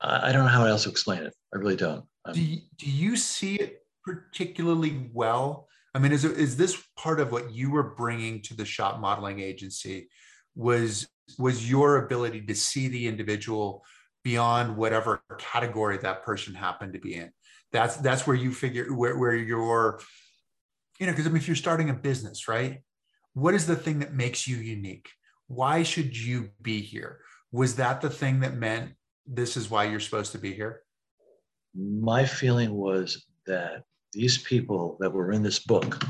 I 0.00 0.32
don't 0.32 0.44
know 0.44 0.50
how 0.50 0.64
else 0.64 0.84
to 0.84 0.90
explain 0.90 1.22
it. 1.22 1.34
I 1.54 1.58
really 1.58 1.76
don't. 1.76 2.04
Do 2.32 2.40
you, 2.40 2.60
do 2.76 2.90
you 2.90 3.16
see 3.16 3.56
it 3.56 3.85
particularly 4.06 5.10
well? 5.12 5.68
I 5.94 5.98
mean, 5.98 6.12
is 6.12 6.24
is 6.24 6.56
this 6.56 6.82
part 6.96 7.20
of 7.20 7.32
what 7.32 7.52
you 7.52 7.70
were 7.70 7.94
bringing 7.94 8.40
to 8.42 8.54
the 8.54 8.64
shot 8.64 9.00
modeling 9.00 9.40
agency? 9.40 10.08
Was 10.54 11.08
was 11.38 11.68
your 11.68 12.04
ability 12.04 12.42
to 12.42 12.54
see 12.54 12.88
the 12.88 13.08
individual 13.08 13.84
beyond 14.22 14.76
whatever 14.76 15.22
category 15.38 15.98
that 15.98 16.22
person 16.22 16.54
happened 16.54 16.92
to 16.92 17.00
be 17.00 17.14
in? 17.14 17.32
That's 17.72 17.96
that's 17.96 18.26
where 18.26 18.36
you 18.36 18.52
figure 18.52 18.94
where 18.94 19.18
where 19.18 19.34
you're, 19.34 20.00
you 21.00 21.06
know, 21.06 21.12
because 21.12 21.26
I 21.26 21.30
mean, 21.30 21.38
if 21.38 21.48
you're 21.48 21.56
starting 21.56 21.90
a 21.90 21.94
business, 21.94 22.46
right? 22.46 22.82
What 23.34 23.54
is 23.54 23.66
the 23.66 23.76
thing 23.76 23.98
that 23.98 24.14
makes 24.14 24.48
you 24.48 24.56
unique? 24.56 25.10
Why 25.48 25.82
should 25.82 26.16
you 26.16 26.50
be 26.62 26.80
here? 26.80 27.20
Was 27.52 27.76
that 27.76 28.00
the 28.00 28.10
thing 28.10 28.40
that 28.40 28.56
meant 28.56 28.92
this 29.26 29.56
is 29.56 29.70
why 29.70 29.84
you're 29.84 30.00
supposed 30.00 30.32
to 30.32 30.38
be 30.38 30.54
here? 30.54 30.82
My 31.74 32.24
feeling 32.24 32.72
was 32.72 33.26
that 33.46 33.84
these 34.16 34.38
people 34.38 34.96
that 35.00 35.12
were 35.12 35.30
in 35.30 35.42
this 35.42 35.58
book 35.58 36.02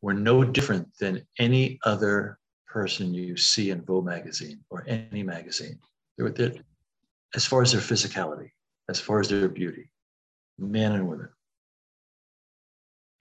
were 0.00 0.14
no 0.14 0.42
different 0.42 0.88
than 0.98 1.26
any 1.38 1.78
other 1.84 2.38
person 2.66 3.12
you 3.12 3.36
see 3.36 3.70
in 3.70 3.84
Vogue 3.84 4.06
magazine 4.06 4.60
or 4.70 4.84
any 4.86 5.22
magazine. 5.22 5.78
They 6.16 6.24
were 6.24 6.30
there, 6.30 6.54
as 7.34 7.44
far 7.44 7.62
as 7.62 7.72
their 7.72 7.80
physicality, 7.80 8.50
as 8.88 8.98
far 8.98 9.20
as 9.20 9.28
their 9.28 9.48
beauty, 9.48 9.90
men 10.58 10.92
and 10.92 11.06
women. 11.08 11.28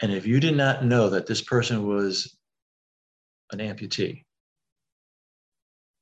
And 0.01 0.11
if 0.13 0.25
you 0.25 0.39
did 0.39 0.55
not 0.55 0.85
know 0.85 1.09
that 1.09 1.27
this 1.27 1.41
person 1.41 1.85
was 1.85 2.37
an 3.51 3.59
amputee, 3.59 4.23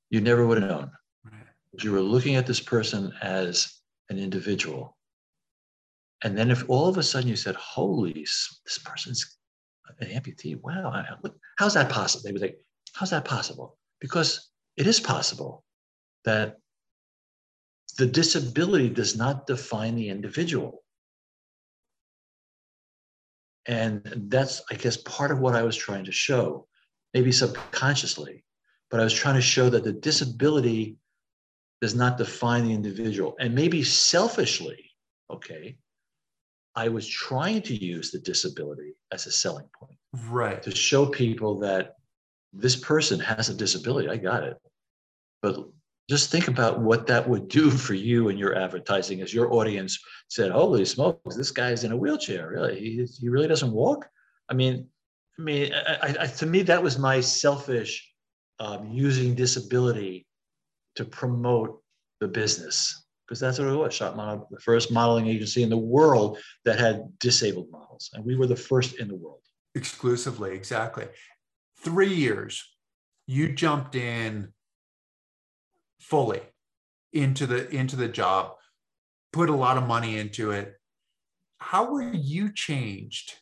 you 0.10 0.22
never 0.22 0.46
would 0.46 0.62
have 0.62 0.70
known 0.70 0.92
you 1.82 1.92
were 1.92 2.02
looking 2.02 2.36
at 2.36 2.46
this 2.46 2.60
person 2.60 3.12
as 3.22 3.80
an 4.10 4.20
individual. 4.20 4.96
And 6.24 6.38
then 6.38 6.52
if 6.52 6.64
all 6.70 6.88
of 6.88 6.98
a 6.98 7.04
sudden 7.04 7.30
you 7.30 7.36
said, 7.36 7.56
holy, 7.56 8.14
this 8.14 8.80
person's 8.84 9.38
an 10.00 10.08
amputee, 10.08 10.60
wow, 10.62 11.04
how's 11.58 11.74
that 11.74 11.90
possible? 11.90 12.24
They 12.24 12.32
would 12.32 12.42
say, 12.42 12.56
how's 12.94 13.10
that 13.10 13.26
possible? 13.26 13.78
Because 14.00 14.50
it 14.78 14.88
is 14.88 15.00
possible 15.00 15.64
that 16.24 16.58
the 17.98 18.08
disability 18.08 18.90
does 18.90 19.16
not 19.18 19.46
define 19.46 19.96
the 19.96 20.10
individual. 20.10 20.84
And 23.66 24.02
that's, 24.30 24.62
I 24.72 24.76
guess, 24.76 24.98
part 24.98 25.32
of 25.32 25.40
what 25.40 25.56
I 25.56 25.64
was 25.64 25.76
trying 25.76 26.06
to 26.06 26.12
show, 26.12 26.68
maybe 27.14 27.32
subconsciously, 27.32 28.44
but 28.90 29.00
I 29.00 29.04
was 29.04 29.14
trying 29.14 29.36
to 29.36 29.42
show 29.42 29.70
that 29.70 29.84
the 29.84 29.94
disability 29.94 30.98
does 31.82 31.96
not 31.96 32.18
define 32.18 32.64
the 32.64 32.74
individual. 32.74 33.36
And 33.40 33.54
maybe 33.54 33.84
selfishly, 33.84 34.92
okay, 35.30 35.78
I 36.76 36.90
was 36.90 37.08
trying 37.08 37.62
to 37.64 37.76
use 37.76 38.12
the 38.12 38.20
disability 38.20 38.96
as 39.12 39.28
a 39.28 39.32
selling 39.32 39.68
point. 39.80 39.98
Right. 40.28 40.62
To 40.64 40.76
show 40.76 41.06
people 41.06 41.60
that 41.60 41.96
this 42.52 42.76
person 42.76 43.20
has 43.20 43.50
a 43.50 43.54
disability. 43.54 44.10
I 44.10 44.18
got 44.18 44.44
it. 44.44 44.58
But 45.42 45.68
just 46.10 46.32
think 46.32 46.48
about 46.48 46.82
what 46.82 47.08
that 47.08 47.28
would 47.28 47.48
do 47.48 47.70
for 47.86 47.94
you 47.94 48.30
and 48.30 48.40
your 48.40 48.56
advertising 48.56 49.22
as 49.22 49.34
your 49.34 49.54
audience 49.54 50.00
said, 50.30 50.52
holy 50.52 50.86
smokes, 50.86 51.36
this 51.36 51.52
guy's 51.52 51.84
in 51.84 51.92
a 51.92 51.98
wheelchair. 51.98 52.50
Really? 52.50 52.80
He, 52.80 53.08
he 53.20 53.30
really 53.30 53.48
doesn't 53.48 53.72
walk? 53.72 54.08
I 54.50 54.54
mean, 54.54 54.88
I 55.40 55.42
mean, 55.42 55.74
I, 55.74 56.16
I, 56.22 56.28
to 56.28 56.46
me, 56.46 56.62
that 56.64 56.84
was 56.84 57.00
my 57.00 57.20
selfish 57.20 58.08
um, 58.60 58.88
using 58.92 59.34
disability 59.34 60.28
to 60.96 61.06
promote 61.06 61.82
the 62.20 62.28
business 62.28 63.03
because 63.28 63.40
that's 63.40 63.60
what 63.60 63.68
it 63.68 63.76
was. 63.76 63.94
Shot 63.94 64.16
Model, 64.16 64.48
the 64.52 64.60
first 64.60 64.92
modeling 64.92 65.28
agency 65.28 65.64
in 65.64 65.70
the 65.70 65.78
world 65.78 66.38
that 66.66 66.80
had 66.80 67.04
disabled 67.20 67.68
models, 67.72 68.10
and 68.14 68.26
we 68.26 68.36
were 68.36 68.48
the 68.48 68.56
first 68.56 69.00
in 69.00 69.08
the 69.08 69.16
world. 69.16 69.40
Exclusively, 69.76 70.56
exactly. 70.56 71.08
three 71.80 72.14
years, 72.14 72.64
you 73.26 73.52
jumped 73.54 73.96
in 73.96 74.54
fully 76.00 76.42
into 77.12 77.46
the 77.46 77.70
into 77.70 77.96
the 77.96 78.08
job, 78.08 78.54
put 79.32 79.50
a 79.50 79.56
lot 79.56 79.78
of 79.78 79.88
money 79.88 80.18
into 80.18 80.52
it. 80.52 80.74
How 81.58 81.92
were 81.92 82.04
you 82.04 82.52
changed 82.54 83.36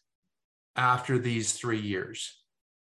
after 0.76 1.18
these 1.18 1.54
three 1.54 1.80
years? 1.80 2.42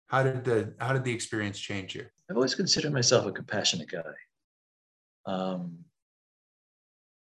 How 0.07 0.23
did 0.23 0.45
the 0.45 0.75
how 0.79 0.93
did 0.93 1.05
the 1.05 1.13
experience 1.13 1.59
change 1.59 1.95
you? 1.95 2.07
I've 2.31 2.37
always 2.37 2.55
considered 2.55 2.93
myself 2.93 3.27
a 3.27 3.33
compassionate 3.33 3.91
guy. 3.91 4.15
Um, 5.27 5.79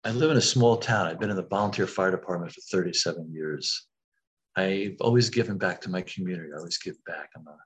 I 0.04 0.12
live 0.12 0.30
in 0.30 0.38
a 0.38 0.42
small 0.42 0.78
town. 0.78 1.06
I've 1.06 1.20
been 1.20 1.30
in 1.30 1.36
the 1.36 1.42
volunteer 1.42 1.86
fire 1.86 2.10
department 2.10 2.52
for 2.52 2.60
37 2.62 3.32
years. 3.32 3.86
I've 4.56 4.96
always 5.00 5.28
given 5.28 5.58
back 5.58 5.80
to 5.82 5.90
my 5.90 6.00
community. 6.02 6.50
I 6.52 6.58
always 6.58 6.78
give 6.78 6.96
back. 7.04 7.30
I'm 7.36 7.46
a, 7.46 7.56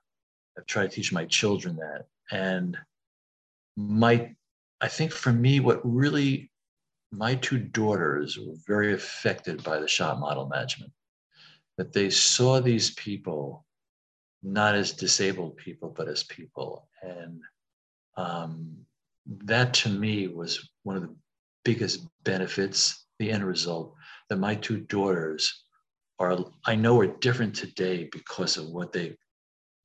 I've 0.57 0.65
tried 0.65 0.91
to 0.91 0.95
teach 0.95 1.13
my 1.13 1.25
children 1.25 1.77
that. 1.77 2.05
And 2.31 2.77
my, 3.77 4.35
I 4.81 4.87
think 4.87 5.11
for 5.11 5.31
me, 5.31 5.61
what 5.61 5.79
really, 5.83 6.51
my 7.11 7.35
two 7.35 7.57
daughters 7.57 8.37
were 8.37 8.55
very 8.67 8.93
affected 8.93 9.63
by 9.63 9.79
the 9.79 9.87
shot 9.87 10.19
model 10.19 10.47
management. 10.47 10.91
That 11.77 11.93
they 11.93 12.09
saw 12.09 12.59
these 12.59 12.91
people 12.91 13.65
not 14.43 14.75
as 14.75 14.91
disabled 14.91 15.57
people, 15.57 15.93
but 15.95 16.07
as 16.07 16.23
people. 16.23 16.87
And 17.01 17.41
um, 18.17 18.75
that 19.25 19.73
to 19.75 19.89
me 19.89 20.27
was 20.27 20.69
one 20.83 20.95
of 20.95 21.01
the 21.01 21.15
biggest 21.65 22.07
benefits, 22.23 23.05
the 23.19 23.31
end 23.31 23.43
result, 23.43 23.93
that 24.29 24.37
my 24.37 24.55
two 24.55 24.77
daughters 24.77 25.65
are, 26.19 26.37
I 26.65 26.75
know, 26.75 26.99
are 27.01 27.07
different 27.07 27.53
today 27.53 28.07
because 28.13 28.55
of 28.55 28.69
what 28.69 28.93
they 28.93 29.17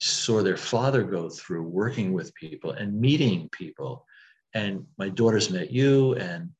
saw 0.00 0.42
their 0.42 0.56
father 0.56 1.02
go 1.02 1.28
through 1.28 1.62
working 1.62 2.12
with 2.12 2.34
people 2.34 2.70
and 2.70 3.00
meeting 3.00 3.48
people. 3.50 4.06
And 4.54 4.86
my 4.98 5.08
daughters 5.08 5.50
met 5.50 5.70
you. 5.70 6.14
And 6.14 6.50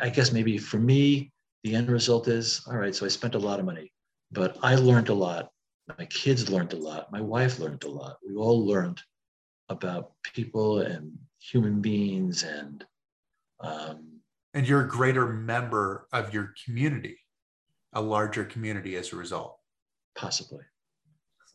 I 0.00 0.10
guess 0.10 0.32
maybe 0.32 0.58
for 0.58 0.78
me, 0.78 1.32
the 1.64 1.74
end 1.76 1.88
result 1.88 2.26
is 2.26 2.62
all 2.66 2.76
right, 2.76 2.94
so 2.94 3.06
I 3.06 3.08
spent 3.08 3.36
a 3.36 3.38
lot 3.38 3.60
of 3.60 3.64
money, 3.64 3.92
but 4.32 4.58
I 4.62 4.74
learned 4.74 5.08
a 5.10 5.14
lot. 5.14 5.50
My 5.98 6.06
kids 6.06 6.50
learned 6.50 6.72
a 6.72 6.76
lot. 6.76 7.12
My 7.12 7.20
wife 7.20 7.58
learned 7.58 7.84
a 7.84 7.90
lot. 7.90 8.16
We 8.26 8.34
all 8.34 8.66
learned 8.66 9.00
about 9.68 10.12
people 10.34 10.80
and 10.80 11.16
human 11.38 11.80
beings 11.80 12.42
and 12.42 12.84
um, 13.62 14.20
and 14.54 14.68
you're 14.68 14.82
a 14.82 14.88
greater 14.88 15.26
member 15.26 16.06
of 16.12 16.34
your 16.34 16.52
community 16.64 17.18
a 17.92 18.00
larger 18.00 18.44
community 18.44 18.96
as 18.96 19.12
a 19.12 19.16
result. 19.16 19.58
Possibly. 20.16 20.64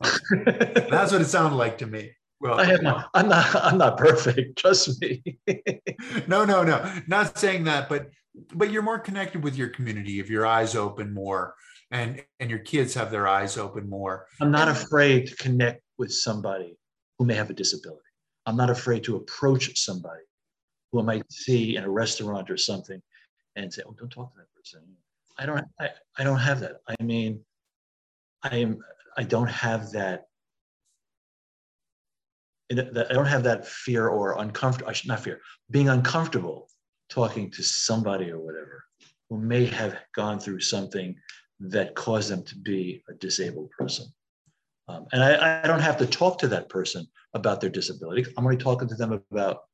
That's 0.00 1.12
what 1.12 1.20
it 1.20 1.26
sounded 1.26 1.56
like 1.56 1.78
to 1.78 1.86
me. 1.86 2.12
Well 2.40 2.60
I 2.60 2.76
not, 2.76 3.10
i'm 3.14 3.28
not 3.28 3.56
i'm 3.56 3.78
not 3.78 3.98
perfect 3.98 4.58
trust 4.58 5.02
me. 5.02 5.22
No 6.28 6.44
no 6.44 6.62
no. 6.62 6.88
Not 7.08 7.36
saying 7.36 7.64
that 7.64 7.88
but 7.88 8.10
but 8.54 8.70
you're 8.70 8.82
more 8.82 9.00
connected 9.00 9.42
with 9.42 9.56
your 9.56 9.68
community 9.68 10.20
if 10.20 10.30
your 10.30 10.46
eyes 10.46 10.76
open 10.76 11.12
more 11.12 11.54
and 11.90 12.22
and 12.38 12.48
your 12.48 12.60
kids 12.60 12.94
have 12.94 13.10
their 13.10 13.26
eyes 13.26 13.58
open 13.58 13.90
more. 13.90 14.26
I'm 14.40 14.52
not 14.52 14.68
afraid 14.68 15.26
to 15.26 15.36
connect 15.36 15.82
with 15.98 16.12
somebody 16.12 16.78
who 17.18 17.24
may 17.24 17.34
have 17.34 17.50
a 17.50 17.54
disability. 17.54 18.02
I'm 18.46 18.56
not 18.56 18.70
afraid 18.70 19.02
to 19.04 19.16
approach 19.16 19.76
somebody 19.76 20.22
who 20.90 21.00
I 21.00 21.02
might 21.02 21.32
see 21.32 21.76
in 21.76 21.84
a 21.84 21.90
restaurant 21.90 22.50
or 22.50 22.56
something 22.56 23.00
and 23.56 23.72
say, 23.72 23.82
"Oh, 23.86 23.94
don't 23.98 24.10
talk 24.10 24.32
to 24.32 24.38
that 24.38 24.54
person." 24.54 24.82
I 25.38 25.46
don't. 25.46 25.64
I, 25.80 25.90
I 26.18 26.24
don't 26.24 26.38
have 26.38 26.60
that. 26.60 26.76
I 26.88 27.02
mean, 27.02 27.40
I 28.42 28.56
am. 28.56 28.78
I 29.16 29.22
don't 29.24 29.50
have 29.50 29.92
that. 29.92 30.24
I 32.70 33.14
don't 33.14 33.26
have 33.26 33.44
that 33.44 33.66
fear 33.66 34.08
or 34.08 34.38
uncomfortable. 34.38 34.90
I 34.90 34.92
should 34.92 35.08
not 35.08 35.20
fear 35.20 35.40
being 35.70 35.88
uncomfortable 35.88 36.68
talking 37.08 37.50
to 37.52 37.62
somebody 37.62 38.30
or 38.30 38.38
whatever 38.38 38.84
who 39.30 39.38
may 39.38 39.64
have 39.66 39.96
gone 40.14 40.38
through 40.38 40.60
something 40.60 41.14
that 41.60 41.94
caused 41.94 42.30
them 42.30 42.42
to 42.44 42.56
be 42.56 43.02
a 43.08 43.14
disabled 43.14 43.70
person. 43.70 44.06
Um, 44.88 45.06
and 45.12 45.22
I, 45.22 45.62
I, 45.62 45.66
don't 45.66 45.80
have 45.80 45.98
to 45.98 46.06
talk 46.06 46.38
to 46.38 46.48
that 46.48 46.70
person 46.70 47.06
about 47.34 47.60
their 47.60 47.68
disability. 47.68 48.24
I'm 48.36 48.44
only 48.44 48.56
talking 48.56 48.88
to 48.88 48.94
them 48.94 49.22
about 49.30 49.64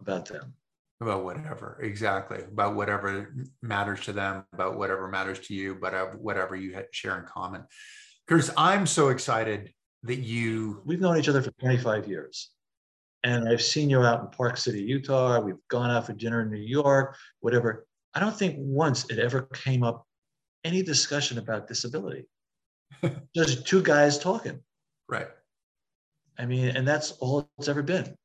about 0.00 0.26
them. 0.26 0.54
About 1.00 1.24
whatever, 1.24 1.78
exactly. 1.82 2.38
About 2.38 2.76
whatever 2.76 3.34
matters 3.62 4.00
to 4.02 4.12
them, 4.12 4.44
about 4.52 4.78
whatever 4.78 5.08
matters 5.08 5.40
to 5.40 5.54
you, 5.54 5.74
but 5.74 6.18
whatever 6.18 6.54
you 6.54 6.80
share 6.92 7.18
in 7.18 7.26
common. 7.26 7.64
Because 8.26 8.50
I'm 8.56 8.86
so 8.86 9.08
excited 9.08 9.72
that 10.04 10.20
you. 10.20 10.82
We've 10.84 11.00
known 11.00 11.18
each 11.18 11.28
other 11.28 11.42
for 11.42 11.50
25 11.60 12.08
years. 12.08 12.50
And 13.24 13.48
I've 13.48 13.62
seen 13.62 13.88
you 13.88 14.00
out 14.02 14.20
in 14.20 14.28
Park 14.28 14.56
City, 14.56 14.82
Utah. 14.82 15.40
We've 15.40 15.56
gone 15.68 15.90
out 15.90 16.06
for 16.06 16.12
dinner 16.12 16.42
in 16.42 16.50
New 16.50 16.58
York, 16.58 17.16
whatever. 17.40 17.86
I 18.14 18.20
don't 18.20 18.36
think 18.36 18.56
once 18.58 19.10
it 19.10 19.18
ever 19.18 19.42
came 19.42 19.82
up 19.82 20.06
any 20.62 20.82
discussion 20.82 21.38
about 21.38 21.66
disability. 21.66 22.26
Just 23.34 23.66
two 23.66 23.82
guys 23.82 24.18
talking. 24.18 24.60
Right. 25.08 25.28
I 26.38 26.46
mean, 26.46 26.68
and 26.68 26.86
that's 26.86 27.12
all 27.12 27.48
it's 27.58 27.68
ever 27.68 27.82
been. 27.82 28.16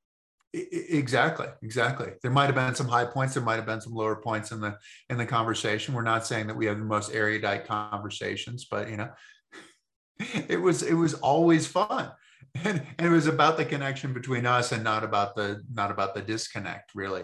Exactly, 0.52 1.46
exactly. 1.62 2.08
There 2.24 2.32
might 2.32 2.48
have 2.48 2.56
been 2.56 2.74
some 2.74 2.88
high 2.88 3.06
points. 3.06 3.36
There 3.36 3.44
might 3.44 3.58
have 3.58 3.68
been 3.68 3.82
some 3.82 3.94
lower 3.94 4.16
points 4.16 4.52
in 4.52 4.60
the 4.60 4.78
in 5.10 5.18
the 5.18 5.26
conversation. 5.26 5.94
We're 5.94 6.02
not 6.02 6.26
saying 6.26 6.48
that 6.48 6.56
we 6.56 6.66
have 6.66 6.80
the 6.80 6.86
most 6.86 7.14
erudite 7.14 7.68
conversations, 7.68 8.66
but 8.70 8.90
you 8.90 8.98
know, 8.98 9.12
it 10.48 10.60
was 10.60 10.82
it 10.82 10.96
was 10.96 11.14
always 11.16 11.68
fun, 11.68 12.12
and, 12.64 12.82
and 12.98 13.08
it 13.08 13.12
was 13.12 13.28
about 13.28 13.58
the 13.58 13.66
connection 13.66 14.12
between 14.12 14.48
us 14.48 14.72
and 14.72 14.84
not 14.84 15.04
about 15.04 15.36
the 15.36 15.62
not 15.72 15.92
about 15.92 16.16
the 16.16 16.22
disconnect, 16.22 16.92
really. 16.96 17.24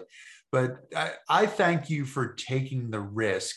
But 0.52 0.76
I, 0.94 1.10
I 1.28 1.46
thank 1.46 1.90
you 1.90 2.04
for 2.04 2.34
taking 2.34 2.90
the 2.90 3.00
risk 3.00 3.56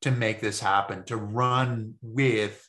to 0.00 0.10
make 0.10 0.40
this 0.40 0.58
happen, 0.60 1.04
to 1.04 1.16
run 1.16 1.94
with 2.00 2.66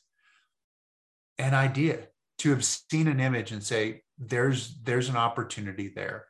an 1.38 1.54
idea 1.54 2.00
to 2.40 2.50
have 2.52 2.66
seen 2.66 3.08
an 3.08 3.20
image 3.22 3.52
and 3.52 3.64
say 3.64 4.02
there's 4.18 4.78
there's 4.84 5.10
an 5.10 5.16
opportunity 5.16 5.92
there 5.96 6.26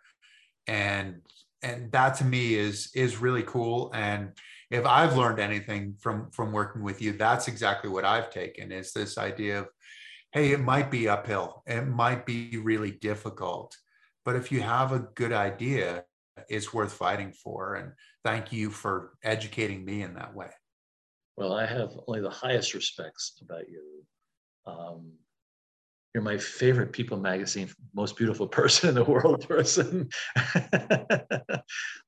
and 0.68 1.22
and 1.62 1.92
that 1.92 2.16
to 2.18 2.26
me 2.26 2.56
is 2.56 2.92
is 2.96 3.18
really 3.18 3.44
cool. 3.44 3.92
And 3.94 4.32
if 4.72 4.86
i've 4.88 5.16
learned 5.16 5.40
anything 5.40 5.96
from 6.00 6.32
from 6.32 6.52
working 6.52 6.82
with 6.82 7.00
you 7.00 7.14
that's 7.14 7.48
exactly 7.48 7.90
what 7.90 8.04
i've 8.04 8.32
taken 8.32 8.72
is 8.72 8.92
this 8.92 9.20
idea 9.20 9.60
of 9.60 9.68
hey 10.32 10.52
it 10.52 10.60
might 10.60 10.90
be 10.90 11.08
uphill. 11.08 11.62
It 11.68 11.86
might 11.88 12.26
be 12.26 12.58
really 12.58 12.92
difficult 12.92 13.78
but 14.26 14.36
if 14.36 14.52
you 14.52 14.62
have 14.62 14.92
a 14.92 15.08
good 15.16 15.34
idea 15.34 16.06
it's 16.50 16.74
worth 16.74 16.94
fighting 16.94 17.32
for. 17.32 17.76
And 17.76 17.92
thank 18.24 18.52
you 18.52 18.70
for 18.72 19.14
educating 19.24 19.86
me 19.86 20.02
in 20.02 20.16
that 20.16 20.34
way. 20.34 20.50
Well 21.38 21.54
i 21.54 21.66
have 21.66 21.92
only 22.08 22.22
the 22.22 22.30
highest 22.30 22.74
respects 22.74 23.40
about 23.42 23.70
you. 23.70 24.04
Um, 24.66 25.12
you're 26.14 26.24
my 26.24 26.38
favorite 26.38 26.92
People 26.92 27.18
magazine, 27.18 27.70
most 27.94 28.16
beautiful 28.18 28.48
person 28.60 28.90
in 28.90 28.96
the 28.96 29.04
world 29.04 29.48
person. 29.48 30.10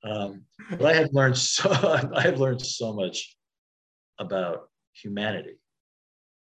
um, 0.04 0.44
but 0.72 0.86
I 0.86 0.94
have 0.94 1.10
learned 1.12 1.38
so 1.38 1.72
I 2.16 2.22
have 2.22 2.40
learned 2.40 2.62
so 2.62 2.94
much 2.94 3.36
about 4.20 4.70
humanity 4.94 5.60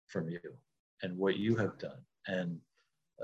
from 0.08 0.28
you 0.28 0.40
and 1.02 1.16
what 1.16 1.36
you 1.36 1.56
have 1.56 1.78
done 1.78 1.98
and 2.26 2.58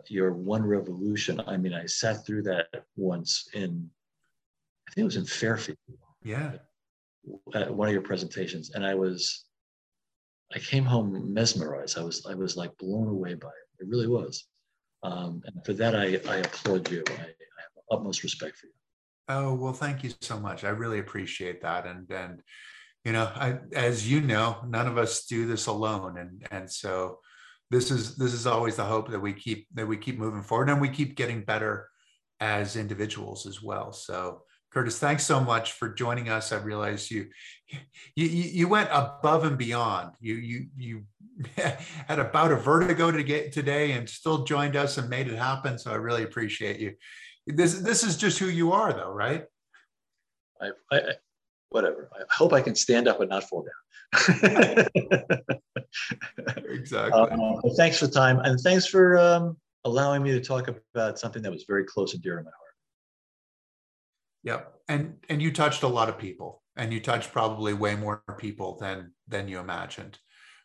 your 0.08 0.32
one 0.32 0.64
revolution. 0.64 1.40
I 1.46 1.56
mean, 1.56 1.74
I 1.74 1.86
sat 1.86 2.24
through 2.24 2.42
that 2.44 2.66
once 2.96 3.48
in 3.52 3.90
I 4.88 4.92
think 4.92 5.02
it 5.02 5.04
was 5.04 5.16
in 5.16 5.26
Fairfield. 5.26 5.78
Yeah. 6.24 6.52
At 7.54 7.72
one 7.72 7.88
of 7.88 7.92
your 7.92 8.02
presentations, 8.02 8.70
and 8.70 8.84
I 8.84 8.94
was 8.94 9.44
I 10.54 10.58
came 10.58 10.84
home 10.84 11.32
mesmerized. 11.32 11.98
I 11.98 12.02
was 12.02 12.24
I 12.26 12.34
was 12.34 12.56
like 12.56 12.76
blown 12.78 13.08
away 13.08 13.34
by 13.34 13.48
it. 13.48 13.69
It 13.80 13.88
really 13.88 14.06
was. 14.06 14.46
Um, 15.02 15.42
and 15.46 15.64
for 15.64 15.72
that, 15.74 15.94
I, 15.94 16.20
I 16.28 16.36
applaud 16.36 16.90
you. 16.90 17.02
I, 17.08 17.12
I 17.12 17.16
have 17.16 17.84
utmost 17.90 18.22
respect 18.22 18.56
for 18.58 18.66
you. 18.66 18.72
Oh 19.28 19.54
well, 19.54 19.72
thank 19.72 20.02
you 20.02 20.10
so 20.20 20.38
much. 20.38 20.64
I 20.64 20.70
really 20.70 20.98
appreciate 20.98 21.62
that. 21.62 21.86
And 21.86 22.10
and 22.10 22.42
you 23.04 23.12
know, 23.12 23.30
I, 23.34 23.58
as 23.72 24.10
you 24.10 24.20
know, 24.20 24.58
none 24.66 24.86
of 24.86 24.98
us 24.98 25.26
do 25.26 25.46
this 25.46 25.66
alone. 25.66 26.18
And 26.18 26.46
and 26.50 26.70
so 26.70 27.20
this 27.70 27.90
is 27.90 28.16
this 28.16 28.32
is 28.32 28.46
always 28.46 28.76
the 28.76 28.84
hope 28.84 29.10
that 29.10 29.20
we 29.20 29.32
keep 29.32 29.68
that 29.74 29.86
we 29.86 29.96
keep 29.96 30.18
moving 30.18 30.42
forward 30.42 30.68
and 30.68 30.80
we 30.80 30.88
keep 30.88 31.16
getting 31.16 31.44
better 31.44 31.88
as 32.40 32.76
individuals 32.76 33.46
as 33.46 33.62
well. 33.62 33.92
So 33.92 34.42
Curtis, 34.70 34.98
thanks 34.98 35.26
so 35.26 35.40
much 35.40 35.72
for 35.72 35.88
joining 35.88 36.28
us. 36.28 36.52
I 36.52 36.58
realize 36.58 37.10
you, 37.10 37.26
you, 38.14 38.26
you 38.26 38.68
went 38.68 38.88
above 38.92 39.44
and 39.44 39.58
beyond. 39.58 40.12
You, 40.20 40.34
you, 40.34 40.66
you 40.76 41.04
had 41.56 42.18
about 42.18 42.52
a 42.52 42.56
vertigo 42.56 43.10
to 43.10 43.22
get 43.24 43.52
today 43.52 43.92
and 43.92 44.08
still 44.08 44.44
joined 44.44 44.76
us 44.76 44.96
and 44.96 45.10
made 45.10 45.26
it 45.26 45.36
happen. 45.36 45.76
So 45.76 45.90
I 45.90 45.96
really 45.96 46.22
appreciate 46.22 46.78
you. 46.78 46.94
This, 47.46 47.74
this 47.80 48.04
is 48.04 48.16
just 48.16 48.38
who 48.38 48.46
you 48.46 48.72
are 48.72 48.92
though, 48.92 49.10
right? 49.10 49.44
I, 50.60 50.70
I 50.92 51.00
whatever. 51.70 52.08
I 52.14 52.22
hope 52.32 52.52
I 52.52 52.60
can 52.60 52.76
stand 52.76 53.08
up 53.08 53.20
and 53.20 53.30
not 53.30 53.44
fall 53.44 53.64
down. 53.64 53.70
exactly. 56.68 57.20
Uh, 57.20 57.60
thanks 57.76 57.98
for 57.98 58.06
the 58.06 58.12
time 58.12 58.38
and 58.40 58.60
thanks 58.60 58.86
for, 58.86 59.18
um, 59.18 59.56
allowing 59.84 60.22
me 60.22 60.30
to 60.32 60.40
talk 60.40 60.68
about 60.94 61.18
something 61.18 61.42
that 61.42 61.50
was 61.50 61.64
very 61.66 61.84
close 61.84 62.14
and 62.14 62.22
dear 62.22 62.36
to 62.36 62.42
my 62.42 62.50
heart. 62.50 62.59
Yep. 64.44 64.74
And 64.88 65.14
and 65.28 65.42
you 65.42 65.52
touched 65.52 65.82
a 65.82 65.88
lot 65.88 66.08
of 66.08 66.18
people 66.18 66.62
and 66.76 66.92
you 66.92 67.00
touched 67.00 67.32
probably 67.32 67.74
way 67.74 67.94
more 67.94 68.22
people 68.38 68.78
than 68.80 69.12
than 69.28 69.48
you 69.48 69.58
imagined 69.58 70.18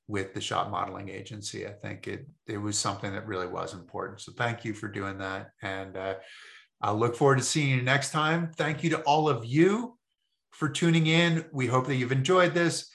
with 0.07 0.33
the 0.33 0.41
shot 0.41 0.71
modeling 0.71 1.09
agency. 1.09 1.67
I 1.67 1.71
think 1.71 2.07
it 2.07 2.27
it 2.47 2.57
was 2.57 2.77
something 2.77 3.11
that 3.13 3.27
really 3.27 3.47
was 3.47 3.73
important. 3.73 4.21
So 4.21 4.31
thank 4.31 4.63
you 4.63 4.73
for 4.73 4.87
doing 4.87 5.17
that. 5.19 5.49
And 5.61 5.97
uh, 5.97 6.15
I'll 6.81 6.97
look 6.97 7.15
forward 7.15 7.39
to 7.39 7.43
seeing 7.43 7.69
you 7.69 7.81
next 7.81 8.11
time. 8.11 8.51
Thank 8.55 8.83
you 8.83 8.89
to 8.91 9.01
all 9.01 9.27
of 9.27 9.45
you 9.45 9.97
for 10.51 10.69
tuning 10.69 11.07
in. 11.07 11.45
We 11.51 11.67
hope 11.67 11.87
that 11.87 11.95
you've 11.95 12.11
enjoyed 12.11 12.53
this. 12.53 12.89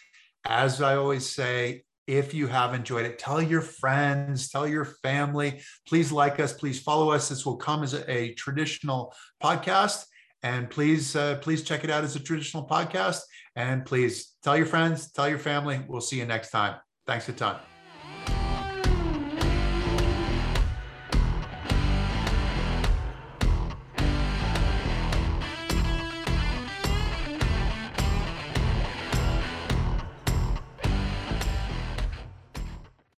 As 0.46 0.80
I 0.80 0.96
always 0.96 1.28
say, 1.28 1.84
if 2.06 2.32
you 2.32 2.46
have 2.46 2.74
enjoyed 2.74 3.04
it, 3.04 3.18
tell 3.18 3.42
your 3.42 3.60
friends, 3.60 4.48
tell 4.48 4.66
your 4.66 4.84
family. 4.84 5.60
Please 5.86 6.10
like 6.10 6.40
us, 6.40 6.52
please 6.52 6.80
follow 6.80 7.10
us. 7.10 7.28
This 7.28 7.44
will 7.44 7.56
come 7.56 7.82
as 7.82 7.94
a, 7.94 8.10
a 8.10 8.34
traditional 8.34 9.14
podcast. 9.42 10.04
And 10.43 10.70
please, 10.70 11.14
uh, 11.16 11.36
please 11.36 11.62
check 11.62 11.84
it 11.84 11.91
out 11.91 12.05
as 12.05 12.16
a 12.16 12.20
traditional 12.20 12.66
podcast. 12.66 13.20
And 13.57 13.84
please 13.84 14.36
tell 14.43 14.57
your 14.57 14.66
friends, 14.66 15.11
tell 15.12 15.28
your 15.28 15.38
family. 15.38 15.84
We'll 15.86 16.01
see 16.01 16.18
you 16.18 16.24
next 16.24 16.51
time. 16.51 16.76
Thanks 17.07 17.28
a 17.28 17.32
ton. 17.32 17.69